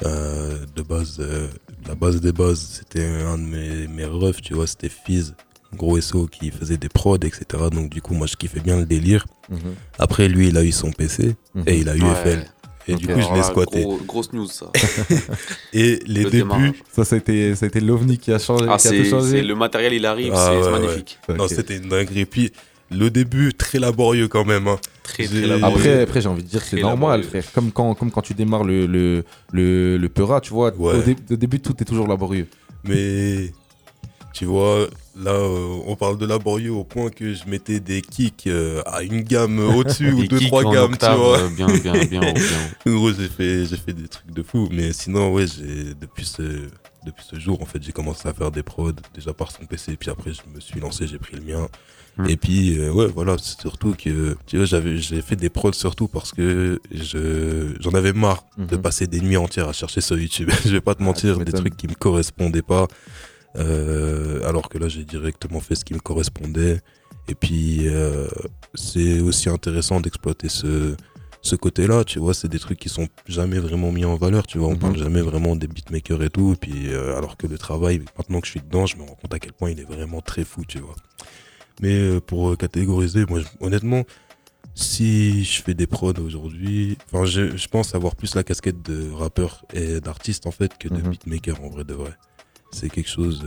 Euh, 0.06 0.58
de 0.76 0.82
base, 0.84 1.18
euh, 1.20 1.48
la 1.88 1.96
base 1.96 2.22
des 2.22 2.32
bases, 2.32 2.82
c'était 2.84 3.04
un 3.06 3.38
de 3.38 3.44
mes, 3.44 3.88
mes 3.88 4.06
refs, 4.06 4.42
tu 4.42 4.54
vois, 4.54 4.68
c'était 4.68 4.90
Fizz, 4.90 5.36
gros 5.76 6.00
SO 6.02 6.28
qui 6.28 6.52
faisait 6.52 6.78
des 6.78 6.90
prods, 6.90 7.16
etc. 7.16 7.46
Donc 7.72 7.90
du 7.90 8.02
coup, 8.02 8.14
moi, 8.14 8.28
je 8.28 8.36
kiffais 8.36 8.60
bien 8.60 8.78
le 8.78 8.86
délire. 8.86 9.26
Après, 9.98 10.28
lui, 10.28 10.50
il 10.50 10.58
a 10.58 10.64
eu 10.64 10.72
son 10.74 10.92
PC 10.92 11.36
et 11.66 11.78
il 11.78 11.90
a 11.90 11.96
eu 11.96 12.02
Ouais. 12.04 12.14
FL. 12.16 12.46
Et 12.90 12.96
du 12.96 13.06
coup, 13.08 13.20
je 13.20 13.34
l'ai 13.36 13.44
squatté. 13.44 13.82
gros- 13.82 14.00
grosse 14.06 14.32
news, 14.32 14.48
ça. 14.48 14.72
et 15.74 16.00
les 16.06 16.24
Le 16.24 16.30
débuts. 16.30 16.38
démarrage. 16.38 16.72
Ça, 16.94 17.04
ça 17.04 17.16
a 17.16 17.18
été, 17.18 17.54
ça 17.56 17.66
a 17.66 17.68
été 17.68 17.82
l'OVNI 17.82 18.18
qui 18.18 18.32
a 18.32 18.40
changé. 18.40 18.66
Ah, 18.70 18.78
qui 18.78 18.88
a 18.88 18.92
tout 18.92 19.22
c'est 19.26 19.42
le 19.42 19.56
matériel, 19.56 19.92
il 19.94 20.06
arrive, 20.06 20.32
Ah, 20.34 20.46
c'est 20.52 20.58
ouais, 20.58 20.64
c'est 20.64 20.72
ouais. 20.72 20.80
magnifique. 20.80 21.20
Non, 21.38 21.48
c'était 21.50 21.76
une 21.78 21.90
dinguerie. 21.90 22.26
Puis 22.26 22.52
le 22.92 23.10
début, 23.10 23.54
très 23.54 23.80
laborieux 23.80 24.28
quand 24.28 24.46
même. 24.46 24.68
hein. 24.68 24.78
Très, 25.04 25.26
très 25.26 25.48
laborieux. 25.48 25.76
Après, 25.78 26.02
après 26.04 26.22
j'ai 26.22 26.28
envie 26.30 26.44
de 26.44 26.48
dire 26.50 26.62
que 26.62 26.68
c'est 26.68 26.82
normal, 26.82 27.22
laborieux. 27.22 27.42
frère. 27.42 27.52
Comme 27.54 27.72
quand, 27.72 27.94
comme 27.96 28.12
quand 28.12 28.22
tu 28.22 28.34
démarres 28.34 28.64
le, 28.64 28.86
le, 28.86 29.24
le, 29.52 29.98
le 29.98 30.10
Peura, 30.10 30.42
tu 30.42 30.52
vois, 30.54 30.74
Ouais. 30.76 30.96
au, 30.96 31.02
dé- 31.02 31.16
au 31.32 31.36
début, 31.36 31.60
tout 31.60 31.76
est 31.82 31.86
toujours 31.86 32.08
laborieux. 32.08 32.48
Mais 32.84 33.52
tu 34.34 34.46
vois, 34.46 34.88
là, 35.20 35.32
euh, 35.32 35.78
on 35.88 35.96
parle 35.96 36.18
de 36.18 36.26
laborieux 36.26 36.72
au 36.72 36.84
point 36.84 37.10
que 37.10 37.34
je 37.34 37.46
mettais 37.48 37.80
des 37.80 38.02
kicks 38.02 38.46
euh, 38.48 38.82
à 38.86 39.02
une 39.02 39.22
gamme 39.22 39.60
au-dessus 39.60 40.12
ou 40.14 40.24
deux, 40.26 40.40
trois 40.42 40.64
gammes, 40.64 40.94
octave, 40.94 41.14
tu 41.16 41.20
vois. 41.20 41.40
euh, 41.40 41.50
bien, 41.50 41.68
bien, 41.78 41.94
bien 42.06 42.22
bien. 42.34 42.34
En 42.86 42.96
gros, 42.96 43.12
j'ai 43.14 43.28
fait, 43.28 43.66
j'ai 43.66 43.78
fait 43.78 43.94
des 43.94 44.08
trucs 44.08 44.32
de 44.32 44.44
fou. 44.44 44.70
Mais 44.72 44.94
sinon, 44.94 45.34
ouais, 45.34 45.46
j'ai, 45.48 45.94
depuis 46.00 46.26
ce, 46.26 46.42
depuis 47.08 47.26
ce 47.30 47.40
jour, 47.40 47.62
en 47.62 47.66
fait, 47.66 47.82
j'ai 47.82 47.92
commencé 47.92 48.28
à 48.28 48.34
faire 48.34 48.52
des 48.52 48.64
prods, 48.64 48.92
déjà 49.16 49.34
par 49.34 49.52
son 49.52 49.66
PC. 49.66 49.98
Puis 49.98 50.10
après, 50.10 50.32
je 50.34 50.42
me 50.54 50.60
suis 50.60 50.80
lancé, 50.80 51.08
j'ai 51.08 51.18
pris 51.18 51.36
le 51.36 51.42
mien. 51.44 51.68
Hmm. 52.18 52.26
Et 52.30 52.38
puis, 52.38 52.78
euh, 52.80 52.92
ouais, 52.92 53.08
voilà, 53.08 53.36
c'est 53.40 53.60
surtout 53.60 53.94
que, 53.98 54.36
tu 54.46 54.58
vois, 54.58 54.66
j'avais, 54.66 54.98
j'ai 54.98 55.22
fait 55.22 55.36
des 55.36 55.50
prods 55.50 55.74
surtout 55.74 56.08
parce 56.08 56.32
que 56.32 56.80
je, 56.92 57.76
j'en 57.80 57.92
avais 57.92 58.14
marre 58.14 58.44
de 58.58 58.76
Mhm. 58.76 58.82
passer 58.82 59.08
des 59.08 59.22
nuits 59.22 59.38
entières 59.38 59.70
à 59.70 59.74
chercher 59.74 60.02
sur 60.02 60.18
YouTube. 60.18 60.50
je 60.66 60.70
vais 60.70 60.82
pas 60.82 60.96
te 60.96 61.02
Ah, 61.02 61.06
mentir, 61.06 61.38
des 61.40 61.52
trucs 61.52 61.76
qui 61.78 61.88
me 61.88 61.94
correspondaient 61.96 62.62
pas. 62.64 62.88
Euh, 63.58 64.48
alors 64.48 64.70
que 64.70 64.78
là, 64.78 64.88
j'ai 64.88 65.04
directement 65.04 65.60
fait 65.60 65.76
ce 65.76 65.86
qui 65.86 65.94
me 65.94 66.00
correspondait. 66.00 66.82
Et 67.30 67.36
puis, 67.36 67.88
euh, 67.88 68.28
c'est 68.74 69.20
aussi 69.20 69.50
intéressant 69.50 70.00
d'exploiter 70.02 70.50
ce, 70.50 70.96
ce 71.48 71.56
côté-là, 71.56 72.04
tu 72.04 72.20
vois, 72.20 72.34
c'est 72.34 72.48
des 72.50 72.60
trucs 72.60 72.78
qui 72.80 72.90
sont 72.90 73.08
jamais 73.26 73.60
vraiment 73.60 73.92
mis 73.92 74.06
en 74.06 74.16
valeur, 74.16 74.46
tu 74.48 74.58
vois, 74.58 74.68
on 74.68 74.74
Mhm. 74.74 74.80
parle 74.80 74.98
jamais 74.98 75.22
vraiment 75.22 75.56
des 75.56 75.68
beatmakers 75.68 76.22
et 76.24 76.30
tout, 76.30 76.54
et 76.54 76.56
puis 76.56 76.94
euh, 76.94 77.18
alors 77.18 77.38
que 77.38 77.48
le 77.48 77.58
travail, 77.58 78.02
maintenant 78.18 78.40
que 78.42 78.48
je 78.48 78.52
suis 78.52 78.62
dedans, 78.62 78.86
je 78.86 78.98
me 78.98 79.04
rends 79.04 79.16
compte 79.16 79.34
à 79.34 79.40
quel 79.40 79.54
point 79.54 79.70
il 79.72 79.80
est 79.80 79.86
vraiment 79.96 80.22
très 80.22 80.44
fou, 80.44 80.64
tu 80.68 80.80
vois. 80.80 80.96
Mais 81.82 81.94
euh, 81.94 82.20
pour 82.20 82.50
euh, 82.50 82.56
catégoriser, 82.56 83.26
moi, 83.30 83.40
honnêtement, 83.62 84.04
si 84.76 85.44
je 85.44 85.62
fais 85.64 85.74
des 85.74 85.88
prods 85.88 86.14
aujourd'hui, 86.20 86.98
enfin, 87.08 87.26
je, 87.26 87.56
je 87.58 87.68
pense 87.68 87.96
avoir 87.96 88.16
plus 88.16 88.36
la 88.36 88.44
casquette 88.44 88.82
de 88.84 89.10
rappeur 89.12 89.64
et 89.74 90.00
d'artiste 90.02 90.46
en 90.48 90.52
fait 90.52 90.78
que 90.78 90.88
de 90.90 91.02
Mhm. 91.02 91.10
beatmaker 91.12 91.62
en 91.64 91.70
vrai 91.70 91.84
de 91.84 91.94
vrai. 91.94 92.14
C'est 92.72 92.90
quelque 92.90 93.10
chose, 93.10 93.46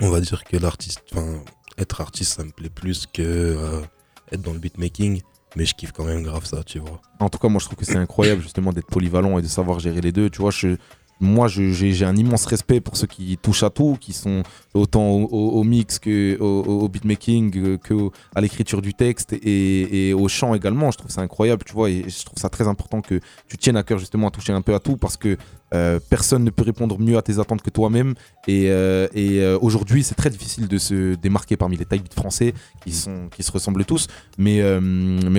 on 0.00 0.10
va 0.10 0.20
dire 0.20 0.44
que 0.44 0.56
l'artiste, 0.58 1.00
enfin, 1.12 1.42
être 1.78 2.00
artiste, 2.00 2.34
ça 2.36 2.44
me 2.44 2.50
plaît 2.52 2.68
plus 2.70 3.06
que 3.06 3.82
être 4.30 4.42
dans 4.42 4.52
le 4.52 4.58
beatmaking, 4.58 5.22
mais 5.56 5.64
je 5.64 5.74
kiffe 5.74 5.92
quand 5.92 6.04
même 6.04 6.22
grave 6.22 6.44
ça, 6.44 6.62
tu 6.64 6.78
vois. 6.78 7.00
En 7.20 7.28
tout 7.28 7.38
cas, 7.38 7.48
moi, 7.48 7.60
je 7.60 7.66
trouve 7.66 7.78
que 7.78 7.84
c'est 7.84 7.96
incroyable, 7.96 8.42
justement, 8.42 8.72
d'être 8.72 8.88
polyvalent 8.88 9.38
et 9.38 9.42
de 9.42 9.46
savoir 9.46 9.80
gérer 9.80 10.00
les 10.00 10.12
deux. 10.12 10.30
Tu 10.30 10.40
vois, 10.40 10.50
je, 10.50 10.76
moi, 11.24 11.48
j'ai 11.48 12.04
un 12.04 12.16
immense 12.16 12.46
respect 12.46 12.80
pour 12.80 12.96
ceux 12.96 13.06
qui 13.06 13.36
touchent 13.38 13.62
à 13.62 13.70
tout, 13.70 13.96
qui 14.00 14.12
sont 14.12 14.42
autant 14.74 15.08
au, 15.08 15.64
mix 15.64 15.98
que 15.98 16.36
au, 16.40 16.88
beatmaking, 16.88 17.56
euh, 17.56 17.78
que 17.78 18.10
à 18.34 18.40
l'écriture 18.40 18.82
du 18.82 18.94
texte 18.94 19.32
et, 19.32 20.12
au 20.14 20.28
chant 20.28 20.54
également. 20.54 20.90
Je 20.90 20.98
trouve 20.98 21.10
ça 21.10 21.22
incroyable, 21.22 21.64
tu 21.64 21.72
vois, 21.72 21.90
et 21.90 22.04
je 22.08 22.24
trouve 22.24 22.38
ça 22.38 22.48
très 22.48 22.68
important 22.68 23.00
que 23.00 23.20
tu 23.48 23.56
tiennes 23.56 23.76
à 23.76 23.82
cœur 23.82 23.98
justement 23.98 24.28
à 24.28 24.30
toucher 24.30 24.52
un 24.52 24.62
peu 24.62 24.74
à 24.74 24.80
tout 24.80 24.96
parce 24.96 25.16
que 25.16 25.36
euh, 25.72 25.98
personne 26.08 26.44
ne 26.44 26.50
peut 26.50 26.62
répondre 26.62 26.98
mieux 27.00 27.16
à 27.16 27.22
tes 27.22 27.38
attentes 27.38 27.62
que 27.62 27.70
toi-même. 27.70 28.14
Et, 28.46 28.66
euh, 28.68 29.58
aujourd'hui, 29.60 30.04
c'est 30.04 30.14
très 30.14 30.30
difficile 30.30 30.68
de 30.68 30.78
se 30.78 31.14
démarquer 31.14 31.56
parmi 31.56 31.76
les 31.76 31.84
beats 31.84 32.14
français 32.14 32.54
qui, 32.84 32.92
sont, 32.92 33.28
qui 33.34 33.42
se 33.42 33.50
ressemblent 33.50 33.84
tous. 33.84 34.08
Mais, 34.38 34.60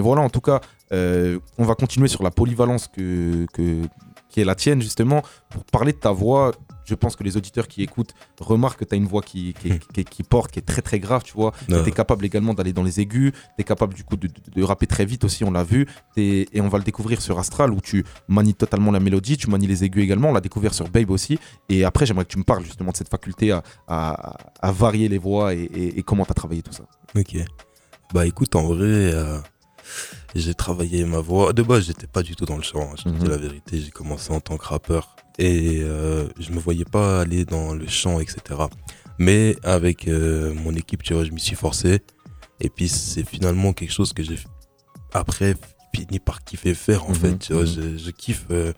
voilà, 0.02 0.22
en 0.22 0.30
tout 0.30 0.42
cas, 0.42 0.62
on 0.92 1.64
va 1.64 1.76
continuer 1.76 2.08
sur 2.08 2.24
la 2.24 2.32
polyvalence 2.32 2.88
que, 2.88 3.46
qui 4.36 4.42
est 4.42 4.46
la 4.46 4.56
tienne, 4.56 4.82
justement, 4.82 5.22
pour 5.50 5.64
parler 5.64 5.94
de 5.94 5.98
ta 5.98 6.12
voix. 6.12 6.52
je 6.88 6.94
pense 6.94 7.16
que 7.16 7.24
les 7.24 7.36
auditeurs 7.36 7.68
qui 7.68 7.82
écoutent 7.82 8.14
remarquent 8.40 8.80
que 8.82 8.86
tu 8.86 8.94
as 8.94 8.98
une 8.98 9.08
voix 9.08 9.22
qui, 9.24 9.56
qui, 9.60 9.80
qui- 9.94 10.04
qui 10.04 10.22
porte, 10.24 10.52
qui 10.52 10.60
est 10.60 10.62
très 10.74 10.84
très 10.84 11.00
grave, 11.00 11.24
tu 11.24 11.34
vois. 11.34 11.52
Tu 11.84 11.90
es 11.90 11.92
capable 11.92 12.24
également 12.26 12.54
d'aller 12.54 12.74
dans 12.74 12.84
les 12.84 13.00
aigus, 13.00 13.32
tu 13.32 13.40
es 13.58 13.64
capable 13.64 13.94
du 13.96 14.04
coup 14.04 14.18
de, 14.18 14.28
de- 14.28 14.52
de 14.54 14.62
rapper 14.64 14.86
très 14.86 15.04
vite 15.06 15.24
aussi, 15.24 15.44
on 15.44 15.52
l'a 15.52 15.64
vu. 15.64 15.88
Et 16.18 16.48
on 16.62 16.68
va 16.68 16.78
le 16.78 16.84
découvrir 16.84 17.22
sur 17.24 17.40
Astral 17.40 17.72
où 17.72 17.82
tu 17.82 18.04
manies 18.28 18.54
totalement 18.54 18.92
la 18.92 19.00
mélodie, 19.00 19.36
tu 19.38 19.50
manies 19.50 19.66
les 19.68 19.84
aigus 19.86 20.04
également. 20.04 20.30
On 20.30 20.34
l'a 20.34 20.42
découvert 20.42 20.74
sur 20.76 20.88
Babe 20.90 21.10
aussi. 21.10 21.40
Et 21.70 21.86
après, 21.86 22.06
j'aimerais 22.06 22.26
que 22.26 22.34
tu 22.34 22.38
me 22.38 22.44
parles 22.44 22.64
justement 22.66 22.92
de 22.92 22.98
cette 22.98 23.10
faculté 23.10 23.52
à, 23.52 23.64
à- 23.88 24.38
à 24.62 24.72
varier 24.72 25.08
les 25.10 25.18
voix 25.18 25.56
et, 25.56 25.62
et- 25.64 25.98
et 25.98 26.04
comment 26.04 26.26
tu 26.26 26.32
as 26.32 26.36
travaillé 26.36 26.62
tout 26.62 26.74
ça. 26.74 26.84
Ok. 27.18 27.36
Bah 28.14 28.28
écoute, 28.28 28.56
en 28.56 28.64
vrai, 28.68 29.12
euh, 29.14 29.40
j'ai 30.36 30.54
travaillé 30.54 31.06
ma 31.06 31.20
voix. 31.20 31.54
De 31.54 31.64
base, 31.64 31.86
j'étais 31.88 32.08
pas 32.08 32.24
du 32.24 32.36
tout 32.36 32.46
dans 32.46 32.58
le 32.58 32.64
chant, 32.64 32.90
hein, 32.92 32.96
je 32.98 33.04
te 33.04 33.10
dis 33.10 33.24
Mhm. 33.24 33.30
la 33.30 33.38
vérité. 33.38 33.80
J'ai 33.82 33.92
commencé 33.92 34.32
en 34.32 34.40
tant 34.42 34.58
que 34.58 34.66
rappeur 34.66 35.16
et 35.38 35.80
euh, 35.82 36.28
je 36.40 36.52
me 36.52 36.60
voyais 36.60 36.86
pas 36.86 37.22
aller 37.22 37.46
dans 37.46 37.74
le 37.74 37.88
chant, 37.88 38.20
etc. 38.20 38.38
Mais 39.18 39.56
avec 39.64 40.08
euh, 40.08 40.54
mon 40.54 40.74
équipe, 40.76 41.04
tu 41.04 41.14
vois, 41.14 41.24
je 41.24 41.32
m'y 41.32 41.40
suis 41.40 41.56
forcé. 41.56 42.00
Et 42.62 42.70
puis 42.70 42.88
c'est 42.90 43.28
finalement 43.28 43.74
quelque 43.74 43.92
chose 43.94 44.14
que 44.14 44.24
j'ai 44.24 44.40
après 45.14 45.56
fini 45.94 46.20
par 46.20 46.44
kiffer 46.44 46.74
faire 46.74 47.06
en 47.06 47.10
Mhm, 47.10 47.16
fait. 47.16 47.38
Tu 47.40 47.54
vois, 47.54 47.64
mhm. 47.64 47.98
je, 47.98 47.98
je 48.06 48.12
kiffe. 48.12 48.46
euh, 48.52 48.74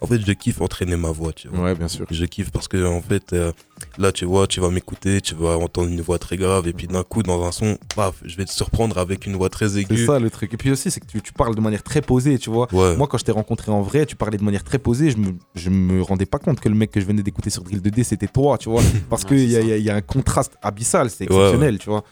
en 0.00 0.06
fait, 0.06 0.20
je 0.24 0.32
kiffe 0.32 0.60
entraîner 0.60 0.96
ma 0.96 1.10
voix, 1.10 1.32
tu 1.32 1.48
vois. 1.48 1.64
Ouais, 1.64 1.74
bien 1.74 1.88
sûr. 1.88 2.06
Je 2.10 2.24
kiffe 2.24 2.50
parce 2.50 2.68
que 2.68 2.84
en 2.86 3.00
fait, 3.02 3.32
euh, 3.32 3.52
là, 3.98 4.12
tu 4.12 4.24
vois, 4.24 4.46
tu 4.46 4.60
vas 4.60 4.70
m'écouter, 4.70 5.20
tu 5.20 5.34
vas 5.34 5.56
entendre 5.58 5.88
une 5.88 6.00
voix 6.00 6.18
très 6.18 6.36
grave, 6.36 6.68
et 6.68 6.72
puis 6.72 6.86
d'un 6.86 7.02
coup, 7.02 7.22
dans 7.22 7.44
un 7.44 7.52
son, 7.52 7.78
paf, 7.96 8.14
je 8.24 8.36
vais 8.36 8.44
te 8.44 8.52
surprendre 8.52 8.98
avec 8.98 9.26
une 9.26 9.36
voix 9.36 9.48
très 9.48 9.70
C'est 9.70 9.80
aiguë. 9.80 10.06
ça 10.06 10.18
le 10.18 10.30
truc. 10.30 10.54
Et 10.54 10.56
puis 10.56 10.70
aussi, 10.70 10.90
c'est 10.90 11.00
que 11.00 11.06
tu, 11.06 11.20
tu 11.20 11.32
parles 11.32 11.54
de 11.54 11.60
manière 11.60 11.82
très 11.82 12.00
posée, 12.00 12.38
tu 12.38 12.50
vois. 12.50 12.72
Ouais. 12.72 12.96
Moi, 12.96 13.06
quand 13.08 13.18
je 13.18 13.24
t'ai 13.24 13.32
rencontré 13.32 13.70
en 13.72 13.82
vrai, 13.82 14.06
tu 14.06 14.16
parlais 14.16 14.38
de 14.38 14.44
manière 14.44 14.64
très 14.64 14.78
posée. 14.78 15.10
Je 15.10 15.16
me, 15.16 15.32
je 15.54 15.70
me 15.70 16.02
rendais 16.02 16.26
pas 16.26 16.38
compte 16.38 16.60
que 16.60 16.68
le 16.68 16.74
mec 16.74 16.90
que 16.90 17.00
je 17.00 17.06
venais 17.06 17.22
d'écouter 17.22 17.50
sur 17.50 17.62
Drill 17.64 17.80
2D, 17.80 18.04
c'était 18.04 18.28
toi, 18.28 18.56
tu 18.58 18.68
vois. 18.68 18.82
Parce 19.10 19.24
qu'il 19.24 19.38
y, 19.40 19.52
c'est 19.52 19.80
y 19.80 19.82
y 19.82 19.90
a 19.90 19.94
un 19.96 20.00
contraste 20.00 20.54
abyssal, 20.62 21.10
c'est 21.10 21.28
Ouais, 21.30 21.36
ouais. 21.36 21.42
exceptionnel, 21.44 21.78
tu 21.78 21.90
vois. 21.90 22.04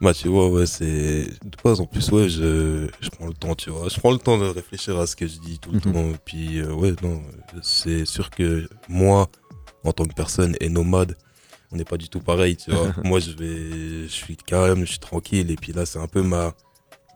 Bah, 0.00 0.14
tu 0.14 0.28
vois, 0.28 0.48
ouais, 0.48 0.66
c'est. 0.66 1.24
De 1.44 1.56
base, 1.62 1.80
en 1.80 1.86
plus, 1.86 2.10
ouais, 2.10 2.28
je... 2.28 2.88
je 3.00 3.10
prends 3.10 3.26
le 3.26 3.34
temps, 3.34 3.54
tu 3.54 3.68
vois. 3.70 3.88
Je 3.88 3.98
prends 3.98 4.12
le 4.12 4.18
temps 4.18 4.38
de 4.38 4.46
réfléchir 4.46 4.98
à 4.98 5.06
ce 5.06 5.14
que 5.14 5.26
je 5.26 5.38
dis 5.38 5.58
tout 5.58 5.72
le 5.72 5.76
Mhm. 5.84 5.92
temps. 5.92 6.12
Puis, 6.24 6.58
euh, 6.60 6.72
ouais, 6.72 6.94
non, 7.02 7.22
c'est 7.62 8.06
sûr 8.06 8.30
que 8.30 8.66
moi, 8.88 9.28
en 9.84 9.92
tant 9.92 10.06
que 10.06 10.14
personne 10.14 10.56
et 10.60 10.68
nomade, 10.70 11.16
on 11.70 11.76
n'est 11.76 11.84
pas 11.84 11.98
du 11.98 12.08
tout 12.08 12.20
pareil, 12.20 12.56
tu 12.56 12.70
vois. 12.70 12.92
moi, 13.04 13.20
je 13.20 13.32
vais. 13.32 14.04
Je 14.04 14.12
suis 14.12 14.36
calme, 14.36 14.80
je 14.86 14.90
suis 14.92 14.98
tranquille, 15.00 15.50
et 15.50 15.56
puis 15.56 15.72
là, 15.72 15.84
c'est 15.84 15.98
un 15.98 16.08
peu 16.08 16.22
ma. 16.22 16.54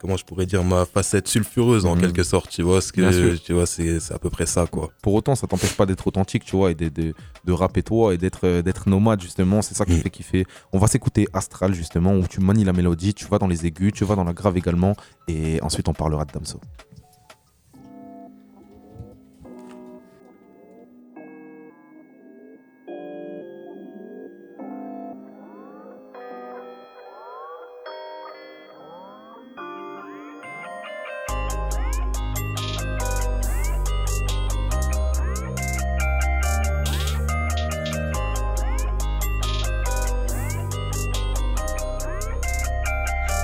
Comment 0.01 0.17
je 0.17 0.25
pourrais 0.25 0.45
dire 0.45 0.63
ma 0.63 0.85
facette 0.85 1.27
sulfureuse 1.27 1.85
en 1.85 1.95
Mhm. 1.95 2.01
quelque 2.01 2.23
sorte, 2.23 2.49
tu 2.49 2.61
vois. 2.61 2.81
Ce 2.81 2.91
que, 2.91 3.35
tu 3.37 3.53
vois, 3.53 3.65
c'est 3.65 3.99
c'est 3.99 4.13
à 4.13 4.19
peu 4.19 4.29
près 4.29 4.45
ça, 4.45 4.67
quoi. 4.67 4.91
Pour 5.01 5.13
autant, 5.13 5.35
ça 5.35 5.47
t'empêche 5.47 5.73
pas 5.75 5.85
d'être 5.85 6.05
authentique, 6.05 6.43
tu 6.43 6.55
vois, 6.55 6.71
et 6.71 6.75
de, 6.75 6.89
de, 6.89 7.13
de 7.45 7.51
rapper 7.53 7.81
toi 7.81 8.13
et 8.13 8.17
d'être 8.17 8.41
euh, 8.45 8.61
d'être 8.61 8.87
nomade, 8.89 9.21
justement. 9.21 9.61
C'est 9.61 9.73
ça 9.73 9.85
qui 9.85 9.93
Mm. 9.93 10.01
fait 10.01 10.09
kiffer. 10.09 10.45
On 10.73 10.79
va 10.79 10.87
s'écouter 10.87 11.27
Astral, 11.33 11.73
justement, 11.73 12.13
où 12.13 12.27
tu 12.27 12.39
manies 12.41 12.65
la 12.65 12.73
mélodie, 12.73 13.13
tu 13.13 13.25
vas 13.25 13.39
dans 13.39 13.47
les 13.47 13.65
aigus, 13.65 13.93
tu 13.93 14.03
vas 14.05 14.15
dans 14.15 14.23
la 14.25 14.33
grave 14.33 14.57
également. 14.57 14.95
Et 15.27 15.59
ensuite, 15.61 15.87
on 15.87 15.93
parlera 15.93 16.25
de 16.25 16.31
Damso. 16.33 16.59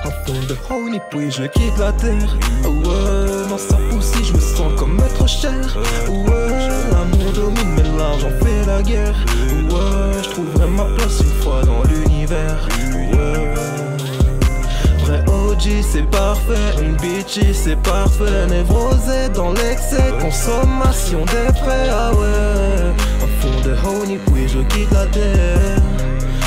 À 0.03 0.09
fond 0.09 0.39
de 0.49 0.55
honey, 0.69 1.01
puis 1.09 1.29
je 1.31 1.43
quitte 1.43 1.77
la 1.77 1.91
terre. 1.91 2.35
Ouais, 2.63 3.49
dans 3.49 3.57
sa 3.57 3.77
poussée, 3.89 4.23
je 4.23 4.33
me 4.33 4.39
sens 4.39 4.71
comme 4.77 4.99
être 4.99 5.27
cher. 5.27 5.77
Ouais, 6.09 6.69
l'amour 6.91 7.31
domine, 7.33 7.75
mais 7.75 7.83
l'argent 7.97 8.31
fait 8.41 8.65
la 8.65 8.81
guerre. 8.81 9.15
Ouais, 9.69 10.23
je 10.23 10.29
trouverai 10.29 10.67
ma 10.67 10.85
place 10.95 11.19
une 11.21 11.41
fois 11.43 11.61
dans 11.63 11.83
l'univers. 11.83 12.67
Ouais. 13.13 13.51
OG, 15.27 15.83
c'est 15.83 16.09
parfait. 16.09 16.81
Une 16.81 16.95
bitchy, 16.95 17.53
c'est 17.53 17.75
parfait. 17.75 18.47
Névrosé 18.49 19.29
dans 19.33 19.51
l'excès, 19.51 20.13
consommation 20.19 21.25
des 21.25 21.53
frais. 21.59 21.89
Ah 21.91 22.11
ouais, 22.13 22.93
à 23.21 23.27
fond 23.39 23.61
de 23.63 23.75
honey, 23.85 24.19
puis 24.33 24.47
je 24.47 24.59
quitte 24.59 24.91
la 24.91 25.05
terre. 25.07 25.81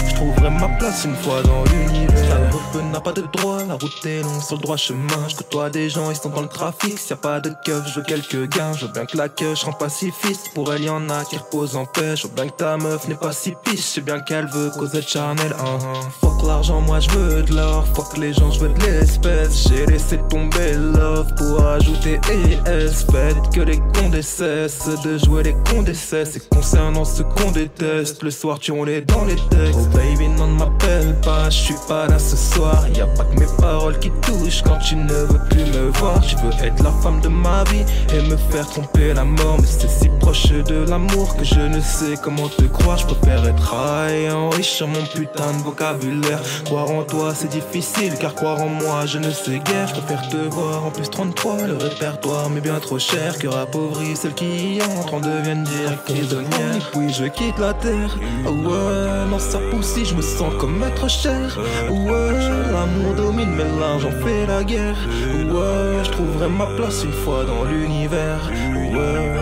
Je 0.09 0.15
trouverai 0.15 0.51
ma 0.51 0.69
place 0.79 1.05
une 1.05 1.15
fois 1.17 1.43
dans 1.43 1.63
l'univers. 1.71 2.34
Route 2.75 2.91
n'a 2.91 3.01
pas 3.01 3.13
de 3.13 3.23
droit, 3.33 3.63
la 3.69 3.75
route 3.75 4.05
est 4.05 4.23
longue 4.23 4.43
sur 4.43 4.57
le 4.57 4.63
droit 4.63 4.77
chemin. 4.77 5.29
Je 5.29 5.37
côtoie 5.37 5.71
des 5.71 5.89
gens, 5.89 6.11
ils 6.11 6.17
sont 6.17 6.31
dans 6.31 6.43
le 6.43 6.49
trafic. 6.49 6.99
S'il 6.99 7.11
y 7.11 7.13
a 7.13 7.17
pas 7.17 7.39
de 7.39 7.53
keuf, 7.65 7.87
je 7.87 8.01
veux 8.01 8.05
quelques 8.05 8.49
gains. 8.49 8.73
Je 8.73 8.87
veux 8.87 8.93
bien 8.93 9.07
que 9.07 9.17
la 9.17 9.29
queue, 9.29 9.55
je 9.55 9.65
rends 9.65 9.73
pacifiste. 9.73 10.51
Pour 10.55 10.75
elle, 10.75 10.83
y 10.83 10.89
en 10.89 11.09
a 11.09 11.25
qui 11.25 11.37
reposent 11.37 11.77
en 11.77 11.85
paix. 11.85 12.17
Je 12.17 12.27
veux 12.27 12.35
bien 12.35 12.49
que 12.49 12.57
ta 12.57 12.77
meuf 12.77 13.07
n'est 13.07 13.15
pas 13.15 13.31
si 13.31 13.55
pisse. 13.63 13.77
Je 13.77 13.95
sais 13.95 14.01
bien 14.01 14.19
qu'elle 14.19 14.49
veut 14.49 14.71
causer 14.77 15.03
de 15.03 15.07
charnel. 15.07 15.55
Uh 15.61 16.05
Fuck 16.21 16.43
l'argent, 16.45 16.81
moi 16.81 16.99
je 16.99 17.11
veux 17.11 17.43
de 17.45 17.55
l'or. 17.55 17.85
Fuck 17.95 18.19
les 18.19 18.33
gens, 18.33 18.51
je 18.51 18.59
veux 18.59 18.71
de 18.71 18.81
l'espèce. 18.81 19.69
J'ai 19.69 19.87
laissé 19.87 20.19
tomber 20.29 20.73
love 20.73 21.33
pour 21.37 21.65
ajouter 21.65 22.19
ES. 22.29 22.91
Faites 23.13 23.51
que 23.55 23.61
les 23.61 23.79
condés 23.95 24.23
cessent 24.23 25.01
de 25.05 25.17
jouer 25.19 25.45
les 25.45 25.55
condés 25.71 25.95
cessent. 25.95 26.37
Et 26.37 26.43
concernant 26.51 27.05
ce 27.05 27.23
qu'on 27.23 27.53
déteste, 27.53 28.21
le 28.25 28.33
soir 28.33 28.59
tu 28.59 28.73
on 28.73 28.83
les 28.83 29.03
dans 29.03 29.25
les 29.27 29.37
textes. 29.37 29.79
Oh 29.79 29.97
baby, 29.97 30.29
non, 30.29 30.49
ne 30.49 30.59
m'appelle 30.59 31.15
pas, 31.21 31.51
je 31.51 31.59
suis 31.59 31.75
pas 31.87 32.09
là 32.09 32.19
ce 32.19 32.37
soir. 32.37 32.64
Y 32.95 33.01
a 33.01 33.07
pas 33.07 33.25
que 33.25 33.39
mes 33.39 33.47
paroles 33.61 33.99
qui 33.99 34.11
touchent 34.23 34.63
quand 34.63 34.79
tu 34.79 34.97
ne 34.97 35.13
veux 35.13 35.41
plus 35.51 35.65
me 35.65 35.91
voir. 35.99 36.21
Tu 36.21 36.37
veux 36.37 36.53
être 36.65 36.83
la 36.83 36.93
femme 37.03 37.21
de 37.21 37.29
ma 37.29 37.65
vie 37.65 37.85
et 38.13 38.23
me 38.29 38.37
faire 38.37 38.67
tromper 38.67 39.13
la 39.15 39.25
mort. 39.25 39.57
Mais 39.61 39.67
c'est 39.67 39.89
si 39.89 40.09
proche 40.21 40.49
de 40.49 40.89
l'amour 40.89 41.37
que 41.37 41.45
je 41.45 41.61
ne 41.61 41.81
sais 41.81 42.15
comment 42.23 42.49
te 42.49 42.63
croire. 42.65 42.99
Je 42.99 43.07
préfère 43.07 43.47
être 43.47 43.75
high 43.75 44.27
et 44.27 44.31
enrichir 44.31 44.87
mon 44.87 45.03
putain 45.15 45.53
de 45.53 45.63
vocabulaire. 45.63 46.41
Croire 46.65 46.91
en 46.91 47.03
toi 47.03 47.33
c'est 47.35 47.49
difficile 47.49 48.15
car 48.21 48.35
croire 48.35 48.61
en 48.63 48.69
moi 48.69 49.07
je 49.07 49.19
ne 49.19 49.31
sais 49.31 49.59
guère. 49.59 49.89
Je 49.89 50.01
préfère 50.01 50.29
te 50.29 50.37
voir 50.37 50.85
en 50.85 50.91
plus 50.91 51.09
33, 51.09 51.67
le 51.67 51.77
répertoire 51.77 52.51
mais 52.51 52.61
bien 52.61 52.79
trop 52.81 52.99
cher. 52.99 53.39
Cœur 53.39 53.57
appauvri, 53.57 54.17
celles 54.17 54.35
qui 54.35 54.77
y 54.77 54.83
entrent 54.83 55.15
en 55.15 55.21
deviennent 55.21 55.65
direct 55.65 56.05
prisonnières. 56.05 56.91
Puis 56.93 57.13
je 57.13 57.25
quitte 57.25 57.59
la 57.59 57.75
terre. 57.75 58.17
Ah 58.47 58.51
ouais, 58.51 59.31
dans 59.31 59.39
sa 59.39 59.59
poussée, 59.71 60.05
je 60.05 60.15
me 60.15 60.23
sens 60.23 60.53
comme 60.59 60.83
être 60.83 61.09
cher. 61.09 61.59
Ouais, 61.91 62.54
l'amour 62.73 63.15
domine, 63.15 63.55
mais 63.57 63.65
l'argent 63.81 64.11
fait 64.25 64.47
la 64.47 64.63
guerre. 64.65 64.97
Ouais, 65.35 66.05
je 66.05 66.11
trouverai 66.11 66.49
ma 66.49 66.67
place 66.77 67.05
une 67.05 67.13
fois 67.13 67.45
dans 67.45 67.65
l'univers? 67.65 68.51
Ouais. 68.75 69.33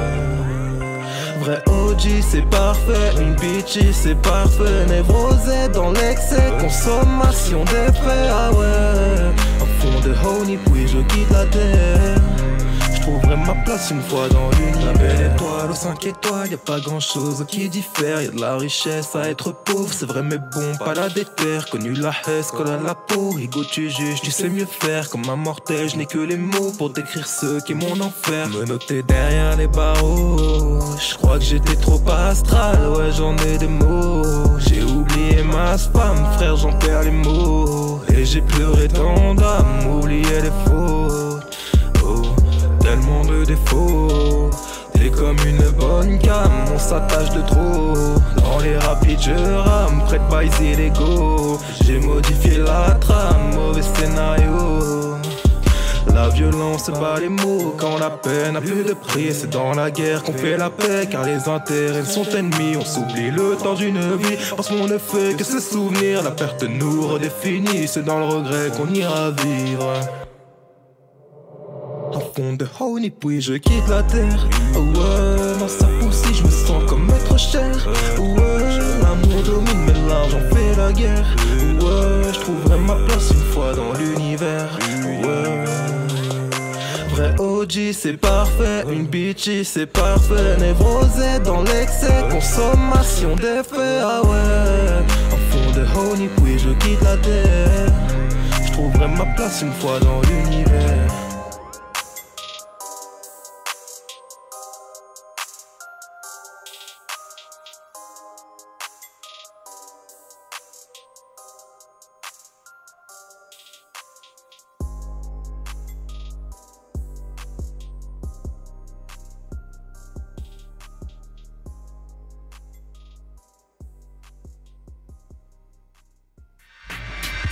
Vrai 1.41 1.61
OG, 1.67 2.23
c'est 2.23 2.49
parfait. 2.49 3.11
Une 3.21 3.35
bitchy, 3.35 3.93
c'est 3.93 4.15
parfait. 4.15 4.87
Névrosé 4.89 5.69
dans 5.73 5.91
l'excès, 5.91 6.53
consommation 6.61 7.65
des 7.65 7.93
frais. 8.01 8.29
Ah 8.31 8.51
ouais, 8.53 9.33
à 9.61 9.67
fond 9.81 10.01
de 10.07 10.15
honey, 10.25 10.59
puis 10.71 10.87
je 10.87 10.99
quitte 10.99 11.31
la 11.31 11.45
terre. 11.47 12.21
Trouverai 13.03 13.37
ma 13.37 13.55
place 13.65 13.91
une 13.91 14.01
fois 14.03 14.29
dans 14.29 14.49
l'univers. 14.51 14.87
La 14.87 14.93
belle 14.93 15.33
étoile 15.35 15.71
aux 15.71 15.75
5 15.75 16.07
étoiles, 16.07 16.51
y 16.51 16.55
a 16.55 16.59
pas 16.59 16.79
grand 16.81 17.01
chose 17.01 17.45
qui 17.49 17.69
diffère. 17.69 18.23
Y 18.23 18.29
a 18.29 18.31
de 18.31 18.41
la 18.41 18.57
richesse 18.57 19.17
à 19.17 19.29
être 19.29 19.53
pauvre, 19.53 19.93
c'est 19.93 20.07
vrai, 20.07 20.23
mais 20.23 20.39
bon, 20.39 20.77
pas 20.79 20.95
la 20.95 21.09
déterre. 21.09 21.67
Connu 21.71 21.93
la 21.95 22.13
haine, 22.27 22.45
colle 22.53 22.71
à 22.71 22.77
la 22.77 22.95
peau. 22.95 23.37
Ego, 23.39 23.65
tu 23.65 23.91
juges, 23.91 24.21
tu 24.23 24.31
sais 24.31 24.49
mieux 24.49 24.67
faire. 24.67 25.11
Comme 25.11 25.29
un 25.29 25.37
mortel, 25.37 25.89
je 25.89 25.97
n'ai 25.97 26.07
que 26.07 26.19
les 26.19 26.37
mots 26.37 26.73
pour 26.79 26.91
décrire 26.91 27.27
ce 27.27 27.61
qui 27.65 27.73
est 27.73 27.75
mon 27.75 28.01
enfer. 28.01 28.49
Me 28.49 28.65
noter 28.65 29.03
derrière 29.03 29.57
les 29.57 29.67
barreaux. 29.67 30.79
Je 30.97 31.17
crois 31.17 31.39
que 31.39 31.45
j'étais 31.45 31.77
trop 31.77 32.01
astral, 32.09 32.89
ouais, 32.89 33.11
j'en 33.11 33.37
ai 33.39 33.59
des 33.59 33.67
mots. 33.67 34.59
J'ai 34.59 34.85
oublié 34.85 35.43
ma 35.43 35.77
spam, 35.77 36.17
frère, 36.37 36.57
j'en 36.57 36.73
perds 36.79 37.03
les 37.03 37.11
mots. 37.11 38.01
Et 38.15 38.25
j'ai 38.25 38.43
pleuré 38.43 38.87
tant 38.87 39.35
d'âmes, 39.35 39.87
oublié 39.91 40.41
les 40.41 40.53
fautes. 40.65 41.32
Tellement 42.93 43.25
de 43.25 43.47
défauts. 43.47 44.51
T'es 44.93 45.09
comme 45.09 45.39
une 45.47 45.71
bonne 45.71 46.19
cam, 46.19 46.53
on 46.75 46.79
s'attache 46.79 47.31
de 47.31 47.41
trop. 47.41 47.95
Dans 48.37 48.59
les 48.59 48.77
rapides, 48.77 49.19
je 49.19 49.31
rame, 49.33 50.03
près 50.05 50.19
de 50.19 50.31
baiser 50.31 50.77
l'ego. 50.77 51.59
J'ai 51.87 51.99
modifié 51.99 52.59
la 52.59 52.91
trame, 53.01 53.55
mauvais 53.55 53.81
scénario. 53.81 55.17
La 56.15 56.29
violence 56.29 56.91
bat 56.91 57.19
les 57.19 57.31
mots 57.31 57.75
quand 57.79 57.97
la 57.97 58.11
peine 58.11 58.57
a 58.57 58.61
plus 58.61 58.85
de 58.85 58.93
prix. 58.93 59.33
C'est 59.33 59.49
dans 59.49 59.73
la 59.73 59.91
guerre 59.91 60.23
qu'on 60.23 60.35
fait 60.35 60.59
la 60.59 60.69
paix 60.69 61.09
car 61.11 61.25
les 61.25 61.49
intérêts 61.49 62.05
sont 62.05 62.27
ennemis. 62.37 62.77
On 62.79 62.85
s'oublie 62.85 63.31
le 63.31 63.57
temps 63.57 63.73
d'une 63.73 64.17
vie 64.17 64.37
parce 64.55 64.69
qu'on 64.69 64.87
ne 64.87 64.99
fait 64.99 65.35
que 65.35 65.45
se 65.45 65.61
souvenir. 65.61 66.23
La 66.23 66.31
perte 66.31 66.65
nous 66.65 67.09
redéfinit, 67.09 67.89
c'est 67.89 68.05
dans 68.05 68.19
le 68.19 68.27
regret 68.27 68.71
qu'on 68.77 68.93
ira 68.93 69.31
vivre. 69.31 69.95
À 72.15 72.21
fond 72.21 72.53
de 72.55 72.67
honey, 72.79 73.11
puis 73.11 73.41
je 73.41 73.55
quitte 73.55 73.89
la 73.89 74.03
terre. 74.03 74.47
Oh 74.75 74.79
ouais, 74.81 75.59
dans 75.59 75.69
sa 75.69 75.87
poussée, 76.01 76.35
je 76.35 76.43
me 76.43 76.51
sens 76.51 76.83
comme 76.89 77.09
être 77.11 77.39
cher. 77.39 77.75
Oh 78.19 78.23
ouais, 78.23 78.79
l'amour 79.03 79.43
domine, 79.43 79.85
mais 79.87 80.09
l'argent 80.09 80.41
fait 80.53 80.77
la 80.77 80.93
guerre. 80.93 81.27
Oh 81.81 81.85
ouais, 81.85 82.33
je 82.33 82.41
trouverai 82.41 82.79
ma 82.81 82.95
place 83.07 83.31
une 83.31 83.53
fois 83.53 83.73
dans 83.75 83.93
l'univers. 83.95 84.79
Ouais. 85.07 85.65
Vrai 87.13 87.35
OG 87.39 87.93
c'est 87.93 88.17
parfait, 88.17 88.85
une 88.91 89.07
bitchy 89.07 89.67
c'est 89.67 89.85
parfait 89.87 90.57
Névrosé 90.59 91.39
dans 91.45 91.63
l'excès, 91.63 92.25
consommation 92.31 93.37
d'effets, 93.37 94.01
ah 94.03 94.23
ouais 94.25 95.05
En 95.31 95.37
fond 95.51 95.71
de 95.79 95.85
honey 95.95 96.31
puis 96.43 96.59
je 96.59 96.71
quitte 96.71 97.03
la 97.03 97.19
terre 97.19 97.93
Je 98.67 98.73
trouverai 98.73 99.09
ma 99.09 99.27
place 99.37 99.61
une 99.61 99.73
fois 99.73 100.01
dans 100.01 100.23
l'univers 100.23 101.02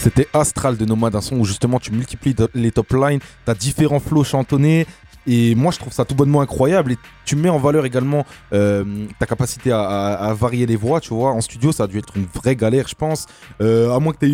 C'était 0.01 0.27
Astral 0.33 0.77
de 0.79 0.85
Nomad, 0.87 1.15
un 1.15 1.21
son 1.21 1.37
où 1.39 1.45
justement 1.45 1.79
tu 1.79 1.93
multiplies 1.93 2.35
les 2.55 2.73
top 2.73 2.93
lines, 2.93 3.21
t'as 3.45 3.55
différents 3.55 4.01
flows 4.01 4.25
chantonnés. 4.25 4.87
Et 5.27 5.55
moi, 5.55 5.71
je 5.71 5.79
trouve 5.79 5.93
ça 5.93 6.07
tout 6.07 6.15
bonnement 6.15 6.41
incroyable. 6.41 6.93
Et 6.93 6.99
tu 7.27 7.37
mets 7.37 7.51
en 7.51 7.59
valeur 7.59 7.85
également 7.85 8.25
euh, 8.55 9.07
ta 9.19 9.27
capacité 9.27 9.71
à, 9.71 10.35
varier 10.35 10.65
les 10.65 10.77
voix. 10.77 10.99
Tu 11.01 11.13
vois, 11.13 11.33
en 11.33 11.43
studio, 11.43 11.73
ça 11.73 11.85
a 11.85 11.87
dû 11.87 11.99
être 11.99 12.17
une 12.17 12.25
vraie 12.25 12.57
galère, 12.57 12.89
je 12.89 12.95
pense. 12.95 13.27
Euh, 13.61 13.95
à 13.95 14.01
moins 14.01 14.15
que 14.15 14.19
tu 14.21 14.27
aies 14.27 14.31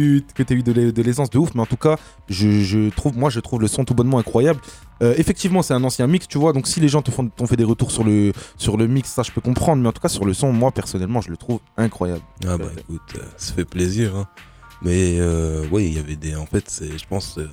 eu, 0.56 0.62
de 0.62 0.72
l'ai- 0.72 0.92
de 0.92 1.02
l'aisance 1.02 1.28
de 1.28 1.38
ouf. 1.38 1.50
Mais 1.56 1.60
en 1.60 1.66
tout 1.66 1.76
cas, 1.76 1.96
je, 2.28 2.88
trouve, 2.90 3.18
moi, 3.18 3.30
je 3.30 3.40
trouve 3.40 3.60
le 3.60 3.66
son 3.66 3.84
tout 3.84 3.94
bonnement 3.94 4.18
incroyable. 4.18 4.60
Euh, 5.02 5.12
effectivement, 5.18 5.62
c'est 5.62 5.74
un 5.74 5.82
ancien 5.82 6.06
mix, 6.06 6.28
tu 6.28 6.38
vois. 6.38 6.52
Donc, 6.52 6.68
si 6.68 6.78
les 6.78 6.88
gens 6.88 7.02
te 7.02 7.10
font, 7.10 7.26
t'ont 7.28 7.48
fait 7.48 7.56
des 7.56 7.64
retours 7.64 7.90
sur 7.90 8.04
le, 8.04 8.32
sur 8.56 8.76
le 8.76 8.86
mix, 8.86 9.10
ça, 9.10 9.24
je 9.24 9.32
peux 9.32 9.40
comprendre. 9.40 9.82
Mais 9.82 9.88
en 9.88 9.92
tout 9.92 10.00
cas, 10.00 10.08
sur 10.08 10.24
le 10.24 10.34
son, 10.34 10.52
moi, 10.52 10.70
personnellement, 10.70 11.20
je 11.20 11.30
le 11.30 11.36
trouve 11.36 11.58
incroyable. 11.76 12.22
Ah 12.46 12.56
bah 12.56 12.66
écoute, 12.78 13.20
ça 13.36 13.54
fait 13.54 13.64
plaisir. 13.64 14.14
hein. 14.14 14.28
Mais 14.83 15.16
euh, 15.18 15.64
oui, 15.72 15.87
il 15.87 15.95
y 15.95 15.99
avait 15.99 16.16
des. 16.16 16.35
En 16.37 16.47
fait, 16.47 16.64
c'est, 16.68 16.99
je 16.99 17.05
pense, 17.09 17.39
euh, 17.39 17.49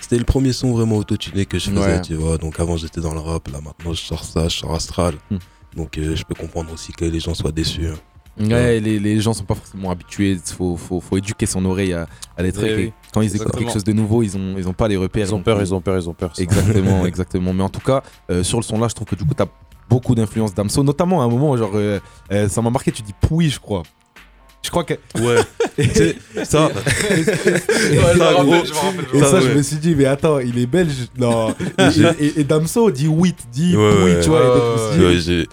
c'était 0.00 0.18
le 0.18 0.24
premier 0.24 0.52
son 0.52 0.72
vraiment 0.72 0.96
autotuné 0.96 1.46
que 1.46 1.58
je 1.58 1.70
faisais, 1.70 1.80
Ouais. 1.80 2.00
tu 2.02 2.14
vois. 2.14 2.38
Donc 2.38 2.58
avant, 2.60 2.76
j'étais 2.76 3.00
dans 3.00 3.14
le 3.14 3.20
rap. 3.20 3.48
Là, 3.48 3.60
maintenant, 3.62 3.92
je 3.92 4.00
sors 4.02 4.24
ça, 4.24 4.48
je 4.48 4.58
sors 4.58 4.74
Astral. 4.74 5.14
Hmm. 5.30 5.36
Donc 5.76 5.98
euh, 5.98 6.16
je 6.16 6.24
peux 6.24 6.34
comprendre 6.34 6.72
aussi 6.72 6.92
que 6.92 7.04
les 7.04 7.20
gens 7.20 7.34
soient 7.34 7.52
déçus. 7.52 7.88
hein. 7.88 7.94
Ouais, 8.38 8.80
les, 8.80 8.98
les 8.98 9.18
gens 9.20 9.32
sont 9.32 9.44
pas 9.44 9.54
forcément 9.54 9.90
habitués. 9.90 10.32
Il 10.32 10.40
faut, 10.54 10.76
faut, 10.76 11.00
faut 11.00 11.16
éduquer 11.16 11.46
son 11.46 11.64
oreille 11.64 11.94
à, 11.94 12.06
à 12.36 12.42
les 12.42 12.52
trucs. 12.52 12.70
Oui. 12.76 12.92
Quand 13.12 13.22
ils 13.22 13.34
écoutent 13.34 13.56
quelque 13.56 13.72
chose 13.72 13.84
de 13.84 13.94
nouveau, 13.94 14.22
ils 14.22 14.36
ont, 14.36 14.56
ils 14.58 14.68
ont 14.68 14.74
pas 14.74 14.88
les 14.88 14.96
repères. 14.98 15.26
Ils 15.26 15.34
ont 15.34 15.40
peur, 15.42 15.60
ils 15.62 15.72
ont 15.74 15.80
peur, 15.80 15.96
ils 15.98 16.08
ont 16.08 16.12
peur. 16.14 16.36
ça. 16.36 16.42
Exactement, 16.42 17.06
exactement. 17.06 17.52
Mais 17.54 17.62
en 17.62 17.70
tout 17.70 17.80
cas, 17.80 18.02
euh, 18.30 18.42
sur 18.42 18.58
le 18.58 18.62
son 18.62 18.78
là, 18.78 18.88
je 18.88 18.94
trouve 18.94 19.06
que 19.08 19.14
du 19.14 19.24
coup, 19.24 19.32
t'as 19.34 19.46
beaucoup 19.88 20.14
d'influence 20.14 20.52
d'Amso, 20.54 20.82
notamment 20.82 21.22
à 21.22 21.24
un 21.24 21.28
moment, 21.28 21.56
genre, 21.56 21.70
euh, 21.76 21.98
euh, 22.30 22.46
ça 22.50 22.60
m'a 22.60 22.68
marqué, 22.68 22.92
tu 22.92 23.00
dis 23.02 23.14
Pouille, 23.18 23.48
je 23.48 23.58
crois. 23.60 23.84
Je 24.66 24.70
crois 24.72 24.82
que. 24.82 24.94
Ouais, 25.20 25.36
ça. 26.44 26.68
et 27.14 27.96
Ça, 28.18 28.32
gros. 28.42 28.54
et 29.14 29.20
ça, 29.20 29.30
Ça, 29.30 29.40
je 29.40 29.48
me 29.52 29.62
suis 29.62 29.76
dit, 29.76 29.94
mais 29.94 30.06
attends, 30.06 30.40
il 30.40 30.58
est 30.58 30.66
belge. 30.66 31.06
Non. 31.16 31.54
et, 31.78 32.24
et- 32.24 32.40
et 32.40 32.44
Damso 32.44 32.90
dit 32.90 33.06
oui, 33.06 33.32
dit 33.52 33.76
Ouais, 33.76 34.02
ouais. 34.02 34.20
tu 34.20 34.28
vois. 34.30 34.40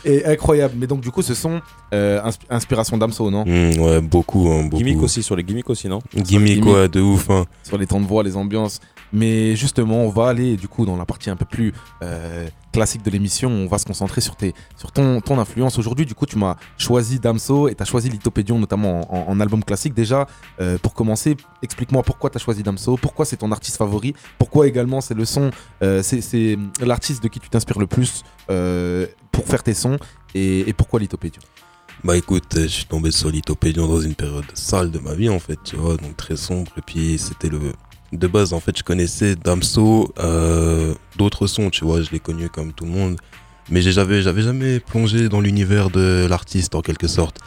et 0.04 0.10
Ouais, 0.10 0.26
incroyable. 0.26 0.74
Mais 0.80 0.88
donc, 0.88 1.02
du 1.02 1.12
coup, 1.12 1.22
ce 1.22 1.36
son, 1.36 1.62
euh, 1.94 2.20
insp- 2.24 2.40
inspiration 2.50 2.98
d'Amso, 2.98 3.30
non? 3.30 3.46
Hmm, 3.46 3.80
ouais, 3.80 4.02
beaucoup, 4.02 4.50
hein, 4.50 4.64
beaucoup. 4.64 4.78
Gimmick 4.84 5.04
aussi, 5.04 5.22
sur 5.22 5.36
les 5.36 5.44
gimmicks 5.44 5.70
aussi, 5.70 5.88
non? 5.88 6.00
Gimmick, 6.16 6.56
Gimmick. 6.56 6.66
ouais, 6.74 6.90
de 6.90 7.00
ouf. 7.00 7.30
Hein. 7.30 7.46
sur 7.62 7.78
les 7.78 7.86
temps 7.86 8.02
de 8.02 8.08
voix, 8.08 8.24
les 8.24 8.36
ambiances. 8.36 8.80
Mais 9.14 9.56
justement, 9.56 10.06
on 10.06 10.10
va 10.10 10.30
aller 10.30 10.58
du 10.58 10.68
coup 10.68 10.88
dans 10.88 10.98
la 10.98 11.06
partie 11.06 11.30
un 11.30 11.36
peu 11.36 11.46
plus 11.46 11.72
euh, 12.02 12.48
classique 12.74 13.04
de 13.04 13.10
l'émission. 13.10 13.50
On 13.50 13.68
va 13.68 13.78
se 13.78 13.86
concentrer 13.86 14.20
sur, 14.20 14.36
tes, 14.36 14.54
sur 14.76 14.92
ton, 14.92 15.22
ton 15.22 15.40
influence. 15.40 15.78
Aujourd'hui, 15.78 16.06
du 16.06 16.16
coup, 16.16 16.26
tu 16.26 16.38
m'as 16.38 16.58
choisi 16.78 17.20
Damso 17.20 17.70
et 17.70 17.76
tu 17.76 17.82
as 17.82 17.86
choisi 17.86 18.10
Lithopédion, 18.10 18.60
notamment 18.60 19.30
en, 19.30 19.40
album 19.40 19.64
classique. 19.64 19.94
Déjà, 19.94 20.28
euh, 20.60 20.78
pour 20.78 20.94
commencer, 20.94 21.38
explique-moi 21.62 22.04
pourquoi 22.04 22.30
tu 22.30 22.38
as 22.38 22.42
choisi 22.42 22.64
Damso, 22.64 22.98
pourquoi 22.98 23.24
c'est 23.26 23.38
ton 23.38 23.52
artiste 23.52 23.78
favori, 23.78 24.14
pourquoi 24.38 24.68
également 24.68 25.00
c'est 25.00 25.14
le 25.14 25.26
son, 25.26 25.52
euh, 25.82 26.04
c'est- 26.04 26.58
l'artiste 26.82 27.22
de 27.24 27.28
qui 27.28 27.40
tu 27.40 27.50
t'inspires 27.50 27.80
le 27.80 27.88
plus 27.88 28.24
euh, 28.50 29.06
pour 29.32 29.46
faire 29.46 29.62
tes 29.64 29.74
sons 29.74 29.98
et, 30.34 30.74
pourquoi 30.74 31.00
Lithopédion? 31.00 31.42
Bah 32.04 32.18
écoute, 32.18 32.54
je 32.56 32.68
suis 32.68 32.86
tombé 32.86 33.12
sur 33.12 33.30
Lithopédion 33.30 33.88
dans 33.88 34.02
une 34.02 34.16
période 34.16 34.46
sale 34.56 34.90
de 34.92 35.00
ma 35.00 35.14
vie 35.14 35.30
en 35.30 35.40
fait, 35.40 35.60
tu 35.64 35.76
vois, 35.76 35.96
donc 35.96 36.18
très 36.18 36.36
sombre. 36.36 36.72
Et 36.78 36.82
puis 36.82 37.18
c'était 37.18 37.50
le. 37.50 37.60
De 38.14 38.28
base, 38.28 38.54
en 38.54 38.60
fait, 38.60 38.78
je 38.78 38.84
connaissais 38.84 39.36
Damso, 39.36 40.14
euh, 40.20 40.94
d'autres 41.18 41.48
sons, 41.48 41.70
tu 41.70 41.84
vois, 41.84 42.02
je 42.02 42.12
l'ai 42.12 42.20
connu 42.20 42.48
comme 42.50 42.72
tout 42.72 42.86
le 42.86 42.92
monde. 42.92 43.18
Mais 43.70 43.82
j'ai- 43.82 43.92
j'avais, 43.92 44.22
j'avais 44.22 44.44
jamais 44.44 44.80
plongé 44.80 45.30
dans 45.30 45.42
l'univers 45.42 45.90
de 45.90 46.28
l'artiste 46.30 46.76
en 46.76 46.82
quelque 46.82 47.08
sorte. 47.08 47.38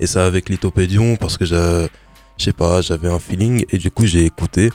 Et 0.00 0.06
ça 0.06 0.26
avec 0.26 0.48
Lithopédion 0.48 1.16
parce 1.16 1.36
que 1.38 1.44
je 1.44 1.86
sais 2.38 2.52
pas, 2.52 2.80
j'avais 2.80 3.08
un 3.08 3.18
feeling 3.18 3.64
et 3.70 3.78
du 3.78 3.90
coup 3.90 4.04
j'ai 4.04 4.24
écouté. 4.24 4.70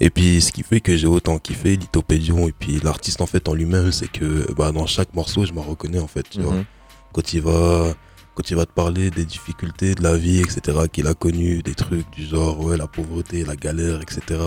Et 0.00 0.10
puis 0.10 0.40
ce 0.42 0.50
qui 0.52 0.62
fait 0.62 0.80
que 0.80 0.96
j'ai 0.96 1.06
autant 1.06 1.38
kiffé 1.38 1.76
Lithopédion 1.76 2.48
et 2.48 2.52
puis 2.52 2.80
l'artiste 2.82 3.20
en 3.20 3.26
fait 3.26 3.48
en 3.48 3.54
lui-même, 3.54 3.92
c'est 3.92 4.10
que 4.10 4.52
bah, 4.54 4.72
dans 4.72 4.86
chaque 4.86 5.14
morceau 5.14 5.44
je 5.46 5.52
me 5.52 5.60
reconnais 5.60 6.00
en 6.00 6.06
fait, 6.08 6.28
tu 6.28 6.40
vois 6.40 6.54
Mhm. 6.54 6.64
quand 7.12 7.32
il 7.34 7.40
va 7.42 7.94
quand 8.34 8.50
il 8.50 8.56
va 8.56 8.66
te 8.66 8.72
parler 8.72 9.10
des 9.10 9.24
difficultés 9.24 9.94
de 9.94 10.02
la 10.02 10.16
vie 10.16 10.40
etc 10.40 10.78
qu'il 10.92 11.06
a 11.06 11.14
connu 11.14 11.62
des 11.62 11.74
trucs 11.74 12.08
du 12.10 12.24
genre 12.24 12.58
ouais 12.64 12.76
la 12.76 12.86
pauvreté 12.86 13.44
la 13.44 13.56
galère 13.56 14.00
etc 14.00 14.40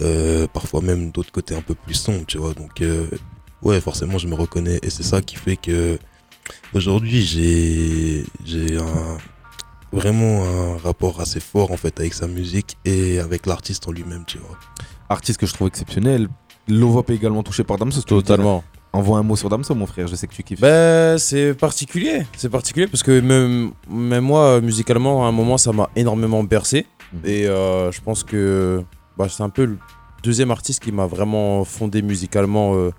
Euh, 0.00 0.46
parfois 0.46 0.80
même 0.80 1.10
d'autres 1.10 1.32
côtés 1.32 1.54
un 1.54 1.60
peu 1.60 1.74
plus 1.74 1.92
sombres 1.94 2.24
tu 2.26 2.38
vois 2.38 2.54
donc 2.54 2.80
euh, 2.80 3.06
ouais 3.60 3.78
forcément 3.78 4.16
je 4.16 4.26
me 4.26 4.34
reconnais 4.34 4.78
et 4.82 4.88
c'est 4.88 5.02
ça 5.02 5.20
qui 5.20 5.36
fait 5.36 5.58
que 5.58 5.98
aujourd'hui 6.72 7.20
j'ai 7.22 8.24
j'ai 8.42 8.78
un 8.78 9.18
vraiment 9.92 10.44
un 10.46 10.78
rapport 10.78 11.20
assez 11.20 11.40
fort 11.40 11.70
en 11.72 11.76
fait 11.76 12.00
avec 12.00 12.14
sa 12.14 12.26
musique 12.26 12.78
et 12.86 13.18
avec 13.18 13.44
l'artiste 13.44 13.86
en 13.86 13.92
lui-même 13.92 14.24
tu 14.26 14.38
vois 14.38 14.56
Artiste 15.10 15.38
que 15.38 15.46
je 15.46 15.52
trouve 15.52 15.68
exceptionnel. 15.68 16.28
Lovop 16.68 17.04
est 17.10 17.16
également 17.16 17.42
touché 17.42 17.62
par 17.64 17.76
Damso. 17.76 18.00
Totalement. 18.00 18.64
Envoie 18.94 19.18
un 19.18 19.22
mot 19.22 19.36
sur 19.36 19.48
Damso, 19.48 19.74
mon 19.74 19.86
frère. 19.86 20.06
Je 20.06 20.14
sais 20.16 20.26
que 20.26 20.34
tu 20.34 20.42
kiffes. 20.42 20.60
Ben, 20.60 21.16
c'est 21.16 21.54
particulier. 21.54 22.26
C'est 22.36 22.50
particulier 22.50 22.86
parce 22.86 23.02
que 23.02 23.20
même, 23.20 23.72
même 23.90 24.24
moi, 24.24 24.60
musicalement, 24.60 25.24
à 25.24 25.28
un 25.28 25.32
moment, 25.32 25.56
ça 25.56 25.72
m'a 25.72 25.88
énormément 25.96 26.44
bercé. 26.44 26.86
Mhm. 27.14 27.20
Et 27.24 27.46
euh, 27.46 27.90
je 27.90 28.00
pense 28.02 28.22
que 28.22 28.82
bah, 29.16 29.26
c'est 29.30 29.42
un 29.42 29.48
peu 29.48 29.64
le 29.64 29.78
deuxième 30.22 30.50
artiste 30.50 30.82
qui 30.82 30.92
m'a 30.92 31.06
vraiment 31.06 31.64
fondé 31.64 32.02
musicalement 32.02 32.74
euh, 32.74 32.90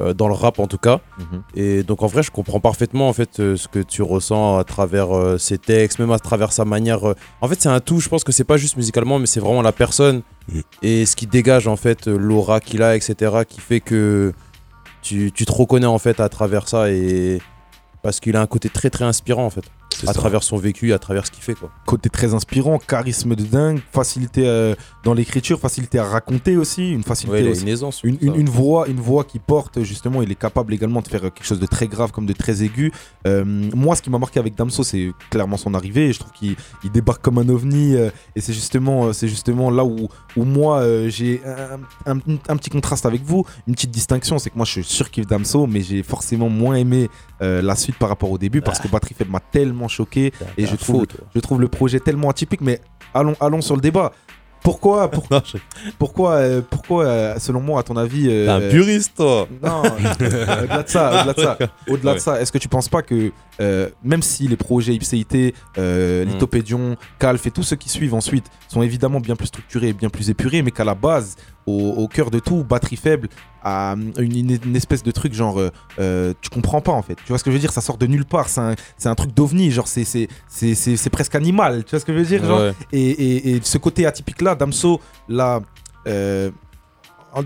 euh, 0.00 0.12
dans 0.14 0.26
le 0.26 0.34
rap 0.34 0.58
en 0.58 0.66
tout 0.66 0.78
cas. 0.78 1.00
Mhm. 1.18 1.42
Et 1.54 1.82
donc 1.84 2.02
en 2.02 2.08
vrai, 2.08 2.24
je 2.24 2.32
comprends 2.32 2.58
parfaitement 2.58 3.08
en 3.08 3.12
fait 3.12 3.38
euh, 3.38 3.56
ce 3.56 3.68
que 3.68 3.78
tu 3.78 4.02
ressens 4.02 4.58
à 4.58 4.64
travers 4.64 5.16
euh, 5.16 5.38
ses 5.38 5.58
textes, 5.58 6.00
même 6.00 6.10
à 6.10 6.18
travers 6.18 6.50
sa 6.52 6.64
manière. 6.64 7.08
euh. 7.08 7.14
En 7.40 7.46
fait, 7.46 7.60
c'est 7.62 7.68
un 7.68 7.78
tout. 7.78 8.00
Je 8.00 8.08
pense 8.08 8.24
que 8.24 8.32
c'est 8.32 8.42
pas 8.42 8.56
juste 8.56 8.76
musicalement, 8.76 9.20
mais 9.20 9.26
c'est 9.26 9.38
vraiment 9.40 9.62
la 9.62 9.72
personne 9.72 10.22
Mm. 10.46 10.60
et 10.82 11.06
ce 11.06 11.16
qui 11.16 11.26
dégage 11.26 11.66
en 11.68 11.76
fait 11.76 12.06
euh, 12.06 12.18
l'aura 12.18 12.60
qu'il 12.60 12.82
a, 12.82 12.96
etc., 12.96 13.32
qui 13.48 13.60
fait 13.62 13.80
que 13.80 14.34
tu, 15.04 15.30
te 15.32 15.52
reconnais 15.52 15.86
en 15.86 15.98
fait 15.98 16.18
à 16.18 16.28
travers 16.28 16.66
ça 16.66 16.90
et 16.90 17.40
parce 18.02 18.20
qu'il 18.20 18.36
a 18.36 18.40
un 18.40 18.46
côté 18.46 18.68
très 18.68 18.90
très 18.90 19.04
inspirant 19.04 19.44
en 19.44 19.50
fait 19.50 19.64
à 20.02 20.06
ça. 20.06 20.12
travers 20.12 20.42
son 20.42 20.56
vécu, 20.56 20.92
à 20.92 20.98
travers 20.98 21.26
ce 21.26 21.30
qu'il 21.30 21.42
fait 21.42 21.54
quoi. 21.54 21.70
Côté 21.86 22.10
très 22.10 22.34
inspirant, 22.34 22.78
charisme 22.78 23.34
de 23.34 23.44
dingue, 23.44 23.80
facilité 23.92 24.42
euh, 24.46 24.74
dans 25.04 25.14
l'écriture, 25.14 25.60
facilité 25.60 25.98
à 25.98 26.04
raconter 26.04 26.56
aussi, 26.56 26.90
une 26.92 27.02
facilité 27.04 27.42
Ouais, 27.44 27.48
aussi- 27.50 27.62
une 27.62 27.68
aisance. 27.68 28.00
Une, 28.02 28.18
sur 28.18 28.26
une- 28.28 28.34
ça. 28.34 28.40
une 28.40 28.48
voix, 28.48 28.88
une 28.88 29.00
voix 29.00 29.24
qui 29.24 29.38
porte 29.38 29.82
justement, 29.82 30.22
il 30.22 30.30
est 30.32 30.34
capable 30.34 30.74
également 30.74 31.00
de 31.00 31.08
faire 31.08 31.20
quelque 31.22 31.44
chose 31.44 31.60
de 31.60 31.66
très 31.66 31.86
grave 31.86 32.10
comme 32.12 32.26
de 32.26 32.32
très 32.32 32.62
aigu. 32.62 32.92
Euh, 33.26 33.44
moi, 33.44 33.94
ce 33.96 34.02
qui 34.02 34.10
m'a 34.10 34.18
marqué 34.18 34.40
avec 34.40 34.54
Damso, 34.56 34.82
c'est 34.82 35.12
clairement 35.30 35.56
son 35.56 35.74
arrivée. 35.74 36.12
Je 36.12 36.18
trouve 36.18 36.32
qu'il 36.32 36.56
il 36.82 36.90
débarque 36.90 37.22
comme 37.22 37.38
un 37.38 37.48
ovni 37.48 37.94
euh, 37.94 38.10
et 38.34 38.40
c'est 38.40 38.52
justement, 38.52 39.12
c'est 39.12 39.28
justement 39.28 39.70
là 39.70 39.84
où, 39.84 40.08
où 40.36 40.44
moi 40.44 40.82
j'ai 41.08 41.40
un, 42.06 42.12
un- 42.16 42.20
un 42.48 42.56
petit 42.56 42.70
contraste 42.70 43.06
avec 43.06 43.22
vous, 43.22 43.44
une 43.66 43.74
petite 43.74 43.90
distinction, 43.90 44.38
c'est 44.38 44.50
que 44.50 44.56
moi 44.56 44.64
je 44.66 44.72
suis 44.72 44.84
surkiff 44.84 45.26
Damso, 45.26 45.66
mais 45.66 45.80
j'ai 45.82 46.02
forcément 46.02 46.48
moins 46.48 46.76
aimé 46.76 47.08
la 47.40 47.76
suite 47.76 47.96
par 47.98 48.08
rapport 48.08 48.30
au 48.30 48.38
début 48.38 48.62
parce 48.62 48.78
que 48.80 48.88
Batterie 48.88 49.14
Faible 49.14 49.30
m'a 49.30 49.40
tellement 49.40 49.83
choqué 49.88 50.32
et 50.58 50.66
je 50.66 50.76
trouve, 50.76 51.06
je 51.34 51.40
trouve 51.40 51.60
le 51.60 51.68
projet 51.68 52.00
tellement 52.00 52.30
atypique. 52.30 52.60
Mais 52.60 52.80
allons, 53.14 53.34
allons 53.40 53.60
sur 53.60 53.74
le 53.76 53.80
débat. 53.80 54.12
Pourquoi, 54.62 55.10
pour- 55.10 55.28
pourquoi, 55.98 56.30
euh, 56.36 56.62
pourquoi, 56.68 57.04
euh, 57.04 57.38
selon 57.38 57.60
moi, 57.60 57.80
à 57.80 57.82
ton 57.82 57.98
avis, 57.98 58.28
euh, 58.30 58.46
T'es 58.46 58.66
un 58.66 58.70
puriste 58.70 59.14
toi. 59.16 59.46
non, 59.62 59.82
au-delà 59.82 60.82
de 60.82 60.88
ça, 60.88 61.10
au-delà 61.20 61.32
de 61.34 61.40
ça, 61.40 61.58
au-delà 61.86 62.14
de 62.14 62.18
ça, 62.18 62.40
est-ce 62.40 62.50
que 62.50 62.56
tu 62.56 62.68
penses 62.68 62.88
pas 62.88 63.02
que 63.02 63.30
même 64.02 64.22
si 64.22 64.48
les 64.48 64.56
projets 64.56 64.94
Ipséité, 64.94 65.54
euh, 65.76 66.24
Mm. 66.24 66.28
Lithopédion, 66.28 66.96
Calf 67.18 67.46
et 67.46 67.50
tous 67.50 67.62
ceux 67.62 67.76
qui 67.76 67.90
suivent 67.90 68.14
ensuite 68.14 68.46
sont 68.68 68.80
évidemment 68.82 69.20
bien 69.20 69.36
plus 69.36 69.48
structurés 69.48 69.88
et 69.88 69.92
bien 69.92 70.08
plus 70.08 70.30
épurés, 70.30 70.62
mais 70.62 70.70
qu'à 70.70 70.84
la 70.84 70.94
base, 70.94 71.36
au, 71.66 71.72
au 71.90 72.08
cœur 72.08 72.30
de 72.30 72.38
tout, 72.38 72.62
batterie 72.64 72.96
faible, 72.96 73.28
à 73.62 73.94
une, 74.18 74.50
une- 74.64 74.76
espèce 74.76 75.02
de 75.02 75.10
truc 75.10 75.32
genre 75.32 75.58
euh, 75.58 75.70
euh, 75.98 76.34
tu 76.42 76.50
comprends 76.50 76.80
pas 76.82 76.92
en 76.92 77.00
fait. 77.02 77.14
Tu 77.16 77.28
vois 77.28 77.38
ce 77.38 77.44
que 77.44 77.50
je 77.50 77.54
veux 77.56 77.60
dire? 77.60 77.72
Ça 77.72 77.80
sort 77.80 77.96
de 77.96 78.06
nulle 78.06 78.26
part. 78.26 78.48
C'est 78.48 78.60
un, 78.60 78.74
un 79.04 79.14
truc 79.14 79.32
d'ovni. 79.34 79.70
Genre 79.70 79.88
c'est 79.88 80.04
c'est- 80.04 81.10
presque 81.10 81.34
animal. 81.34 81.84
Tu 81.84 81.90
vois 81.90 82.00
ce 82.00 82.04
que 82.04 82.12
je 82.12 82.18
veux 82.18 82.24
dire? 82.26 82.44
Genre 82.44 82.60
Ouais. 82.60 82.74
et, 82.92 83.10
et- 83.10 83.50
et 83.56 83.60
ce 83.62 83.78
côté 83.78 84.04
atypique 84.06 84.42
là, 84.42 84.54
Damso 84.54 85.00
l'a 85.28 85.60
euh, 86.06 86.50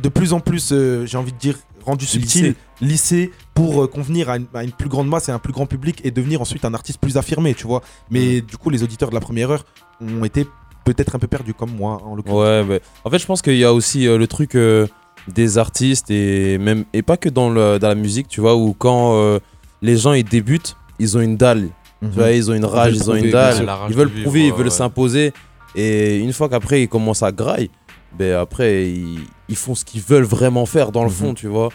de 0.03 0.09
plus 0.09 0.33
en 0.33 0.41
plus, 0.41 0.71
euh, 0.73 1.07
j'ai 1.07 1.17
envie 1.17 1.33
de 1.33 1.39
dire, 1.39 1.57
rendu 1.85 2.05
subtil, 2.05 2.55
lissé, 2.81 3.31
pour 3.55 3.85
euh, 3.85 3.87
convenir 3.87 4.29
à 4.29 4.37
une, 4.37 4.47
à 4.53 4.63
une 4.65 4.73
plus 4.73 4.89
grande 4.89 5.09
masse 5.09 5.29
et 5.29 5.33
à 5.33 5.35
un 5.35 5.39
plus 5.39 5.53
grand 5.53 5.65
public 5.67 6.01
et 6.05 6.11
devenir 6.11 6.41
ensuite 6.43 6.65
un 6.67 6.75
artiste 6.75 7.01
plus 7.01 7.17
affirmé, 7.17 7.55
tu 7.55 7.67
vois. 7.67 7.83
Mais 8.11 8.41
du 8.43 8.57
coup, 8.59 8.69
les 8.69 8.83
auditeurs 8.83 9.09
de 9.09 9.15
la 9.15 9.21
première 9.21 9.51
heure 9.51 9.65
ont 10.01 10.25
été 10.25 10.47
peut-être 10.95 11.15
un 11.15 11.19
peu 11.19 11.27
perdus 11.27 11.55
comme 11.55 11.73
moi 11.77 12.01
en 12.05 12.15
l'occurrence. 12.17 12.41
Ouais, 12.43 12.65
mais 12.65 12.81
en 13.05 13.11
fait, 13.11 13.19
je 13.19 13.27
pense 13.27 13.43
qu'il 13.43 13.57
y 13.57 13.65
a 13.65 13.73
aussi 13.75 14.07
euh, 14.07 14.17
le 14.19 14.27
truc 14.27 14.55
euh, 14.55 14.87
des 15.27 15.59
artistes 15.59 16.11
et 16.11 16.57
même 16.59 16.85
et 16.93 17.03
pas 17.03 17.17
que 17.17 17.29
dans, 17.29 17.51
le, 17.51 17.79
dans 17.79 17.89
la 17.89 17.95
musique, 17.95 18.29
tu 18.29 18.41
vois, 18.41 18.57
où 18.57 18.73
quand 18.73 19.15
euh, 19.17 19.39
les 19.83 19.97
gens 19.97 20.13
ils 20.15 20.25
débutent, 20.25 20.77
ils 20.99 21.17
ont 21.17 21.21
une 21.21 21.37
dalle, 21.37 21.69
Mhm. 22.01 22.11
tu 22.11 22.15
vois, 22.19 22.31
ils 22.31 22.49
ont 22.51 22.55
une 22.55 22.65
rage, 22.65 22.95
ils 22.95 23.11
ont 23.11 23.15
une 23.17 23.31
dalle, 23.31 23.69
ils 23.89 23.95
veulent 23.97 24.09
vivre, 24.09 24.23
prouver, 24.23 24.47
ils 24.47 24.53
veulent 24.53 24.65
ouais. 24.67 24.71
s'imposer. 24.71 25.33
Et 25.75 26.19
une 26.19 26.33
fois 26.33 26.49
qu'après 26.49 26.83
ils 26.83 26.89
commencent 26.89 27.25
à 27.25 27.33
graille, 27.33 27.71
ben 28.17 28.37
après 28.39 28.89
ils, 28.89 29.19
ils 29.49 29.57
font 29.57 29.75
ce 29.75 29.85
qu'ils 29.85 30.01
veulent 30.03 30.23
vraiment 30.25 30.65
faire 30.65 30.93
dans 30.93 31.03
le 31.03 31.09
Mhm. 31.11 31.15
fond, 31.15 31.35
tu 31.35 31.49
vois. 31.49 31.71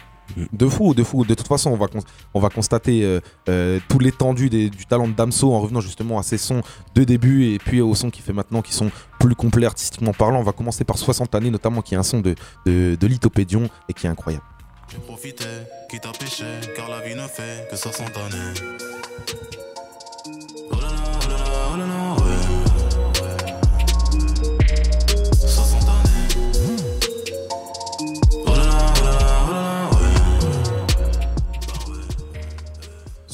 De 0.52 0.68
fou, 0.68 0.94
de 0.94 1.04
fou. 1.04 1.26
De 1.26 1.34
toute 1.34 1.48
façon, 1.48 1.72
on 1.72 1.76
va, 1.76 1.88
cons- 1.88 2.04
on 2.34 2.40
va 2.40 2.50
constater 2.50 3.04
euh, 3.04 3.20
euh, 3.50 3.80
tout 3.90 4.00
l'étendue 4.00 4.50
du 4.50 4.86
talent 4.88 5.08
de 5.08 5.14
Damso 5.14 5.54
en 5.54 5.60
revenant 5.60 5.82
justement 5.82 6.18
à 6.18 6.24
ses 6.24 6.38
sons 6.38 6.62
de 6.96 7.04
début 7.04 7.54
et 7.54 7.60
puis 7.60 7.82
aux 7.82 7.94
sons 7.94 8.10
qu'il 8.10 8.24
fait 8.24 8.34
maintenant 8.34 8.62
qui 8.62 8.74
sont 8.74 8.90
plus 9.20 9.36
complets 9.36 9.66
artistiquement 9.66 10.14
parlant. 10.14 10.40
On 10.40 10.44
va 10.44 10.54
commencer 10.54 10.84
par 10.86 10.98
60 10.98 11.36
années, 11.36 11.52
notamment 11.52 11.82
qui 11.82 11.94
est 11.94 11.98
un 11.98 12.04
son 12.04 12.20
de, 12.20 12.36
de, 12.66 13.08
Lithopédion 13.08 13.70
et 13.90 13.94
qui 13.94 14.08
est 14.08 14.10
incroyable. 14.10 14.46
J'ai 14.90 14.98
profité, 14.98 15.46
quitte 15.90 16.06
à 16.06 16.12
pécher, 16.12 16.46
car 16.76 16.90
la 16.90 17.02
vie 17.02 17.16
ne 17.16 17.28
fait 17.28 17.68
que 17.70 17.76
60 17.76 18.10
années. 18.18 19.73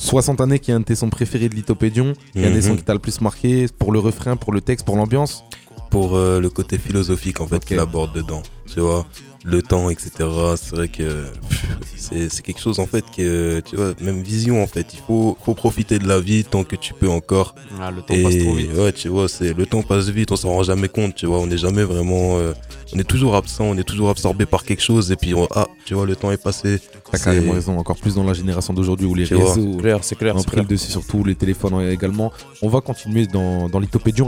60 0.10 0.41
années 0.41 0.60
qui 0.60 0.72
est 0.72 0.74
un 0.74 0.80
de 0.80 0.86
tes 0.86 0.95
sons 0.95 1.10
préférés 1.10 1.49
de 1.49 1.55
Lithopédion. 1.55 2.14
Il 2.36 2.41
y 2.41 2.45
a 2.45 2.49
des 2.49 2.55
Mhm. 2.57 2.62
sons 2.62 2.76
qui 2.76 2.84
t'a 2.84 2.93
le 2.93 2.99
plus 2.99 3.22
marqué 3.22 3.68
pour 3.78 3.91
le 3.91 3.99
refrain, 3.99 4.36
pour 4.36 4.51
le 4.53 4.62
texte, 4.62 4.86
pour 4.86 4.95
l'ambiance? 4.97 5.43
Pour 5.91 6.16
euh, 6.16 6.39
le 6.39 6.49
côté 6.49 6.78
philosophique 6.78 7.41
en 7.41 7.47
fait 7.47 7.64
qu'il 7.66 7.80
aborde 7.80 8.14
dedans. 8.14 8.43
Tu 8.72 8.80
vois, 8.80 9.05
le 9.43 9.62
temps, 9.62 9.89
etc. 9.89 10.12
C'est 10.57 10.76
vrai 10.76 10.88
que 10.88 11.26
c'est 11.97 12.41
quelque 12.43 12.60
chose 12.62 12.80
en 12.80 12.86
fait 12.86 13.03
que, 13.16 13.62
tu 13.62 13.76
vois, 13.76 13.93
même 14.01 14.22
vision 14.22 14.62
en 14.62 14.68
fait. 14.68 14.93
Il 14.93 14.99
faut, 15.07 15.38
faut 15.43 15.53
profiter 15.55 15.97
de 15.99 16.07
la 16.07 16.20
vie 16.20 16.43
tant 16.43 16.64
que 16.64 16.76
tu 16.76 16.93
peux 16.93 17.10
encore. 17.10 17.55
Ah, 17.82 17.89
le 17.91 18.01
temps 18.01 18.14
Et 18.14 18.24
passe 18.24 18.38
trop 18.38 18.53
vite. 18.53 18.74
ouais, 18.76 18.91
tu 18.93 19.07
vois, 19.10 19.28
c'est 19.30 19.53
le 19.53 19.66
temps 19.66 19.82
passe 19.82 20.10
vite, 20.10 20.32
on 20.32 20.36
s'en 20.36 20.49
rend 20.49 20.64
jamais 20.64 20.89
compte, 20.89 21.16
tu 21.16 21.26
vois, 21.26 21.39
on 21.39 21.47
n'est 21.47 21.57
jamais 21.57 21.84
vraiment, 21.84 22.38
euh, 22.38 22.53
on 22.94 23.00
est 23.00 23.04
toujours 23.04 23.36
absent, 23.36 23.64
on 23.66 23.78
est 23.78 23.84
toujours 23.84 24.10
absorbé 24.10 24.46
par 24.46 24.64
quelque 24.64 24.82
chose 24.82 25.12
et 25.12 25.16
puis 25.16 25.34
on- 25.34 25.48
ah, 25.56 25.68
tu 25.86 25.94
vois, 25.94 26.06
le 26.06 26.16
temps 26.16 26.32
est 26.32 26.42
passé. 26.42 26.80
T'as 27.12 27.18
carrément 27.18 27.54
raison, 27.54 27.78
encore 27.78 27.98
plus 27.98 28.16
dans 28.16 28.24
la 28.24 28.34
génération 28.34 28.74
d'aujourd'hui 28.74 29.08
où 29.08 29.16
les 29.16 29.24
réseaux 29.26 29.54
C'est 29.74 29.78
clair, 29.82 30.00
c'est 30.04 30.16
clair, 30.16 30.36
ont 30.36 30.40
c'est 30.40 30.46
pris 30.46 30.54
clair. 30.56 30.64
le 30.66 30.70
dessus, 30.70 30.92
surtout 30.92 31.24
les 31.24 31.36
téléphones 31.36 31.82
également. 31.90 32.32
On 32.62 32.70
va 32.70 32.82
continuer 32.82 33.26
dans, 33.28 33.68
dans 33.70 33.80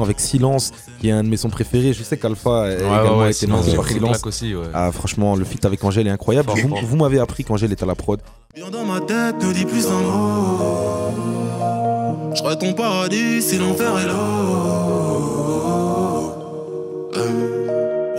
avec 0.03 0.19
Silence, 0.19 0.71
qui 0.99 1.09
est 1.09 1.11
un 1.11 1.23
de 1.23 1.29
mes 1.29 1.37
sons 1.37 1.49
préférés. 1.49 1.93
Je 1.93 2.03
sais 2.03 2.17
qu'Alpha 2.17 2.49
a 2.49 2.63
Ouais, 2.63 2.73
également 2.75 3.17
ouais, 3.17 3.23
ouais, 3.25 3.31
été 3.31 3.45
lancé 3.47 3.75
par 3.75 3.87
Silence. 3.87 4.25
aussi, 4.25 4.55
ouais. 4.55 4.65
Ah, 4.73 4.91
franchement, 4.91 5.35
le 5.35 5.45
feat 5.45 5.63
avec 5.65 5.83
Angèle 5.83 6.07
est 6.07 6.11
incroyable. 6.11 6.47
Fort, 6.49 6.57
Vous, 6.57 6.69
fort. 6.69 6.79
vous 6.83 6.97
m'avez 6.97 7.19
appris 7.19 7.43
qu'Angèle 7.43 7.71
est 7.71 7.83
à 7.83 7.85
la 7.85 7.95
prod. 7.95 8.19
Bien 8.55 8.69
dans 8.69 8.83
ma 8.85 8.99
tête, 9.01 9.35
ne 9.43 9.53
dis 9.53 9.65
plus 9.65 9.85
un 9.87 10.01
mot. 10.01 10.57
Je 12.33 12.39
serai 12.39 12.57
ton 12.57 12.73
paradis 12.73 13.41
si 13.41 13.57
l'enfer 13.57 13.97
est 13.99 14.07
là. 14.07 14.13
Euh. 17.17 17.67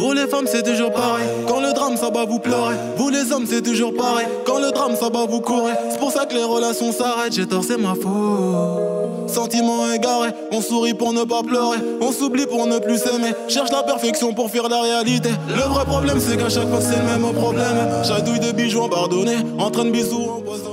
Vous 0.03 0.13
les 0.15 0.27
femmes 0.27 0.47
c'est 0.51 0.65
toujours 0.65 0.91
pareil. 0.91 1.25
Quand 1.47 1.61
le 1.61 1.73
drame 1.73 1.97
ça 1.97 2.11
va 2.11 2.25
vous 2.25 2.41
pleurer 2.41 2.75
Vous 2.97 3.09
les 3.09 3.31
hommes 3.31 3.47
c'est 3.49 3.63
toujours 3.63 3.95
pareil. 3.95 4.27
Quand 4.45 4.59
le 4.59 4.73
drame 4.73 4.97
ça 4.97 5.09
va 5.09 5.27
vous 5.27 5.41
courir 5.41 5.77
C'est 5.93 6.01
pour 6.01 6.11
ça 6.11 6.27
que 6.27 6.35
les 6.35 6.43
relations 6.43 6.91
s'arrêtent. 6.91 7.35
J'ai 7.35 7.47
tort 7.47 7.63
c'est 7.63 7.77
ma 7.79 7.95
faute. 7.95 9.29
Sentiments 9.29 9.93
égarés 9.93 10.31
On 10.51 10.61
sourit 10.61 10.95
pour 10.95 11.13
ne 11.13 11.23
pas 11.23 11.45
pleurer. 11.45 11.79
On 12.01 12.11
s'oublie 12.11 12.47
pour 12.47 12.67
ne 12.67 12.81
plus 12.81 12.99
s'aimer. 12.99 13.33
Cherche 13.47 13.71
la 13.71 13.85
perfection 13.85 14.35
pour 14.35 14.51
fuir 14.51 14.69
la 14.69 14.81
réalité. 14.81 15.29
Le 15.49 15.63
vrai 15.73 15.85
problème 15.85 16.19
c'est 16.19 16.37
qu'à 16.37 16.49
chaque 16.49 16.69
fois 16.69 16.81
c'est 16.81 16.99
le 16.99 17.05
même 17.05 17.33
problème. 17.33 17.77
Chadouille 18.03 18.41
de 18.41 18.51
bijoux 18.51 18.81
embardonnés 18.81 19.37
En 19.57 19.71
train 19.71 19.85
de 19.85 19.91
bisous 19.91 20.31
empoisonnés 20.39 20.72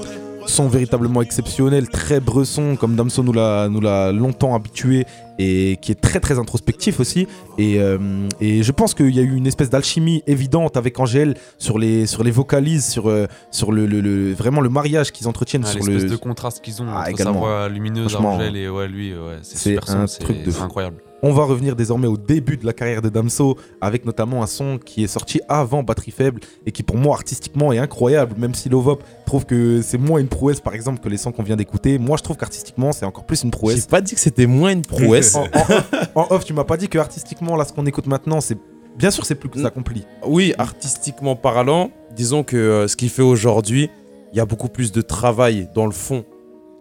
Son 0.49 0.67
véritablement 0.67 1.21
exceptionnel, 1.21 1.87
très 1.89 2.19
bresson, 2.19 2.75
comme 2.75 2.95
Damso 2.95 3.21
nous 3.21 3.31
l'a 3.33 3.69
nous 3.69 3.79
l'a 3.81 4.11
longtemps 4.11 4.55
habitué, 4.55 5.05
et 5.37 5.77
qui 5.79 5.91
est 5.91 6.01
très 6.01 6.19
très 6.19 6.39
introspectif 6.39 6.99
aussi. 6.99 7.27
Et, 7.59 7.79
euh, 7.79 8.27
et 8.41 8.63
je 8.63 8.71
pense 8.71 8.95
qu'il 8.95 9.15
y 9.15 9.19
a 9.19 9.21
eu 9.21 9.35
une 9.35 9.45
espèce 9.45 9.69
d'alchimie 9.69 10.23
évidente 10.25 10.75
avec 10.75 10.99
Angèle 10.99 11.35
sur 11.59 11.77
les, 11.77 12.07
sur 12.07 12.23
les 12.23 12.31
vocalises, 12.31 12.85
sur, 12.87 13.09
euh, 13.09 13.27
sur 13.51 13.71
le, 13.71 13.85
le- 13.85 14.01
le- 14.01 14.33
vraiment 14.33 14.59
le 14.61 14.69
mariage 14.69 15.11
qu'ils 15.11 15.27
entretiennent 15.27 15.63
Ah, 15.65 15.69
sur 15.69 15.79
L'espèce 15.85 16.03
le. 16.03 16.09
de 16.09 16.15
contraste 16.15 16.61
qu'ils 16.63 16.81
ont 16.81 16.87
Ah, 16.89 17.01
entre 17.01 17.09
également. 17.11 17.33
sa 17.33 17.39
voix 17.39 17.69
lumineuse, 17.69 18.15
Angèle 18.15 18.57
et 18.57 18.67
ouais, 18.69 18.87
lui, 18.87 19.13
ouais, 19.13 19.37
c'est 19.43 19.77
un 19.91 20.05
truc 20.07 20.43
de 20.43 20.51
incroyable. 20.61 20.97
On 21.21 21.33
va 21.33 21.43
revenir 21.43 21.75
désormais 21.75 22.07
au 22.07 22.15
début 22.17 22.55
de 22.55 22.65
la 22.65 22.71
carrière 22.73 23.01
de 23.01 23.09
Damso 23.09 23.57
avec 23.81 24.05
notamment 24.05 24.41
un 24.41 24.47
son 24.47 24.77
qui 24.77 25.03
est 25.03 25.07
sorti 25.07 25.41
avant 25.49 25.83
Batterie 25.83 26.11
Faible 26.11 26.39
et 26.65 26.71
qui 26.71 26.81
pour 26.81 26.95
moi 26.97 27.15
artistiquement 27.15 27.73
est 27.73 27.77
incroyable 27.77 28.35
même 28.37 28.55
si 28.55 28.69
Lovop 28.69 28.99
trouve 29.25 29.45
que 29.45 29.81
c'est 29.81 29.97
moins 29.97 30.19
une 30.21 30.29
prouesse 30.29 30.61
par 30.61 30.73
exemple 30.73 31.01
que 31.01 31.09
les 31.09 31.17
sons 31.17 31.31
qu'on 31.33 31.43
vient 31.43 31.57
d'écouter. 31.57 31.97
Moi 31.99 32.15
je 32.17 32.23
trouve 32.23 32.37
qu'artistiquement 32.37 32.91
c'est 32.93 33.05
encore 33.05 33.25
plus 33.25 33.43
une 33.43 33.49
J'ai 33.49 33.57
prouesse. 33.57 33.85
pas 33.87 33.99
dit 34.01 34.13
que 34.13 34.19
c'était 34.21 34.45
moins 34.47 34.71
une 34.71 34.81
prouesse. 34.83 35.35
En, 35.35 35.43
en 35.43 35.45
off, 35.45 35.89
en 36.15 36.27
off, 36.29 36.45
tu 36.45 36.53
m'as 36.53 36.63
pas 36.63 36.77
dit 36.77 36.87
que 36.87 36.97
artistiquement 36.97 37.55
là 37.57 37.65
ce 37.65 37.73
qu'on 37.73 37.85
écoute 37.85 38.07
maintenant 38.07 38.39
c'est 38.39 38.57
bien 38.97 39.11
sûr 39.11 39.25
c'est 39.25 39.35
plus 39.35 39.49
que 39.49 39.63
accompli. 39.65 40.05
Oui, 40.25 40.53
artistiquement 40.57 41.35
parlant, 41.35 41.91
disons 42.15 42.43
que 42.43 42.55
euh, 42.55 42.87
ce 42.87 42.95
qu'il 42.95 43.09
fait 43.09 43.21
aujourd'hui, 43.21 43.89
il 44.31 44.37
y 44.37 44.39
a 44.41 44.45
beaucoup 44.45 44.69
plus 44.69 44.91
de 44.91 45.01
travail 45.01 45.67
dans 45.75 45.85
le 45.85 45.91
fond 45.91 46.23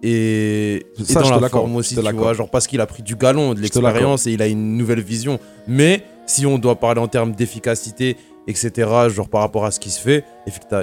et, 0.03 0.87
Ça, 1.05 1.23
je 1.23 1.31
dans 1.31 1.39
te 1.39 1.43
la 1.43 1.49
forme 1.49 1.73
je 1.73 1.77
aussi, 1.79 1.95
tu 1.97 2.13
vois, 2.13 2.33
genre 2.33 2.51
parce 2.51 2.67
qu'il 2.67 2.81
a 2.81 2.87
pris 2.87 3.03
du 3.03 3.17
galon, 3.17 3.53
de 3.53 3.59
Je 3.59 3.63
l'expérience 3.63 4.27
et 4.27 4.33
il 4.33 4.43
a 4.43 4.47
une 4.47 4.77
nouvelle 4.77 5.01
vision. 5.01 5.41
Mais 5.67 6.05
si 6.27 6.47
on 6.47 6.59
doit 6.59 6.77
parler 6.77 7.01
en 7.01 7.09
termes 7.09 7.33
d'efficacité, 7.33 8.17
etc., 8.47 8.91
genre 9.09 9.29
par 9.29 9.41
rapport 9.41 9.65
à 9.65 9.71
ce 9.71 9.81
qui 9.81 9.91
se 9.91 10.01
fait, 10.01 10.25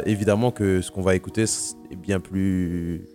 évidemment 0.05 0.51
que 0.51 0.81
ce 0.81 0.91
qu'on 0.91 1.01
va 1.01 1.15
écouter 1.15 1.43
est 1.43 1.95
bien 1.95 2.19
plus... 2.19 3.05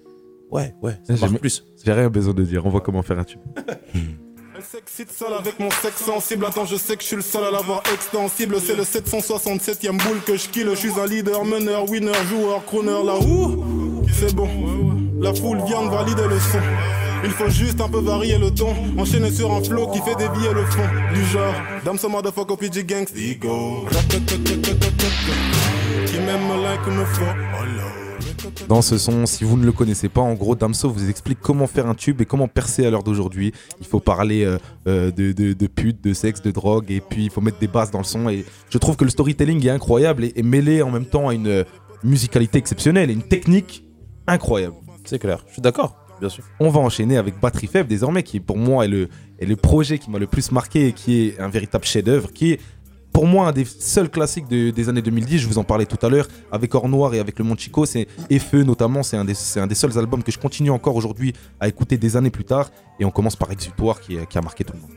Ouais, 0.50 0.74
ouais, 0.82 0.98
ça 1.04 1.14
J'ai 1.14 1.20
marche 1.20 1.38
plus. 1.38 1.64
J'ai 1.84 1.92
rien 1.92 2.10
besoin 2.10 2.34
de 2.34 2.42
dire, 2.42 2.66
on 2.66 2.70
voit 2.70 2.80
comment 2.80 3.02
faire 3.02 3.18
un 3.18 3.24
tube. 3.24 3.40
Elle 4.60 4.66
s'excite 4.66 5.10
seule 5.10 5.32
avec 5.32 5.58
mon 5.58 5.70
sexe 5.70 6.04
sensible. 6.04 6.44
Attends, 6.44 6.66
je 6.66 6.76
sais 6.76 6.94
que 6.94 7.02
je 7.02 7.06
suis 7.06 7.16
le 7.16 7.22
seul 7.22 7.44
à 7.44 7.50
l'avoir 7.50 7.82
extensible. 7.94 8.56
C'est 8.60 8.76
le 8.76 8.82
767ème 8.82 9.96
boule 9.96 10.20
que 10.26 10.36
je 10.36 10.48
kill. 10.50 10.68
Je 10.68 10.74
suis 10.74 11.00
un 11.00 11.06
leader, 11.06 11.46
meneur, 11.46 11.88
winner, 11.88 12.12
joueur, 12.28 12.62
crooner. 12.66 13.02
Là 13.02 13.16
où 13.18 14.04
c'est 14.12 14.34
bon. 14.34 14.50
La 15.18 15.32
foule 15.32 15.62
vient 15.64 15.86
de 15.86 15.88
valider 15.88 16.28
le 16.28 16.38
son. 16.38 16.58
Il 17.24 17.30
faut 17.30 17.48
juste 17.48 17.80
un 17.80 17.88
peu 17.88 18.00
varier 18.00 18.36
le 18.36 18.50
ton. 18.50 18.74
Enchaîner 18.98 19.30
sur 19.30 19.50
un 19.50 19.64
flow 19.64 19.86
qui 19.92 20.00
fait 20.00 20.16
dévier 20.16 20.52
le 20.52 20.66
fond. 20.66 20.86
Du 21.14 21.24
genre, 21.24 21.54
Dame 21.82 21.96
some 21.96 22.12
motherfucker, 22.12 22.58
PG 22.58 22.84
Gangs, 22.84 23.08
ego. 23.16 23.86
Qui 26.06 26.18
m'aime 26.18 26.62
like 26.62 26.86
me 26.86 27.06
faut. 27.06 27.99
Dans 28.68 28.82
ce 28.82 28.98
son, 28.98 29.26
si 29.26 29.44
vous 29.44 29.56
ne 29.56 29.64
le 29.64 29.72
connaissez 29.72 30.08
pas, 30.08 30.20
en 30.20 30.34
gros, 30.34 30.54
Damso 30.54 30.90
vous 30.90 31.08
explique 31.08 31.40
comment 31.40 31.66
faire 31.66 31.86
un 31.86 31.94
tube 31.94 32.20
et 32.20 32.24
comment 32.24 32.48
percer 32.48 32.86
à 32.86 32.90
l'heure 32.90 33.02
d'aujourd'hui. 33.02 33.52
Il 33.80 33.86
faut 33.86 34.00
parler 34.00 34.44
euh, 34.44 34.58
euh, 34.86 35.10
de, 35.10 35.32
de, 35.32 35.52
de 35.52 35.66
pute, 35.66 36.02
de 36.02 36.12
sexe, 36.12 36.42
de 36.42 36.50
drogue, 36.50 36.90
et 36.90 37.00
puis 37.00 37.24
il 37.24 37.30
faut 37.30 37.40
mettre 37.40 37.58
des 37.58 37.68
basses 37.68 37.90
dans 37.90 37.98
le 37.98 38.04
son. 38.04 38.28
Et 38.28 38.44
je 38.68 38.78
trouve 38.78 38.96
que 38.96 39.04
le 39.04 39.10
storytelling 39.10 39.66
est 39.66 39.70
incroyable 39.70 40.24
et, 40.24 40.32
et 40.36 40.42
mêlé 40.42 40.82
en 40.82 40.90
même 40.90 41.06
temps 41.06 41.28
à 41.28 41.34
une 41.34 41.48
euh, 41.48 41.64
musicalité 42.04 42.58
exceptionnelle 42.58 43.10
et 43.10 43.12
une 43.12 43.22
technique 43.22 43.84
incroyable. 44.26 44.76
C'est 45.04 45.18
clair, 45.18 45.44
je 45.48 45.54
suis 45.54 45.62
d'accord, 45.62 45.96
bien 46.20 46.28
sûr. 46.28 46.44
On 46.60 46.68
va 46.70 46.80
enchaîner 46.80 47.16
avec 47.16 47.40
Batterie 47.40 47.66
Faible 47.66 47.88
désormais, 47.88 48.22
qui 48.22 48.40
pour 48.40 48.58
moi 48.58 48.84
est 48.84 48.88
le, 48.88 49.08
est 49.38 49.46
le 49.46 49.56
projet 49.56 49.98
qui 49.98 50.10
m'a 50.10 50.18
le 50.18 50.26
plus 50.26 50.52
marqué 50.52 50.88
et 50.88 50.92
qui 50.92 51.22
est 51.22 51.40
un 51.40 51.48
véritable 51.48 51.84
chef-d'œuvre, 51.84 52.32
qui 52.32 52.52
est 52.52 52.60
pour 53.12 53.26
moi 53.26 53.48
un 53.48 53.52
des 53.52 53.64
seuls 53.64 54.08
classiques 54.08 54.48
de- 54.48 54.70
des 54.70 54.88
années 54.88 55.02
2010. 55.02 55.38
Je 55.38 55.46
vous 55.48 55.58
en 55.58 55.64
parlais 55.64 55.86
tout 55.86 55.98
à 56.04 56.08
l'heure 56.08 56.28
avec 56.52 56.74
Or 56.74 56.88
Noir 56.88 57.14
et 57.14 57.18
avec 57.20 57.38
Le 57.38 57.44
Monde 57.44 57.58
Chico. 57.58 57.84
C'est 57.86 58.06
Feu 58.38 58.62
notamment. 58.62 59.02
C'est 59.02 59.16
un, 59.16 59.24
des- 59.24 59.58
un 59.58 59.66
des 59.66 59.74
seuls 59.74 59.96
albums 59.98 60.22
que 60.22 60.32
je 60.32 60.38
continue 60.38 60.70
encore 60.70 60.96
aujourd'hui 60.96 61.32
à 61.58 61.68
écouter 61.68 61.96
des 61.98 62.16
années 62.16 62.30
plus 62.30 62.44
tard. 62.44 62.70
Et 62.98 63.04
on 63.04 63.10
commence 63.10 63.36
par 63.36 63.50
Exutoire 63.50 64.00
qui, 64.00 64.16
qui 64.28 64.38
a 64.38 64.40
marqué 64.42 64.64
tout 64.64 64.72
le 64.74 64.80
monde. 64.80 64.90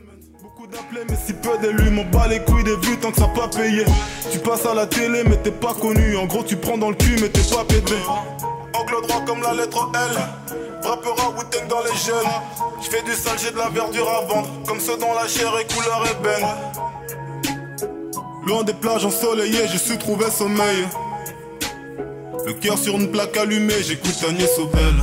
Mais 0.92 1.16
si 1.24 1.32
peu 1.34 1.56
d'élus. 1.60 1.90
M'en 1.90 2.04
bats 2.04 2.26
les 2.28 2.40
couilles 2.40 2.64
des 2.64 2.76
vues 2.76 2.96
tant 2.98 3.10
que 3.12 3.18
ça 3.18 3.28
pas 3.28 3.48
payé. 3.48 3.84
Tu 4.32 4.38
passes 4.40 4.66
à 4.66 4.74
la 4.74 4.86
télé, 4.86 5.22
mais 5.28 5.36
t'es 5.36 5.50
pas 5.52 5.74
connu. 5.74 6.16
En 6.16 6.26
gros, 6.26 6.42
tu 6.42 6.56
prends 6.56 6.78
dans 6.78 6.90
le 6.90 6.96
cul, 6.96 7.16
mais 7.20 7.28
t'es 7.28 7.42
pas 7.54 7.64
pété. 7.64 7.94
Angle 8.74 9.06
droit 9.06 9.24
comme 9.24 9.40
la 9.42 9.54
lettre 9.54 9.90
L. 9.94 10.18
Rappeur 10.82 11.14
à 11.20 11.30
Wu-Tang 11.30 11.68
dans 11.68 11.80
les 11.82 11.96
jeunes. 11.96 12.30
Je 12.82 12.88
fais 12.90 13.02
du 13.04 13.12
sale, 13.12 13.38
j'ai 13.38 13.50
de 13.52 13.56
la 13.56 13.68
verdure 13.70 14.08
à 14.08 14.24
vendre. 14.26 14.48
Comme 14.66 14.80
ceux 14.80 14.96
dont 14.98 15.14
la 15.14 15.26
chair 15.28 15.52
est 15.60 15.72
couleur 15.72 16.02
ébène. 16.18 16.44
Loin 18.46 18.62
des 18.62 18.74
plages 18.74 19.04
ensoleillées, 19.04 19.66
j'ai 19.70 19.78
su 19.78 19.96
trouver 19.98 20.30
sommeil. 20.30 20.84
Le 22.46 22.52
cœur 22.52 22.76
sur 22.76 22.94
une 22.94 23.10
plaque 23.10 23.36
allumée, 23.38 23.72
j'écoute 23.86 24.16
Agnès 24.28 24.54
Sobel. 24.54 24.94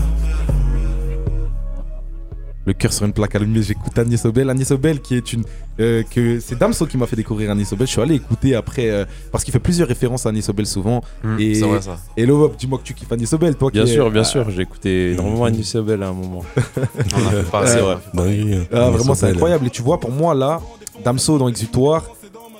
Le 2.63 2.73
cœur 2.73 2.93
sur 2.93 3.07
une 3.07 3.13
plaque 3.13 3.33
allumée, 3.33 3.63
j'écoute 3.63 3.97
Agnès 3.97 4.23
Obel. 4.25 4.47
Agnès 4.51 4.69
Obel 4.69 5.01
qui 5.01 5.15
est 5.15 5.33
une. 5.33 5.43
euh, 5.79 6.03
que 6.03 6.39
C'est 6.39 6.55
Damso 6.59 6.85
qui 6.85 6.95
m'a 6.95 7.07
fait 7.07 7.15
découvrir 7.15 7.49
Agnès 7.49 7.73
Obel. 7.73 7.87
Je 7.87 7.93
suis 7.93 8.01
allé 8.01 8.13
écouter 8.15 8.53
après. 8.53 8.91
euh, 8.91 9.05
parce 9.31 9.43
qu'il 9.43 9.51
fait 9.51 9.59
plusieurs 9.59 9.87
références 9.87 10.27
à 10.27 10.29
Agnès 10.29 10.47
Obel 10.47 10.67
souvent. 10.67 11.01
Hmm, 11.23 11.39
et 11.39 11.55
c'est 11.55 11.65
vrai, 11.65 11.81
ça. 11.81 11.97
Et 12.15 12.27
Love, 12.27 12.55
dis-moi 12.59 12.77
que 12.77 12.83
tu 12.83 12.93
kiffes 12.93 13.11
Agnès 13.11 13.33
Obel, 13.33 13.55
toi 13.55 13.71
Bien 13.71 13.85
qui 13.85 13.93
sûr, 13.93 14.11
bien 14.11 14.21
Ah, 14.21 14.25
sûr, 14.25 14.47
j'ai 14.51 14.61
écouté 14.61 15.13
énormément 15.13 15.45
Agnès 15.45 15.65
Sobel 15.65 16.03
à 16.03 16.09
un 16.09 16.13
moment. 16.13 16.43
On 16.55 17.27
a 17.27 17.31
fait 17.31 17.49
pas 17.49 17.61
assez, 17.61 17.73
C'est 17.73 17.79
vrai. 17.81 17.97
Bah 18.13 18.23
oui, 18.27 18.55
Ah, 18.71 18.89
vraiment, 18.91 19.15
c'est 19.15 19.23
Obel. 19.25 19.35
incroyable. 19.37 19.65
Et 19.65 19.71
tu 19.71 19.81
vois, 19.81 19.99
pour 19.99 20.11
moi, 20.11 20.35
là, 20.35 20.61
Damso 21.03 21.39
dans 21.39 21.47
Exutoire, 21.49 22.05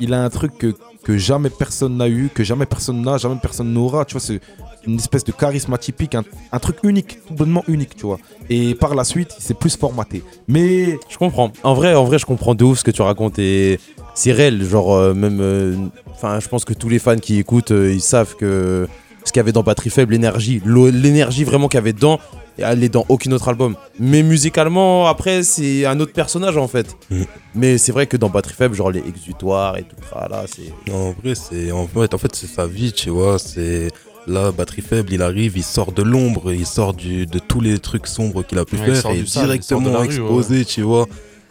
il 0.02 0.14
a 0.14 0.24
un 0.24 0.30
truc 0.30 0.52
que, 0.58 1.18
jamais 1.18 1.50
personne 1.50 1.98
n'a 1.98 2.10
eu, 2.10 2.30
que 2.34 2.44
jamais 2.44 2.66
personne 2.66 3.02
n'a, 3.02 3.18
jamais 3.18 3.38
personne 3.42 3.72
n'aura. 3.72 4.06
Tu 4.06 4.14
vois, 4.14 4.22
c'est 4.22 4.40
une 4.86 4.96
espèce 4.96 5.24
de 5.24 5.32
charisme 5.32 5.74
atypique, 5.74 6.16
un, 6.16 6.60
truc 6.60 6.78
unique, 6.84 7.20
bonnement 7.30 7.64
unique, 7.68 7.96
tu 7.96 8.06
vois. 8.06 8.18
Et 8.50 8.76
par 8.76 8.96
la 8.96 9.04
suite, 9.04 9.34
il 9.38 9.44
s'est 9.44 9.54
plus 9.54 9.76
formaté. 9.78 10.24
Mais 10.48 10.98
Je 11.10 11.18
comprends. 11.18 11.52
En 11.64 11.74
vrai, 11.74 11.94
en 11.96 12.04
vrai, 12.04 12.18
je 12.20 12.26
comprends 12.26 12.56
de 12.56 12.64
ouf 12.64 12.80
ce 12.80 12.84
que 12.84 12.92
tu 12.92 13.02
racontes 13.02 13.40
et 13.40 13.80
c'est 14.16 14.32
réel. 14.32 14.64
Genre, 14.64 14.94
euh, 14.94 15.14
même. 15.14 15.40
euh, 15.42 15.76
Enfin, 16.24 16.40
je 16.40 16.48
pense 16.48 16.66
que 16.66 16.74
tous 16.76 16.88
les 16.88 17.00
fans 17.00 17.18
qui 17.18 17.40
écoutent, 17.40 17.72
euh, 17.72 17.92
ils 17.92 18.00
savent 18.02 18.36
que 18.36 18.88
ce 19.24 19.32
qu'il 19.32 19.40
y 19.40 19.42
avait 19.42 19.52
dans 19.52 19.64
Batterie 19.64 19.90
Faible, 19.90 20.14
l'énergie, 20.14 20.62
l'énergie 20.66 21.44
vraiment 21.44 21.68
qu'il 21.68 21.80
y 21.80 21.82
avait 21.82 21.94
dedans, 21.94 22.20
elle 22.58 22.84
est 22.84 22.90
dans 22.90 23.06
aucun 23.10 23.32
autre 23.32 23.48
album. 23.50 23.76
Mais 24.00 24.24
musicalement, 24.24 25.08
après, 25.08 25.44
c'est 25.44 25.86
un 25.86 26.00
autre 26.00 26.14
personnage 26.14 26.58
en 26.58 26.68
fait. 26.68 26.96
Mm. 27.10 27.22
Mais 27.56 27.78
c'est 27.78 27.92
vrai 27.92 28.08
que 28.08 28.18
dans 28.18 28.30
Batterie 28.30 28.54
Faible, 28.56 28.76
genre 28.76 28.92
les 28.92 29.00
exutoires 29.08 29.78
et 29.78 29.84
tout 29.84 29.96
ça, 30.12 30.28
là, 30.30 30.44
c'est. 30.48 30.72
Non, 30.92 31.10
en 31.10 31.12
vrai, 31.12 31.36
c'est 31.36 31.72
en 31.72 31.88
fait, 31.88 32.14
en 32.14 32.18
fait 32.18 32.36
c'est 32.36 32.48
sa 32.48 32.68
vie, 32.68 32.92
tu 32.94 33.10
vois. 33.10 33.40
C'est 33.40 33.90
là, 34.28 34.52
batterie 34.52 34.82
faible, 34.84 35.12
il 35.14 35.22
arrive, 35.24 35.58
il 35.58 35.64
sort 35.64 35.92
de 35.92 36.04
l'ombre, 36.04 36.54
il 36.54 36.66
sort 36.68 36.94
du, 36.94 37.26
de 37.26 37.40
tous 37.40 37.60
les 37.60 37.80
trucs 37.80 38.06
sombres 38.08 38.44
qu'il 38.46 38.60
a 38.60 38.66
pu 38.66 38.76
Ouais, 38.76 38.86
faire 38.86 38.96
et 38.96 39.00
sale, 39.00 39.16
il 39.18 39.28
sort 39.28 39.44
de 39.44 39.48
directement 39.48 40.00
rue, 40.00 40.06
exposé, 40.06 40.64
tu 40.66 40.82
vois. 40.84 41.08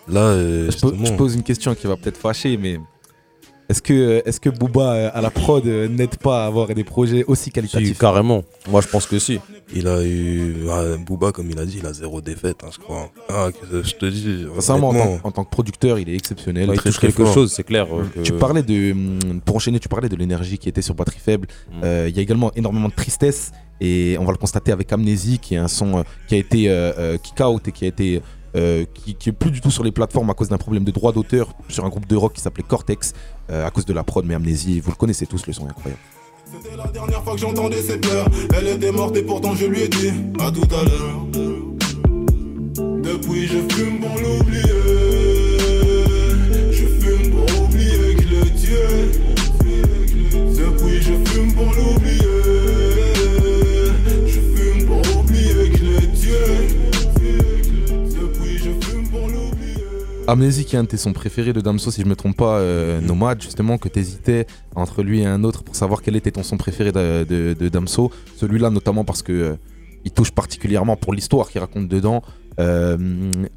Là, 0.09 0.21
euh, 0.21 0.71
je, 0.71 0.79
po- 0.79 0.95
je 1.05 1.13
pose 1.15 1.35
une 1.35 1.43
question 1.43 1.75
qui 1.75 1.87
va 1.89 1.97
peut-être 1.97 2.17
fâcher, 2.17 2.57
mais 2.57 2.79
est-ce 3.69 3.83
que, 3.83 4.23
est 4.25 4.39
que 4.41 4.51
Booba 4.51 4.93
euh, 4.93 5.11
à 5.15 5.21
la 5.21 5.31
prod 5.31 5.65
euh, 5.67 5.87
n'aide 5.89 6.17
pas 6.17 6.45
à 6.45 6.47
avoir 6.47 6.69
des 6.69 6.83
projets 6.85 7.25
aussi 7.25 7.45
Si, 7.45 7.51
qualitatifs? 7.51 7.99
carrément. 7.99 8.43
Moi, 8.69 8.81
je 8.81 8.89
pense 8.89 9.07
que 9.07 9.19
si. 9.19 9.39
Il 9.75 9.87
a 9.89 10.03
eu 10.05 10.67
ah, 10.71 10.97
Booba, 11.05 11.33
comme 11.33 11.51
il 11.51 11.59
a 11.59 11.65
dit, 11.67 11.79
il 11.79 11.87
a 11.87 11.93
zéro 11.93 12.21
défaite, 12.21 12.59
hein, 12.65 12.69
je 12.73 12.79
crois. 12.79 13.11
Ah, 13.29 13.49
je 13.71 13.93
te 13.95 14.07
dis, 14.07 14.47
Sincèrement, 14.55 14.91
en 14.91 14.93
tant, 14.95 15.21
en 15.25 15.31
tant 15.31 15.45
que 15.45 15.51
producteur, 15.51 15.99
il 15.99 16.09
est 16.09 16.15
exceptionnel. 16.15 16.69
Ouais, 16.71 16.77
il 16.77 16.83
touche 16.83 16.99
quelque 16.99 17.25
fort. 17.25 17.35
chose, 17.35 17.53
c'est 17.53 17.63
clair. 17.65 17.87
euh, 17.95 18.05
que- 18.15 18.21
Tu 18.21 18.33
parlais 18.33 18.63
de. 18.63 18.93
hum, 18.93 19.41
Pour 19.45 19.57
enchaîner, 19.57 19.79
tu 19.81 19.89
parlais 19.89 20.09
de 20.09 20.17
l'énergie 20.17 20.59
qui 20.59 20.69
était 20.69 20.83
sur 20.83 20.95
batterie 20.95 21.21
faible. 21.21 21.49
Mm. 21.73 21.81
Euh, 21.85 22.07
Il 22.09 22.17
y 22.17 22.19
a 22.19 22.23
également 22.23 22.51
énormément 22.55 22.89
de 22.89 22.95
tristesse. 22.95 23.53
Et 23.83 24.17
on 24.21 24.25
va 24.25 24.33
le 24.33 24.37
constater 24.39 24.73
avec 24.73 24.93
Amnésie, 24.93 25.39
qui 25.39 25.55
est 25.55 25.59
un 25.59 25.69
son 25.69 25.99
euh, 25.99 26.03
qui 26.29 26.35
a 26.35 26.39
été 26.39 26.69
euh, 26.69 26.93
euh, 26.99 27.17
kick 27.19 27.41
out 27.41 27.67
et 27.69 27.73
qui 27.73 27.85
a 27.85 27.89
été. 27.89 28.21
euh, 28.57 28.85
qui, 28.93 29.15
qui 29.15 29.29
est 29.29 29.33
plus 29.33 29.53
du 29.53 29.61
tout 29.61 29.71
sur 29.71 29.85
les 29.85 29.93
plateformes 29.93 30.29
à 30.29 30.35
cause 30.35 30.49
d'un 30.49 30.59
problème 30.59 30.83
de 30.85 30.91
droit 30.91 31.13
d'auteur 31.13 31.55
sur 31.69 31.85
un 31.85 31.89
groupe 31.89 32.09
de 32.09 32.17
rock 32.17 32.33
qui 32.33 32.41
s'appelait 32.41 32.65
Cortex 32.67 33.13
euh, 33.49 33.65
à 33.65 33.71
cause 33.71 33.85
de 33.87 33.93
la 33.93 34.03
prod 34.03 34.25
mais 34.27 34.35
Amnésie 34.35 34.81
vous 34.81 34.91
le 34.91 34.97
connaissez 34.97 35.25
tous 35.25 35.47
le 35.47 35.53
son 35.53 35.69
est 35.69 35.71
incroyable 35.71 36.01
C'était 36.53 36.77
la 36.77 36.87
dernière 36.89 37.23
fois 37.23 37.35
que 37.35 37.41
j'entendais 37.41 37.81
ses 37.81 37.99
pleurs. 37.99 38.27
Elle 38.57 38.67
était 38.67 38.91
morte 38.91 39.17
et 39.17 39.23
pourtant 39.23 39.55
je 39.55 39.67
lui 39.67 39.83
ai 39.83 39.89
dit 39.89 40.11
à 40.41 40.51
tout 40.51 40.67
à 40.75 40.83
l'heure. 40.83 41.27
Depuis 43.03 43.47
je 43.47 43.59
fume 43.73 44.01
pour 44.01 44.17
l'oublier. 44.19 44.63
Je 46.73 46.87
fume 46.87 47.31
pour 47.31 47.63
oublier 47.63 48.17
que 48.17 48.23
je 48.23 48.29
l'ai 48.29 48.51
tué. 48.55 48.89
Depuis 50.35 51.03
je 51.03 51.31
fume 51.31 51.53
pour 51.55 51.73
l'oublier. 51.73 52.20
Amnésie 60.31 60.65
qui 60.65 60.77
est 60.77 60.79
un 60.79 60.85
de 60.85 60.89
tes 60.89 60.97
sons 60.97 61.13
préférés 61.13 61.53
de 61.53 61.61
Damso 61.61 61.91
si 61.91 62.01
je 62.03 62.07
me 62.07 62.17
trompe 62.17 62.37
pas 62.37 62.59
euh, 62.59 63.01
Nomade 63.01 63.43
justement 63.43 63.79
que 63.79 63.89
t'hésitais 63.89 64.47
entre 64.75 65.03
lui 65.03 65.21
et 65.21 65.27
un 65.27 65.43
autre 65.45 65.63
pour 65.63 65.75
savoir 65.77 66.03
quel 66.03 66.17
était 66.17 66.31
ton 66.31 66.43
son 66.43 66.57
préféré 66.57 66.93
de, 66.93 67.25
de- 67.25 67.55
de 67.59 67.69
Damso 67.69 68.11
celui-là 68.37 68.71
notamment 68.71 69.05
parce 69.05 69.23
que 69.23 69.33
euh, 69.33 69.55
il 70.05 70.11
touche 70.13 70.31
particulièrement 70.31 70.97
pour 70.97 71.13
l'histoire 71.15 71.49
qu'il 71.51 71.61
raconte 71.61 71.89
dedans 71.89 72.23
Euh, 72.59 72.99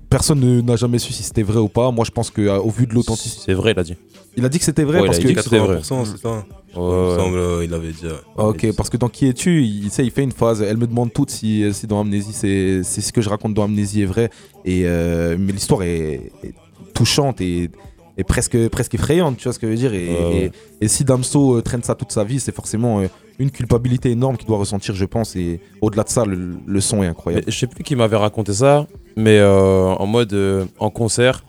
personne 0.09 0.39
ne- 0.39 0.61
n'a 0.61 0.75
jamais 0.77 0.99
su 0.99 1.11
si 1.13 1.23
c'était 1.23 1.43
vrai 1.43 1.59
ou 1.59 1.67
pas 1.67 1.91
moi 1.91 2.05
je 2.05 2.11
pense 2.11 2.29
que 2.29 2.41
euh, 2.41 2.59
vu 2.77 2.85
de 2.87 2.93
l'authenticité 2.93 3.41
C'est 3.47 3.53
vrai, 3.53 3.71
il 3.75 3.79
a 3.79 3.83
dit. 3.83 3.95
il 4.37 4.45
a 4.45 4.49
dit 4.49 4.59
que 4.59 4.65
c'était 4.65 4.83
vrai 4.85 4.99
Ouais, 5.01 5.07
parce 5.07 5.17
il 5.17 5.21
a 5.21 5.23
que 5.23 5.27
dit 5.29 5.35
que 5.35 5.41
c'était 5.41 5.59
vrai. 5.59 5.77
80%, 5.77 6.05
c'est 6.05 6.17
ça. 6.21 6.45
Il 6.75 6.79
Ouais, 6.79 6.85
me 6.85 7.09
ouais. 7.09 7.15
semble, 7.17 7.37
euh, 7.37 7.65
il 7.65 7.73
avait 7.73 7.91
dit. 7.91 8.05
Ah, 8.37 8.47
Ok, 8.47 8.71
parce 8.77 8.89
que 8.89 8.97
dans 8.97 9.09
Qui 9.09 9.27
es-tu, 9.27 9.63
il, 9.63 9.89
sais, 9.91 10.05
il 10.05 10.11
fait 10.11 10.23
une 10.23 10.31
phase, 10.31 10.61
elle 10.61 10.77
me 10.77 10.87
demande 10.87 11.11
toutes 11.11 11.31
si, 11.31 11.63
si 11.73 11.85
dans 11.87 11.99
Amnésie, 12.01 12.33
c'est 12.33 12.81
c'est 12.83 13.01
ce 13.01 13.11
que 13.11 13.21
je 13.21 13.29
raconte 13.29 13.53
dans 13.55 13.63
Amnésie 13.65 14.03
est 14.03 14.05
vrai. 14.15 14.29
Et, 14.63 14.83
euh, 14.85 15.35
mais 15.39 15.51
l'histoire 15.51 15.81
est, 15.83 16.31
est 16.43 16.53
touchante 16.93 17.41
et, 17.41 17.69
et 18.17 18.23
presque, 18.23 18.69
presque 18.69 18.93
effrayante, 18.95 19.37
tu 19.37 19.43
vois 19.45 19.53
ce 19.53 19.59
que 19.59 19.67
je 19.67 19.71
veux 19.71 19.77
dire. 19.77 19.93
Et, 19.93 20.07
Ouais, 20.09 20.25
ouais. 20.25 20.51
et- 20.81 20.85
et 20.85 20.87
si 20.87 21.03
Damso 21.03 21.57
euh, 21.57 21.61
traîne 21.61 21.83
ça 21.83 21.95
toute 21.95 22.11
sa 22.11 22.23
vie, 22.23 22.39
c'est 22.39 22.53
forcément 22.55 22.99
euh, 22.99 23.07
une 23.39 23.49
culpabilité 23.51 24.11
énorme 24.11 24.37
qu'il 24.37 24.47
doit 24.47 24.57
ressentir, 24.59 24.93
je 24.95 25.05
pense. 25.05 25.35
Et 25.35 25.59
au-delà 25.81 26.03
de 26.03 26.09
ça, 26.09 26.23
le, 26.25 26.55
le 26.65 26.81
son 26.81 26.97
est 26.97 27.01
Mais 27.01 27.07
incroyable. 27.07 27.45
je 27.47 27.57
sais 27.57 27.67
plus 27.67 27.83
qui 27.83 27.95
m'avait 27.95 28.17
raconté 28.17 28.53
ça, 28.53 28.87
mais 29.15 29.39
euh, 29.39 29.85
en 29.85 30.05
mode 30.05 30.33
euh, 30.33 30.65
en 30.79 30.89
concert, 30.91 31.43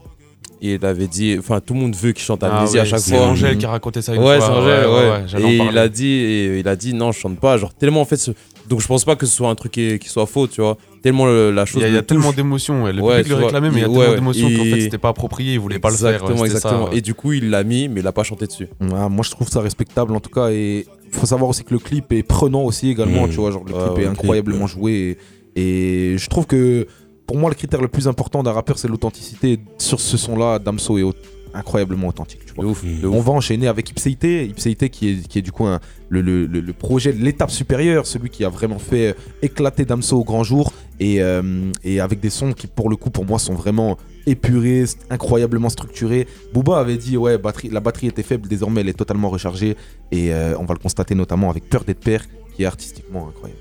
il 0.62 0.82
avait 0.86 1.09
dit, 1.09 1.36
enfin 1.38 1.61
tout 1.61 1.74
le 1.74 1.80
monde 1.80 1.95
veut 1.95 2.12
qu'il 2.12 2.24
chante 2.24 2.42
Ah 2.42 2.57
Amnésie 2.57 2.76
ouais, 2.76 2.80
à 2.80 2.84
chaque 2.86 3.01
c'est 3.01 3.16
fois. 3.16 3.26
Angèle 3.26 3.59
qui 3.59 3.66
a 3.66 3.70
raconté 3.70 4.01
ça 4.01 4.14
une 4.14 4.22
ouais, 4.22 4.38
fois. 4.38 4.47
c'est 4.47 4.53
Angèle, 4.53 4.86
ouais. 4.88 5.51
et 5.51 5.57
il 5.59 5.76
a 5.76 5.88
dit, 5.90 6.07
et 6.07 6.59
il 6.61 6.68
a 6.68 6.74
dit 6.76 6.95
non, 6.95 7.12
je 7.12 7.18
chante 7.20 7.38
pas. 7.38 7.59
Genre 7.59 7.74
tellement 7.74 8.01
en 8.01 8.05
fait, 8.07 8.16
ce- 8.16 8.30
donc 8.69 8.81
je 8.81 8.87
pense 8.87 9.05
pas 9.05 9.17
que 9.17 9.27
ce 9.27 9.35
soit 9.37 9.49
un 9.51 9.55
truc 9.55 9.73
qui, 9.73 9.99
qui 9.99 10.09
soit 10.09 10.27
faux, 10.27 10.47
tu 10.47 10.61
vois. 10.61 10.77
Tellement 11.03 11.27
le- 11.27 11.51
la 11.51 11.62
Il 11.62 11.67
chose. 11.67 11.83
y 11.83 11.85
a, 11.85 11.89
il 11.89 11.93
y 11.93 11.97
a 11.97 12.01
le 12.01 12.07
tellement 12.07 12.33
d'émotions. 12.33 12.85
ouais. 12.85 12.93
Le 12.93 13.03
Ouais, 13.03 13.19
public 13.23 13.29
le 13.39 13.45
réclamait, 13.45 13.71
mais 13.71 13.77
il 13.77 13.81
y 13.81 13.85
a 13.85 13.87
tellement 13.89 14.01
ouais, 14.01 14.15
d'émotions 14.15 14.49
qu'en 14.49 14.65
fait 14.65 14.81
c'était 14.81 14.99
pas 14.99 15.11
approprié. 15.11 15.53
Il 15.55 15.61
voulait 15.61 15.79
pas 15.79 15.91
le 15.91 15.97
faire. 15.97 16.25
ouais, 16.25 16.47
Exactement, 16.47 16.87
ça. 16.91 16.93
Et 16.97 17.01
du 17.01 17.15
coup, 17.15 17.33
il 17.33 17.51
l'a 17.51 17.62
mis, 17.65 17.89
mais 17.89 18.01
il 18.01 18.07
a 18.07 18.12
pas 18.12 18.23
chanté 18.23 18.47
dessus. 18.47 18.69
Ah, 18.95 19.09
moi, 19.09 19.23
je 19.25 19.31
trouve 19.31 19.49
ça 19.49 19.61
respectable 19.61 20.15
en 20.17 20.21
tout 20.21 20.31
cas. 20.31 20.49
Et 20.51 20.87
il 21.07 21.12
faut 21.19 21.27
savoir 21.27 21.51
aussi 21.51 21.62
que 21.65 21.73
le 21.75 21.79
clip 21.81 22.12
est 22.12 22.23
prenant 22.23 22.62
aussi 22.62 22.91
également, 22.91 23.27
Mmh. 23.27 23.31
tu 23.31 23.37
vois. 23.37 23.51
Genre, 23.51 23.65
le 23.67 23.73
Ouais, 23.75 23.81
clip 23.83 23.93
ouais, 23.97 24.01
est 24.01 24.05
le 24.05 24.11
incroyablement 24.11 24.67
joué. 24.67 25.19
Et, 25.57 26.12
et 26.12 26.19
je 26.19 26.29
trouve 26.31 26.47
que 26.47 26.87
pour 27.27 27.37
moi, 27.39 27.49
le 27.51 27.55
critère 27.55 27.81
le 27.81 27.89
plus 27.89 28.09
important 28.09 28.43
d'un 28.43 28.53
rappeur, 28.53 28.79
c'est 28.79 28.89
l'authenticité. 28.89 29.59
Sur 29.79 30.01
ce 30.01 30.17
son-là, 30.17 30.59
Damso 30.59 30.99
est 30.99 31.03
au- 31.03 31.12
incroyablement 31.55 32.09
authentique, 32.09 32.45
tu 32.47 32.53
vois. 32.55 32.65
De 32.65 32.71
ouf, 32.71 32.85
de 32.85 33.07
On 33.07 33.19
ouf. 33.19 33.25
va 33.27 33.33
enchaîner 33.33 33.69
avec 33.69 33.91
Ipséité. 33.91 34.45
Ipséité 34.47 34.89
qui 34.91 35.11
est, 35.11 35.29
qui 35.29 35.39
est 35.39 35.43
du 35.43 35.53
coup 35.53 35.67
un- 35.67 35.81
le, 36.09 36.21
le- 36.21 36.47
le- 36.47 36.61
le 36.61 36.73
projet, 36.73 37.13
l'étape 37.13 37.51
supérieure, 37.51 38.07
celui 38.07 38.29
qui 38.31 38.45
a 38.45 38.49
vraiment 38.49 38.79
fait 38.79 39.09
euh, 39.11 39.13
éclater 39.43 39.85
Damso 39.85 40.19
au 40.19 40.25
grand 40.25 40.45
jour. 40.45 40.73
Et, 41.01 41.21
euh, 41.23 41.73
et 41.83 41.99
avec 42.01 42.21
des 42.21 42.31
sons 42.31 42.53
qui, 42.53 42.67
pour 42.69 42.89
le 42.89 42.95
coup, 42.97 43.11
pour 43.11 43.25
moi, 43.27 43.39
sont 43.41 43.55
vraiment 43.55 43.99
épurés, 44.27 44.85
incroyablement 45.11 45.69
structurés. 45.69 46.29
Booba 46.53 46.79
avait 46.79 46.97
dit, 46.97 47.17
ouais, 47.17 47.37
batterie, 47.37 47.69
la 47.71 47.81
batterie 47.81 48.07
était 48.07 48.23
faible, 48.23 48.47
désormais 48.49 48.81
elle 48.83 48.89
est 48.89 48.93
totalement 48.99 49.29
rechargée. 49.29 49.77
Et 50.13 50.33
euh, 50.33 50.55
on 50.59 50.65
va 50.65 50.75
le 50.75 50.79
constater 50.81 51.15
notamment 51.17 51.51
avec 51.51 51.69
Peur 51.69 51.83
d'être 51.85 52.01
père, 52.01 52.25
qui 52.55 52.63
est 52.63 52.67
artistiquement 52.67 53.27
incroyable. 53.29 53.61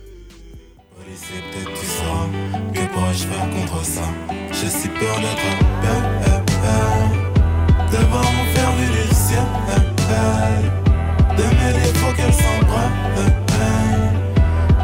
Oui, 0.99 1.13
c'est 1.15 1.41
peut-être 1.63 1.79
tout 1.79 1.85
ça. 1.85 2.29
Que 2.73 2.93
pourrais-je 2.93 3.25
faire 3.25 3.49
contre 3.49 3.83
ça? 3.83 4.01
J'ai 4.51 4.67
si 4.69 4.87
peur 4.89 5.15
d'être 5.19 5.57
peur, 5.81 6.32
de 7.93 7.99
voir 8.05 8.23
mon 8.23 8.45
faire 8.55 8.71
vu 8.77 8.87
du 8.87 9.05
ciel, 9.13 9.45
de 11.37 11.43
mes 11.43 11.73
défauts 11.79 12.13
qu'elle 12.15 12.33
s'embrasse, 12.33 13.29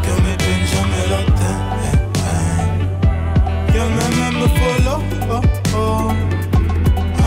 que 0.03 0.13
mes 0.25 0.37
peines 0.37 0.67
jamais 0.73 1.05
l'atteignent, 1.09 1.97
qu'elle 3.71 3.93
même 3.99 4.35
me 4.41 4.47
follow, 4.59 4.99
oh, 5.31 5.41
oh, 5.75 6.11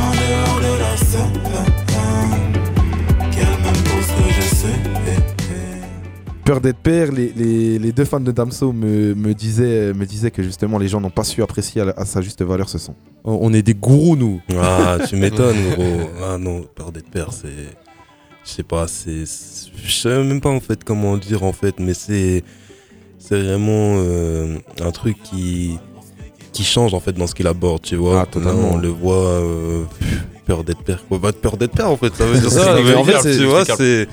en 0.02 0.10
dehors 0.20 0.60
de 0.60 0.72
la 0.82 0.94
scène, 0.96 1.51
Peur 6.44 6.60
d'être 6.60 6.78
père, 6.78 7.12
les, 7.12 7.32
les- 7.36 7.78
les 7.78 7.92
deux 7.92 8.04
fans 8.04 8.18
de 8.18 8.32
Damso 8.32 8.72
me, 8.72 9.14
me, 9.14 9.32
disaient, 9.32 9.92
me 9.94 10.04
disaient 10.06 10.32
que 10.32 10.42
justement 10.42 10.76
les 10.78 10.88
gens 10.88 11.00
n'ont 11.00 11.10
pas 11.10 11.22
su 11.22 11.40
apprécier 11.42 11.82
à, 11.96 12.04
sa 12.04 12.20
juste 12.20 12.42
valeur 12.42 12.68
ce 12.68 12.78
son. 12.78 12.94
On 13.24 13.38
on 13.42 13.52
est 13.52 13.62
des 13.62 13.74
gourous, 13.74 14.16
nous. 14.16 14.40
Ah, 14.60 14.98
tu 15.08 15.14
m'étonnes, 15.16 15.56
gros. 15.76 16.00
Ah 16.24 16.38
non, 16.38 16.62
peur 16.74 16.90
d'être 16.90 17.08
père, 17.10 17.32
c'est. 17.32 17.48
Je 18.44 18.50
sais 18.50 18.64
pas, 18.64 18.88
c'est. 18.88 19.22
Je 19.84 19.92
sais 19.92 20.08
même 20.24 20.40
pas 20.40 20.50
en 20.50 20.58
fait 20.58 20.82
comment 20.82 21.16
dire 21.16 21.44
en 21.44 21.52
fait, 21.52 21.76
mais 21.78 21.94
c'est. 21.94 22.42
C'est 23.20 23.40
vraiment 23.40 23.94
euh, 23.98 24.58
un 24.80 24.90
truc 24.90 25.22
qui. 25.22 25.78
qui 26.52 26.64
change 26.64 26.92
en 26.92 26.98
fait 26.98 27.12
dans 27.12 27.28
ce 27.28 27.36
qu'il 27.36 27.46
aborde, 27.46 27.82
tu 27.82 27.94
vois. 27.94 28.22
Ah, 28.22 28.26
totalement. 28.26 28.72
On 28.72 28.78
le 28.78 28.88
voit. 28.88 29.14
euh, 29.14 29.84
peur 30.44 30.64
d'être 30.64 30.82
père, 30.82 31.04
quoi. 31.08 31.18
Bah, 31.18 31.30
peur 31.32 31.56
d'être 31.56 31.70
père 31.72 31.88
en 31.88 31.96
fait, 31.96 32.12
ça 32.16 32.26
veut 32.26 32.40
dire 32.40 32.50
C'est 32.50 32.58
ça, 32.58 32.74
en 32.98 33.04
fait, 33.04 33.38
tu 33.38 33.44
vois, 33.44 33.64
c'est- 33.64 34.08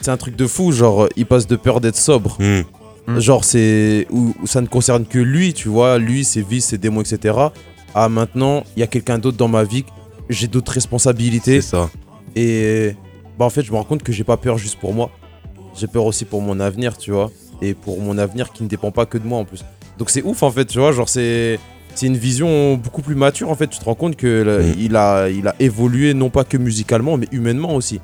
c'est. 0.00 0.10
Un 0.10 0.16
truc 0.16 0.36
de 0.36 0.46
fou, 0.46 0.72
genre 0.72 1.08
il 1.16 1.26
passe 1.26 1.46
de 1.46 1.56
peur 1.56 1.80
d'être 1.80 1.96
sobre. 1.96 2.36
Hmm. 2.38 3.18
Genre 3.18 3.44
c'est 3.44 4.06
où, 4.10 4.34
où 4.42 4.46
ça 4.46 4.60
ne 4.60 4.66
concerne 4.66 5.04
que 5.04 5.18
lui, 5.18 5.52
tu 5.54 5.68
vois, 5.68 5.98
lui, 5.98 6.24
ses 6.24 6.42
vices, 6.42 6.66
ses 6.66 6.78
démons, 6.78 7.00
etc. 7.00 7.36
À 7.94 8.08
maintenant, 8.08 8.62
il 8.76 8.80
y 8.80 8.82
a 8.82 8.86
quelqu'un 8.86 9.18
d'autre 9.18 9.36
dans 9.36 9.48
ma 9.48 9.64
vie, 9.64 9.84
j'ai 10.28 10.46
d'autres 10.46 10.72
responsabilités. 10.72 11.60
C'est 11.60 11.70
ça. 11.76 11.90
Et 12.36 12.94
bah 13.38 13.44
en 13.46 13.50
fait, 13.50 13.62
je 13.62 13.72
me 13.72 13.76
rends 13.76 13.84
compte 13.84 14.02
que 14.02 14.12
j'ai 14.12 14.22
pas 14.24 14.36
peur 14.36 14.58
juste 14.58 14.78
pour 14.78 14.94
moi. 14.94 15.10
J'ai 15.76 15.86
peur 15.86 16.04
aussi 16.04 16.24
pour 16.24 16.40
mon 16.42 16.60
avenir, 16.60 16.96
tu 16.98 17.10
vois. 17.10 17.30
Et 17.62 17.74
pour 17.74 18.00
mon 18.00 18.16
avenir 18.18 18.52
qui 18.52 18.62
ne 18.62 18.68
dépend 18.68 18.90
pas 18.90 19.06
que 19.06 19.18
de 19.18 19.26
moi 19.26 19.38
en 19.38 19.44
plus. 19.44 19.64
Donc 19.98 20.10
c'est 20.10 20.22
ouf 20.22 20.42
en 20.42 20.50
fait, 20.50 20.66
tu 20.66 20.78
vois. 20.78 20.92
Genre, 20.92 21.08
c'est. 21.08 21.58
C'est 21.96 22.06
une 22.06 22.16
vision 22.16 22.76
beaucoup 22.76 23.02
plus 23.02 23.16
mature 23.16 23.50
en 23.50 23.56
fait. 23.56 23.66
Tu 23.66 23.80
te 23.80 23.84
rends 23.84 23.96
compte 23.96 24.14
que 24.14 24.60
Mm. 24.62 24.74
il, 24.78 24.96
a, 24.96 25.28
il 25.28 25.48
a 25.48 25.56
évolué 25.58 26.14
non 26.14 26.30
pas 26.30 26.44
que 26.44 26.56
musicalement, 26.56 27.16
mais 27.16 27.26
humainement 27.32 27.74
aussi. 27.74 28.00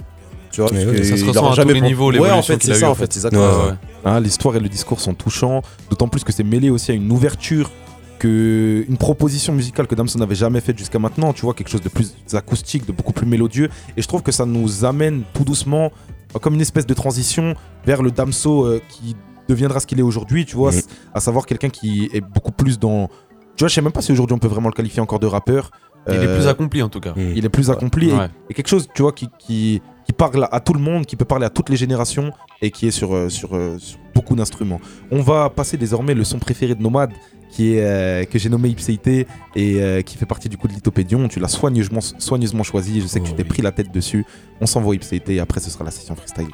Tu 0.57 0.63
vois, 0.63 0.71
Ouais, 0.73 1.05
ça 1.05 1.17
se 1.17 1.25
ressent 1.25 1.47
à 1.47 1.51
tous 1.51 1.57
jamais 1.57 1.75
les 1.75 1.81
pen- 1.81 1.89
niveaux, 1.89 2.11
Ouais, 2.13 2.31
en 2.31 2.41
fait, 2.43 2.63
c'est 2.63 2.73
a 2.73 2.75
ça, 2.77 2.87
eu, 2.87 2.89
en 2.89 2.95
fait, 2.95 3.13
c'est 3.13 3.19
exactement 3.19 3.53
ça. 3.53 3.67
ouais. 3.67 3.73
Hein, 4.07 4.21
L'histoire 4.21 4.57
et 4.57 4.61
le 4.61 4.69
discours 4.69 5.01
sont 5.01 5.13
touchants, 5.15 5.61
d'autant 5.91 6.09
plus 6.09 6.25
que 6.25 6.33
c'est 6.33 6.45
mêlé 6.45 6.71
aussi 6.71 6.91
à 6.93 6.95
une 6.95 7.11
ouverture 7.13 7.71
que 8.19 8.85
une 8.89 8.97
proposition 8.97 9.53
musicale 9.53 9.87
que 9.87 9.95
Damso 9.95 10.19
n'avait 10.19 10.35
jamais 10.35 10.61
faite 10.61 10.79
jusqu'à 10.79 10.99
maintenant, 10.99 11.33
tu 11.35 11.43
vois, 11.43 11.53
quelque 11.55 11.69
chose 11.69 11.83
de 11.83 11.89
plus 11.91 12.15
acoustique, 12.33 12.87
de 12.87 12.93
beaucoup 12.93 13.13
plus 13.13 13.27
mélodieux. 13.27 13.69
Et 13.97 14.03
je 14.03 14.09
trouve 14.09 14.23
que 14.23 14.33
ça 14.33 14.47
nous 14.47 14.85
amène 14.85 15.23
tout 15.35 15.45
doucement, 15.45 15.93
euh, 16.35 16.39
comme 16.39 16.55
une 16.55 16.61
espèce 16.63 16.87
de 16.87 16.95
transition 16.95 17.55
vers 17.85 18.03
le 18.03 18.11
Damso 18.11 18.65
euh, 18.65 18.81
qui 18.89 19.15
deviendra 19.49 19.81
ce 19.81 19.87
qu'il 19.87 19.99
est 19.99 20.03
aujourd'hui, 20.03 20.47
tu 20.47 20.57
vois, 20.57 20.73
c- 20.73 20.85
à 21.15 21.21
savoir 21.21 21.45
quelqu'un 21.47 21.69
qui 21.69 22.09
est 22.15 22.23
beaucoup 22.23 22.53
plus 22.53 22.79
dans. 22.79 23.09
Tu 23.57 23.61
vois, 23.65 23.69
je 23.69 23.75
sais 23.75 23.83
même 23.83 23.93
pas 23.93 24.01
si 24.03 24.13
aujourd'hui 24.13 24.35
on 24.35 24.39
peut 24.39 24.49
vraiment 24.49 24.69
le 24.69 24.75
qualifier 24.75 25.01
encore 25.03 25.19
de 25.19 25.27
rappeur. 25.27 25.71
Il 26.09 26.15
est 26.15 26.19
Euh, 26.19 26.37
plus 26.39 26.47
accompli 26.49 26.83
en 26.83 26.89
tout 26.89 27.01
cas. 27.01 27.13
il 27.17 27.45
est 27.45 27.49
plus 27.49 27.69
accompli 27.71 28.11
et- 28.11 28.15
Ouais. 28.15 28.29
et, 28.49 28.55
quelque 28.55 28.69
chose, 28.69 28.87
tu 28.95 29.03
vois, 29.03 29.13
qui 29.13 29.83
parle 30.17 30.49
à 30.51 30.61
tout 30.61 30.73
le 30.73 30.81
monde, 30.81 31.07
qui 31.07 31.17
peut 31.17 31.25
parler 31.25 31.47
à 31.47 31.51
toutes 31.51 31.69
les 31.69 31.77
générations 31.77 32.33
et 32.63 32.71
qui 32.71 32.87
est 32.87 32.91
sur, 32.91 33.15
euh, 33.15 33.29
sur, 33.29 33.55
euh, 33.55 33.79
sur 33.79 33.99
beaucoup 34.15 34.35
d'instruments. 34.35 34.81
On 35.11 35.21
va 35.21 35.51
passer 35.51 35.77
désormais 35.77 36.15
le 36.15 36.25
son 36.25 36.39
préféré 36.39 36.75
de 36.75 36.83
Nomade, 36.83 37.13
qui 37.51 37.75
est, 37.75 37.85
euh, 37.85 38.25
que 38.25 38.39
j'ai 38.39 38.49
nommé 38.49 38.69
Ipséité 38.69 39.27
et 39.55 39.81
euh, 39.81 40.03
qui 40.03 40.17
fait 40.17 40.27
partie 40.27 40.49
du 40.49 40.57
coup 40.57 40.69
de 40.69 40.73
Lithopédion. 40.73 41.29
Tu 41.29 41.41
l'as 41.41 41.49
soigneusement, 41.49 42.01
soigneusement 42.01 42.63
choisi, 42.63 43.01
je 43.01 43.07
sais 43.07 43.21
que 43.21 43.27
tu 43.27 43.35
t'es 43.35 43.45
pris 43.45 43.63
la 43.63 43.73
tête 43.73 43.93
dessus. 43.93 44.25
On 44.61 44.67
s'envoie 44.67 44.95
Ipséité 44.95 45.37
et 45.37 45.41
après 45.41 45.61
ce 45.61 45.71
sera 45.71 45.85
la 45.85 45.91
session 45.91 46.17
freestyle. 46.17 46.49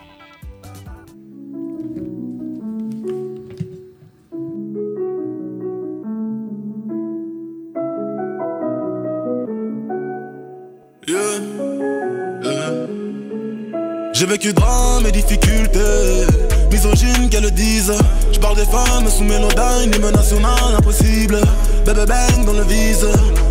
J'ai 14.22 14.28
vécu 14.28 14.52
drame 14.52 15.04
et 15.04 15.10
difficultés, 15.10 16.26
misogyne 16.72 17.28
qu'elles 17.28 17.42
le 17.42 17.50
disent. 17.50 17.92
Je 18.32 18.38
parle 18.38 18.56
des 18.56 18.64
femmes 18.64 19.08
sous 19.08 19.24
mélodyne, 19.24 19.90
l'hymne 19.92 20.10
national 20.10 20.74
impossible. 20.76 21.38
Bébé 21.84 22.06
bang 22.06 22.44
dans 22.46 22.52
le 22.52 22.64
vise, 22.64 23.06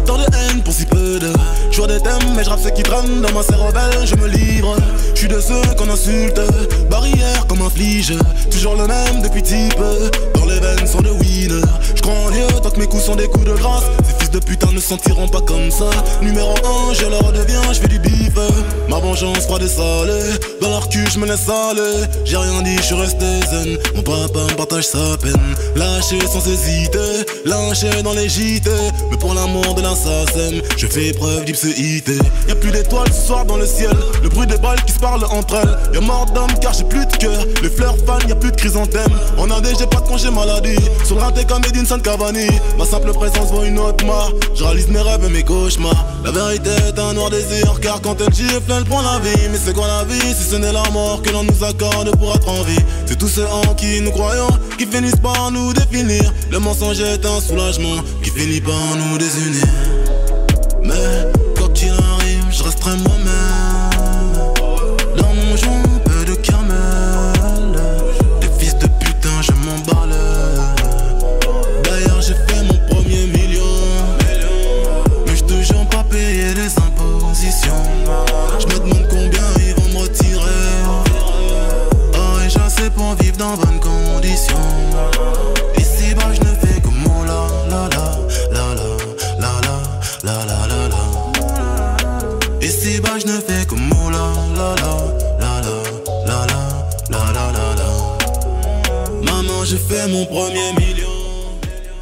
tant 0.05 0.17
de 0.17 0.23
haine 0.23 0.61
pour 0.63 0.73
si 0.73 0.85
peu 0.85 1.19
de. 1.19 1.31
Je 1.71 1.81
des 1.87 1.99
thèmes, 1.99 2.35
mais 2.35 2.43
je 2.43 2.49
ce 2.49 2.69
qui 2.69 2.83
traîne 2.83 3.21
dans 3.21 3.31
ma 3.31 3.43
cérebelle, 3.43 4.05
je 4.05 4.15
me 4.15 4.27
livre. 4.27 4.75
Je 5.13 5.19
suis 5.19 5.27
de 5.27 5.39
ceux 5.39 5.61
qu'on 5.77 5.89
insulte, 5.89 6.39
barrière 6.89 7.47
comme 7.47 7.61
un 7.61 7.69
flige. 7.69 8.13
Toujours 8.51 8.75
le 8.75 8.87
même 8.87 9.21
depuis 9.23 9.41
type, 9.41 9.79
dans 10.35 10.45
les 10.45 10.59
veines 10.59 10.85
sont 10.85 11.01
de 11.01 11.09
winner. 11.09 11.61
Je 11.95 12.01
crois 12.01 12.13
en 12.13 12.29
Dieu 12.29 12.45
tant 12.61 12.69
que 12.69 12.79
mes 12.79 12.87
coups 12.87 13.03
sont 13.03 13.15
des 13.15 13.27
coups 13.27 13.45
de 13.45 13.53
grâce. 13.53 13.83
Ces 14.07 14.19
fils 14.19 14.31
de 14.31 14.39
putain 14.39 14.71
ne 14.71 14.79
sentiront 14.79 15.27
pas 15.27 15.41
comme 15.41 15.71
ça. 15.71 15.89
Numéro 16.21 16.53
1, 16.89 16.93
je 16.93 17.05
leur 17.05 17.25
redeviens, 17.25 17.61
je 17.73 17.79
fais 17.79 17.87
du 17.87 17.99
bif. 17.99 18.33
Ma 18.89 18.99
vengeance 18.99 19.45
froide 19.45 19.63
et 19.63 19.67
salée, 19.67 20.37
dans 20.61 20.69
leur 20.69 20.89
cul 20.89 21.05
je 21.11 21.19
me 21.19 21.25
laisse 21.25 21.49
aller. 21.49 22.05
J'ai 22.25 22.37
rien 22.37 22.61
dit, 22.61 22.77
je 22.77 22.83
suis 22.83 22.95
Mon 23.95 24.01
papa 24.03 24.39
me 24.49 24.55
partage 24.55 24.85
sa 24.85 25.17
peine. 25.21 25.35
Lâché 25.75 26.19
sans 26.27 26.45
hésiter, 26.47 27.25
lynché 27.45 27.89
dans 28.03 28.13
les 28.13 28.29
JT. 28.29 28.69
Mais 29.09 29.17
pour 29.17 29.33
l'amour 29.33 29.75
de 29.75 29.81
l'assassin, 29.81 30.61
je 30.77 30.87
fais 30.87 31.11
preuve 31.13 31.45
d'ipséité. 31.45 32.17
Y'a 32.47 32.55
plus 32.55 32.71
d'étoiles 32.71 33.11
ce 33.11 33.27
soir 33.27 33.45
dans 33.45 33.57
le 33.57 33.65
ciel. 33.65 33.91
Le 34.23 34.29
bruit 34.29 34.47
des 34.47 34.57
balles 34.57 34.81
qui 34.85 34.93
se 34.93 34.99
parlent 34.99 35.25
entre 35.25 35.55
elles. 35.55 35.77
Y'a 35.93 36.01
mort 36.01 36.25
d'homme 36.33 36.51
car 36.61 36.73
j'ai 36.73 36.83
plus 36.85 37.05
de 37.05 37.17
cœur. 37.17 37.45
Les 37.61 37.69
fleurs 37.69 37.95
fanent, 38.05 38.27
y'a 38.27 38.35
plus 38.35 38.51
de 38.51 38.55
chrysanthème. 38.55 39.11
En 39.37 39.49
AD, 39.51 39.67
j'ai 39.77 39.87
pas 39.87 39.99
de 40.01 40.07
congé 40.07 40.29
maladie. 40.29 40.79
Sur 41.05 41.15
le 41.15 41.21
raté 41.21 41.43
comme 41.45 41.63
Edinson 41.65 41.99
Cavani. 41.99 42.47
Ma 42.77 42.85
simple 42.85 43.11
présence 43.13 43.51
vaut 43.51 43.63
une 43.63 43.79
autre 43.79 44.05
mort. 44.05 44.31
Je 44.55 44.63
réalise 44.63 44.87
mes 44.87 45.01
rêves 45.01 45.23
et 45.25 45.29
mes 45.29 45.43
cauchemars. 45.43 46.05
La 46.23 46.31
vérité 46.31 46.69
est 46.87 46.99
un 46.99 47.13
noir 47.13 47.29
désir. 47.29 47.79
Car 47.81 48.01
quand 48.01 48.15
elle 48.21 48.33
gifle, 48.33 48.71
elle 48.75 48.85
prend 48.85 49.01
la 49.01 49.19
vie. 49.19 49.49
Mais 49.51 49.59
c'est 49.63 49.73
quoi 49.73 49.87
la 49.87 50.03
vie 50.05 50.19
si 50.19 50.49
ce 50.51 50.55
n'est 50.55 50.71
la 50.73 50.89
mort 50.91 51.21
que 51.21 51.31
l'on 51.31 51.43
nous 51.43 51.63
accorde 51.63 52.15
pour 52.17 52.33
être 52.35 52.49
en 52.49 52.63
vie? 52.63 52.79
C'est 53.11 53.17
tous 53.17 53.27
ceux 53.27 53.45
en 53.45 53.75
qui 53.75 53.99
nous 53.99 54.11
croyons 54.11 54.47
qui 54.77 54.85
finissent 54.85 55.17
par 55.17 55.51
nous 55.51 55.73
définir. 55.73 56.33
Le 56.49 56.59
mensonge 56.59 57.01
est 57.01 57.25
un 57.25 57.41
soulagement 57.41 57.97
qui 58.23 58.29
finit 58.29 58.61
par 58.61 58.95
nous 58.95 59.17
désunir. 59.17 59.65
Mais 60.81 61.27
quoi 61.57 61.67
qu'il 61.73 61.89
arrive, 61.89 62.45
je 62.49 62.63
resterai 62.63 62.95
moi-même. 62.95 63.50
Pour 83.01 83.15
vivre 83.15 83.37
dans 83.37 83.55
bonnes 83.57 83.79
conditions. 83.79 84.67
Ici, 85.77 86.13
bah, 86.15 86.29
je 86.33 86.41
ne 86.41 86.53
fais 86.61 86.79
que 86.81 86.89
mon 87.03 87.23
la 87.23 87.41
la 87.71 87.89
la 87.95 88.05
la 88.55 88.65
la 88.75 88.89
la 89.41 89.53
la 89.63 89.75
la 90.23 90.37
la 90.51 90.59
la 90.71 90.81
la. 90.93 91.03
Ici, 92.61 93.01
bah, 93.01 93.17
je 93.19 93.25
ne 93.25 93.39
fais 93.47 93.65
que 93.65 93.75
mon 93.75 94.09
la 94.09 94.25
la 94.57 94.75
la 94.83 94.91
la 95.41 95.53
la 95.61 95.79
la 96.29 96.39
la 96.51 96.61
la 97.13 97.21
la 97.37 97.45
la 97.57 97.67
la. 97.79 97.89
Maman, 99.25 99.65
j'ai 99.65 99.77
fait 99.77 100.07
mon 100.07 100.25
premier 100.25 100.69
million. 100.73 101.07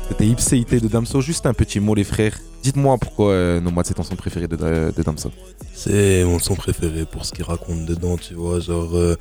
C'était 0.10 0.28
Ipséité 0.28 0.80
de 0.82 0.88
Damso. 0.90 1.22
Juste 1.22 1.46
un 1.46 1.54
petit 1.54 1.80
mot, 1.80 1.96
les 1.96 2.04
frères. 2.04 2.38
Dites-moi 2.62 2.98
pourquoi 2.98 3.32
euh, 3.32 3.62
Nomade 3.62 3.86
c'est 3.86 3.94
ton 3.94 4.04
son 4.04 4.18
préféré 4.18 4.50
de, 4.50 4.58
de 4.58 5.04
Damso. 5.04 5.32
C'est 5.74 6.26
mon 6.26 6.40
son 6.40 6.56
préféré 6.56 7.06
pour 7.06 7.24
ce 7.26 7.32
qu'il 7.32 7.46
raconte 7.46 7.86
dedans, 7.86 8.18
tu 8.18 8.34
vois. 8.34 8.60
Genre, 8.60 8.98
euh, 8.98 9.16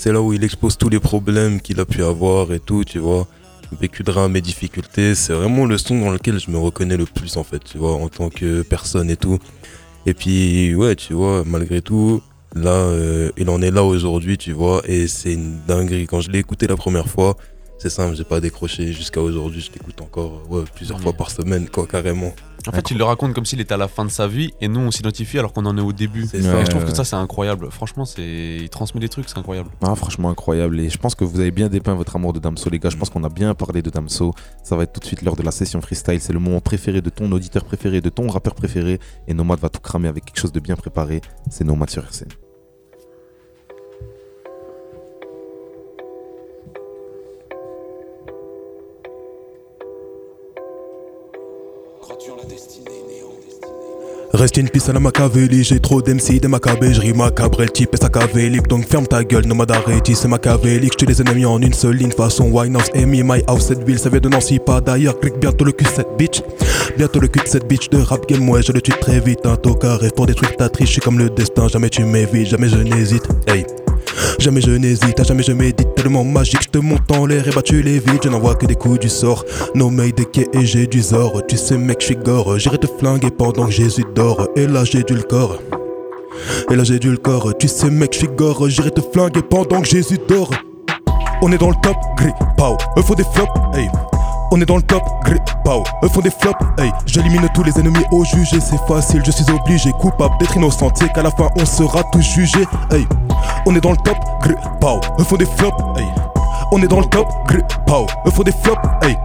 c'est 0.00 0.14
là 0.14 0.22
où 0.22 0.32
il 0.32 0.42
expose 0.44 0.78
tous 0.78 0.88
les 0.88 0.98
problèmes 0.98 1.60
qu'il 1.60 1.78
a 1.78 1.84
pu 1.84 2.02
avoir 2.02 2.54
et 2.54 2.58
tout, 2.58 2.84
tu 2.84 2.98
vois. 2.98 3.28
Vécu 3.78 4.02
drame 4.02 4.34
et 4.34 4.40
difficultés. 4.40 5.14
C'est 5.14 5.34
vraiment 5.34 5.66
le 5.66 5.76
son 5.76 6.00
dans 6.00 6.10
lequel 6.10 6.40
je 6.40 6.50
me 6.50 6.56
reconnais 6.56 6.96
le 6.96 7.04
plus, 7.04 7.36
en 7.36 7.44
fait, 7.44 7.62
tu 7.62 7.76
vois, 7.76 7.92
en 7.92 8.08
tant 8.08 8.30
que 8.30 8.62
personne 8.62 9.10
et 9.10 9.16
tout. 9.16 9.38
Et 10.06 10.14
puis, 10.14 10.74
ouais, 10.74 10.96
tu 10.96 11.12
vois, 11.12 11.44
malgré 11.44 11.82
tout, 11.82 12.22
là, 12.54 12.70
euh, 12.70 13.30
il 13.36 13.50
en 13.50 13.60
est 13.60 13.70
là 13.70 13.84
aujourd'hui, 13.84 14.38
tu 14.38 14.52
vois. 14.52 14.80
Et 14.86 15.06
c'est 15.06 15.34
une 15.34 15.58
dinguerie. 15.68 16.06
Quand 16.06 16.22
je 16.22 16.30
l'ai 16.30 16.38
écouté 16.38 16.66
la 16.66 16.76
première 16.76 17.06
fois, 17.06 17.36
c'est 17.80 17.88
simple, 17.88 18.14
j'ai 18.14 18.24
pas 18.24 18.40
décroché 18.40 18.92
jusqu'à 18.92 19.22
aujourd'hui. 19.22 19.62
Je 19.62 19.72
l'écoute 19.72 20.02
encore 20.02 20.42
ouais, 20.50 20.64
plusieurs 20.74 21.00
fois 21.00 21.14
par 21.14 21.30
semaine, 21.30 21.66
quoi, 21.66 21.86
carrément. 21.86 22.34
En 22.68 22.72
fait, 22.72 22.90
il 22.90 22.98
le 22.98 23.04
raconte 23.04 23.32
comme 23.32 23.46
s'il 23.46 23.58
était 23.58 23.72
à 23.72 23.78
la 23.78 23.88
fin 23.88 24.04
de 24.04 24.10
sa 24.10 24.28
vie 24.28 24.52
et 24.60 24.68
nous 24.68 24.80
on 24.80 24.90
s'identifie 24.90 25.38
alors 25.38 25.54
qu'on 25.54 25.64
en 25.64 25.78
est 25.78 25.80
au 25.80 25.94
début. 25.94 26.24
Et 26.34 26.42
je 26.42 26.66
trouve 26.68 26.84
que 26.84 26.94
ça 26.94 27.04
c'est 27.04 27.16
incroyable. 27.16 27.68
Franchement, 27.70 28.04
c'est 28.04 28.58
il 28.60 28.68
transmet 28.68 29.00
des 29.00 29.08
trucs, 29.08 29.30
c'est 29.30 29.38
incroyable. 29.38 29.70
Ah, 29.80 29.94
franchement 29.94 30.28
incroyable. 30.28 30.78
Et 30.78 30.90
je 30.90 30.98
pense 30.98 31.14
que 31.14 31.24
vous 31.24 31.40
avez 31.40 31.52
bien 31.52 31.70
dépeint 31.70 31.94
votre 31.94 32.16
amour 32.16 32.34
de 32.34 32.38
Damso, 32.38 32.68
les 32.68 32.78
gars. 32.78 32.90
Je 32.90 32.98
pense 32.98 33.08
qu'on 33.08 33.24
a 33.24 33.30
bien 33.30 33.54
parlé 33.54 33.80
de 33.80 33.88
Damso. 33.88 34.34
Ça 34.62 34.76
va 34.76 34.82
être 34.82 34.92
tout 34.92 35.00
de 35.00 35.06
suite 35.06 35.22
l'heure 35.22 35.36
de 35.36 35.42
la 35.42 35.52
session 35.52 35.80
freestyle. 35.80 36.20
C'est 36.20 36.34
le 36.34 36.38
moment 36.38 36.60
préféré 36.60 37.00
de 37.00 37.08
ton 37.08 37.32
auditeur 37.32 37.64
préféré, 37.64 38.02
de 38.02 38.10
ton 38.10 38.28
rappeur 38.28 38.54
préféré. 38.54 38.98
Et 39.26 39.32
Nomad 39.32 39.58
va 39.58 39.70
tout 39.70 39.80
cramer 39.80 40.08
avec 40.08 40.26
quelque 40.26 40.38
chose 40.38 40.52
de 40.52 40.60
bien 40.60 40.76
préparé. 40.76 41.22
C'est 41.48 41.64
Nomad 41.64 41.88
sur 41.88 42.04
RCN. 42.04 42.28
Reste 54.32 54.58
une 54.58 54.68
piste 54.68 54.88
à 54.88 54.92
la 54.92 55.00
Machiavelli, 55.00 55.64
j'ai 55.64 55.80
trop 55.80 56.00
d'MC 56.00 56.38
des 56.40 56.46
macabées, 56.46 56.94
je 56.94 57.12
macabre, 57.12 57.64
type 57.66 57.94
est 57.94 58.02
sacavélique, 58.02 58.68
donc 58.68 58.86
ferme 58.86 59.06
ta 59.06 59.24
gueule, 59.24 59.44
nomade 59.44 59.72
arrêté, 59.72 60.14
c'est 60.14 60.28
machiavélique, 60.28 60.94
je 61.00 61.04
les 61.04 61.20
ennemis 61.20 61.44
en 61.44 61.60
une 61.60 61.72
seule 61.72 61.96
ligne, 61.96 62.12
façon 62.12 62.44
Winehouse, 62.44 62.90
Amy, 62.94 63.24
My 63.24 63.42
House, 63.48 63.66
cette 63.66 63.82
ville, 63.84 63.98
ça 63.98 64.08
vient 64.08 64.20
de 64.20 64.28
Nancy, 64.28 64.60
pas 64.60 64.80
d'ailleurs, 64.80 65.18
clique 65.18 65.38
bientôt 65.40 65.64
le 65.64 65.72
cul 65.72 65.84
cette 65.92 66.16
bitch, 66.16 66.42
bientôt 66.96 67.18
le 67.18 67.26
cul 67.26 67.40
de 67.40 67.48
cette 67.48 67.66
bitch 67.66 67.90
de 67.90 67.98
rap 67.98 68.28
game, 68.28 68.48
ouais, 68.48 68.62
je 68.62 68.70
le 68.70 68.80
tue 68.80 68.92
très 68.92 69.18
vite, 69.18 69.44
un 69.46 69.56
tocard 69.56 69.98
rêve 69.98 70.12
pour 70.12 70.26
détruire 70.26 70.56
ta 70.56 70.68
triche, 70.68 70.88
je 70.88 70.92
suis 70.92 71.02
comme 71.02 71.18
le 71.18 71.28
destin, 71.28 71.66
jamais 71.66 71.90
tu 71.90 72.04
m'évites, 72.04 72.46
jamais 72.46 72.68
je 72.68 72.78
n'hésite, 72.78 73.26
hey. 73.48 73.66
Jamais 74.38 74.60
je 74.60 74.70
n'hésite, 74.70 75.22
jamais 75.24 75.42
je 75.42 75.52
médite, 75.52 75.88
tellement 76.02 76.24
magique, 76.24 76.62
je 76.62 76.68
te 76.68 76.78
monte 76.78 77.10
en 77.10 77.26
l'air 77.26 77.46
et 77.46 77.50
battu 77.50 77.82
les 77.82 77.98
vides, 77.98 78.20
je 78.24 78.28
n'envoie 78.30 78.54
que 78.54 78.64
des 78.64 78.74
coups 78.74 79.00
du 79.00 79.08
sort. 79.10 79.44
Nommé 79.74 80.12
des 80.12 80.24
quais 80.24 80.48
et 80.54 80.64
j'ai 80.64 80.86
du 80.86 81.02
zor, 81.02 81.42
tu 81.46 81.58
sais 81.58 81.76
mec, 81.76 81.98
je 82.00 82.06
suis 82.06 82.16
gore, 82.16 82.58
j'irai 82.58 82.78
te 82.78 82.86
flinguer 82.86 83.30
pendant 83.30 83.66
que 83.66 83.72
Jésus 83.72 84.04
dort, 84.14 84.48
et 84.56 84.66
là 84.66 84.84
j'ai 84.84 85.02
du 85.02 85.14
le 85.14 85.22
corps. 85.22 85.58
Et 86.70 86.76
là 86.76 86.84
j'ai 86.84 86.98
du 86.98 87.18
corps, 87.18 87.52
tu 87.58 87.68
sais 87.68 87.90
mec, 87.90 88.14
je 88.14 88.18
suis 88.18 88.28
gore, 88.28 88.68
j'irai 88.68 88.90
te 88.90 89.02
flinguer 89.12 89.42
pendant 89.42 89.82
que 89.82 89.88
Jésus 89.88 90.18
dort. 90.26 90.50
On 91.42 91.52
est 91.52 91.58
dans 91.58 91.70
le 91.70 91.76
top, 91.82 91.96
gris, 92.16 92.32
pow, 92.56 92.76
eux 92.96 93.02
faut 93.02 93.14
des 93.14 93.24
flops, 93.34 93.52
hey. 93.74 93.88
On 94.52 94.60
est 94.60 94.66
dans 94.66 94.76
le 94.76 94.82
top, 94.82 95.02
gré, 95.24 95.36
pow. 95.64 95.84
Eux 96.02 96.08
font 96.08 96.20
des 96.20 96.30
flops, 96.30 96.58
hey. 96.78 96.90
J'élimine 97.06 97.48
tous 97.54 97.62
les 97.62 97.78
ennemis 97.78 98.04
au 98.10 98.24
jugé, 98.24 98.58
c'est 98.60 98.80
facile, 98.88 99.22
je 99.24 99.30
suis 99.30 99.44
obligé, 99.50 99.92
coupable 99.92 100.34
d'être 100.40 100.56
innocent, 100.56 100.90
c'est 100.94 101.12
qu'à 101.12 101.22
la 101.22 101.30
fin 101.30 101.48
on 101.56 101.64
sera 101.64 102.02
tous 102.12 102.22
jugés, 102.22 102.66
hey. 102.90 103.06
On 103.66 103.76
est 103.76 103.80
dans 103.80 103.92
le 103.92 103.96
top, 103.98 104.16
gré, 104.42 104.54
pow. 104.80 105.00
Eux 105.20 105.24
font 105.24 105.36
des 105.36 105.46
flops, 105.46 105.80
hey. 105.96 106.06
On 106.72 106.82
est 106.82 106.88
dans 106.88 106.98
le 106.98 107.06
top, 107.06 107.28
gré, 107.46 107.62
pow. 107.86 108.06
Eux 108.26 108.30
font 108.30 108.42
des 108.42 108.52
flops, 108.52 108.80
hey. 109.02 109.16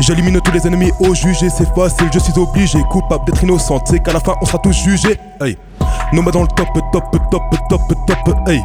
J'élimine 0.00 0.40
tous 0.40 0.52
les 0.52 0.64
ennemis 0.64 0.92
au 1.00 1.12
jugé, 1.12 1.50
c'est 1.50 1.68
facile, 1.74 2.08
je 2.14 2.20
suis 2.20 2.38
obligé, 2.38 2.78
coupable 2.88 3.24
d'être 3.24 3.42
innocent, 3.42 3.80
c'est 3.84 3.98
qu'à 3.98 4.12
la 4.12 4.20
fin 4.20 4.34
on 4.40 4.46
sera 4.46 4.58
tous 4.58 4.72
jugés, 4.72 5.18
hey. 5.40 5.58
Noma 6.12 6.30
dans 6.30 6.42
le 6.42 6.48
top, 6.48 6.68
top, 6.92 7.04
top, 7.30 7.42
top, 7.68 7.80
top, 8.06 8.48
hey. 8.48 8.60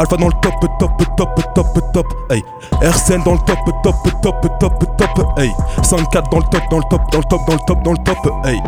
Alpha 0.00 0.16
dans 0.16 0.28
le 0.28 0.32
top, 0.40 0.54
top, 0.78 0.90
top, 1.16 1.54
top, 1.54 1.92
top, 1.92 2.06
hey. 2.30 2.42
RCN 2.80 3.22
dans 3.24 3.32
le 3.32 3.38
top, 3.46 3.58
top, 3.82 3.94
top, 4.22 4.58
top, 4.58 4.96
top, 4.96 5.38
hey. 5.38 5.50
54 5.82 6.30
dans 6.30 6.38
le 6.38 6.44
top, 6.44 6.62
dans 6.70 6.78
le 6.78 6.84
top, 6.90 7.00
dans 7.10 7.18
le 7.18 7.24
top, 7.24 7.40
dans 7.46 7.52
le 7.54 7.58
top, 7.66 7.82
dans 7.82 7.92
le 7.92 7.98
top, 7.98 8.16
hey. 8.44 8.60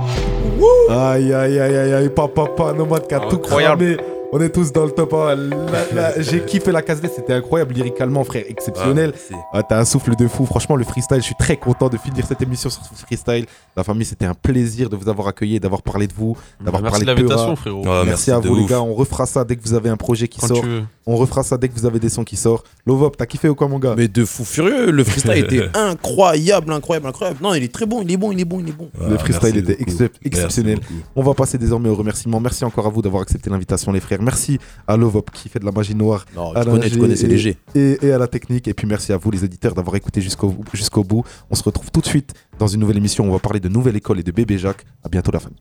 Aïe 0.91 1.33
aïe 1.33 1.61
aïe 1.61 1.77
aïe 1.77 1.95
aïe, 1.95 2.09
papa, 2.11 2.45
papa, 2.47 2.73
Nomad 2.73 3.07
qui 3.07 3.15
a 3.15 3.21
tout 3.21 3.39
cramé. 3.39 3.97
On 4.33 4.41
est 4.41 4.51
tous 4.51 4.71
dans 4.71 4.85
le 4.85 4.93
top 4.93 5.13
1. 5.15 6.21
J'ai 6.21 6.45
kiffé 6.45 6.71
la 6.71 6.83
case 6.83 7.01
c'était 7.01 7.33
incroyable 7.33 7.75
lyricalement, 7.75 8.23
frère, 8.23 8.45
exceptionnel. 8.47 9.13
Ah, 9.53 9.63
T'as 9.65 9.81
un 9.81 9.85
souffle 9.85 10.15
de 10.15 10.29
fou. 10.29 10.47
Franchement, 10.47 10.77
le 10.77 10.85
freestyle, 10.85 11.19
je 11.19 11.25
suis 11.25 11.35
très 11.35 11.57
content 11.57 11.89
de 11.89 11.97
finir 11.97 12.25
cette 12.27 12.41
émission 12.41 12.71
sur 12.71 12.83
ce 12.85 12.95
freestyle. 13.05 13.47
La 13.77 13.83
famille, 13.83 14.05
c'était 14.05 14.27
un 14.27 14.35
plaisir 14.35 14.89
de 14.89 14.97
vous 14.97 15.09
avoir 15.09 15.27
accueilli, 15.27 15.59
d'avoir 15.59 15.83
parlé 15.83 16.07
de 16.07 16.13
vous, 16.15 16.37
d'avoir 16.61 16.83
parlé 16.83 17.01
de 17.01 17.07
l'invitation, 17.07 17.57
frérot. 17.57 17.83
merci, 17.85 18.07
merci, 18.07 18.31
à 18.31 18.39
vous, 18.39 18.55
les 18.55 18.67
gars. 18.67 18.81
On 18.81 18.95
refera 18.95 19.27
ça 19.27 19.45
dès 19.45 19.57
que 19.57 19.63
vous 19.65 19.75
avez 19.75 19.89
un 19.89 19.97
projet 19.97 20.29
qui 20.29 20.41
sort. 20.41 20.65
On 21.07 21.17
refera 21.17 21.43
ça 21.43 21.57
dès 21.57 21.69
que 21.69 21.75
vous 21.75 21.87
avez 21.87 21.99
des 21.99 22.09
sons 22.09 22.23
qui 22.23 22.37
sortent. 22.37 22.67
Lovop, 22.87 23.11
t'as 23.17 23.27
kiffé 23.27 23.49
ou 23.49 23.57
quoi, 23.57 23.67
mon 23.67 23.81
gars? 23.81 23.95
Mais 23.97 24.07
de 24.07 24.25
fou 24.25 24.45
furieux. 24.45 24.93
Le 24.93 25.03
freestyle 25.03 25.45
était 25.45 25.69
incroyable, 25.75 26.73
incroyable, 26.73 27.09
incroyable. 27.09 27.41
Non, 27.43 27.55
il 27.55 27.65
est 27.65 27.73
très 27.73 27.87
bon, 27.87 28.03
il 28.03 28.13
est 28.13 28.17
bon, 28.17 28.31
il 28.31 28.41
est 28.41 28.45
bon, 28.45 28.61
il 28.61 28.69
est 28.69 28.73
bon. 28.73 28.91
le 29.09 29.19
freestyle 29.19 29.57
était 29.57 29.79
exceptionnel. 30.25 30.79
On 31.17 31.23
va 31.23 31.35
passer 31.35 31.59
désormais 31.59 31.89
aux 31.89 31.97
remerciements. 31.97 32.39
Merci 32.39 32.65
encore 32.65 32.87
à 32.87 32.91
vous 32.91 33.03
d'avoir 33.03 33.23
accepté 33.23 33.51
l'invitation, 33.51 33.91
les 33.91 33.99
frères. 34.01 34.20
Merci 34.21 34.59
à 34.87 34.97
Lovop 34.97 35.27
qui 35.33 35.49
fait 35.49 35.59
de 35.59 35.65
la 35.65 35.73
magie 35.73 35.95
noire. 35.95 36.25
Non, 36.35 36.53
tu 36.55 36.65
connais, 36.65 36.91
tu 36.91 36.99
connais, 36.99 37.17
c'est 37.17 37.27
léger. 37.27 37.57
Et, 37.75 37.99
et, 38.03 38.13
à 38.13 38.19
la 38.19 38.29
technique. 38.29 38.69
Et 38.69 38.75
puis 38.75 38.87
merci 38.87 39.13
à 39.13 39.17
vous, 39.17 39.31
les 39.31 39.45
éditeurs, 39.45 39.75
d'avoir 39.75 39.97
écouté 39.97 40.21
jusqu'au 40.21 40.55
jusqu'au 40.73 41.05
bout. 41.05 41.25
On 41.51 41.55
se 41.55 41.63
retrouve 41.63 41.91
tout 41.91 42.01
de 42.01 42.07
suite 42.07 42.35
dans 42.59 42.67
une 42.67 42.81
nouvelle 42.81 42.99
émission. 42.99 43.25
On 43.25 43.33
va 43.33 43.39
parler 43.39 43.61
de 43.61 43.69
nouvelle 43.69 43.97
école 43.97 44.21
et 44.21 44.23
de 44.23 44.33
bébé 44.33 44.59
Jacques. 44.59 44.85
À 45.05 45.09
bientôt, 45.09 45.33
la 45.33 45.41
famille. 45.41 45.61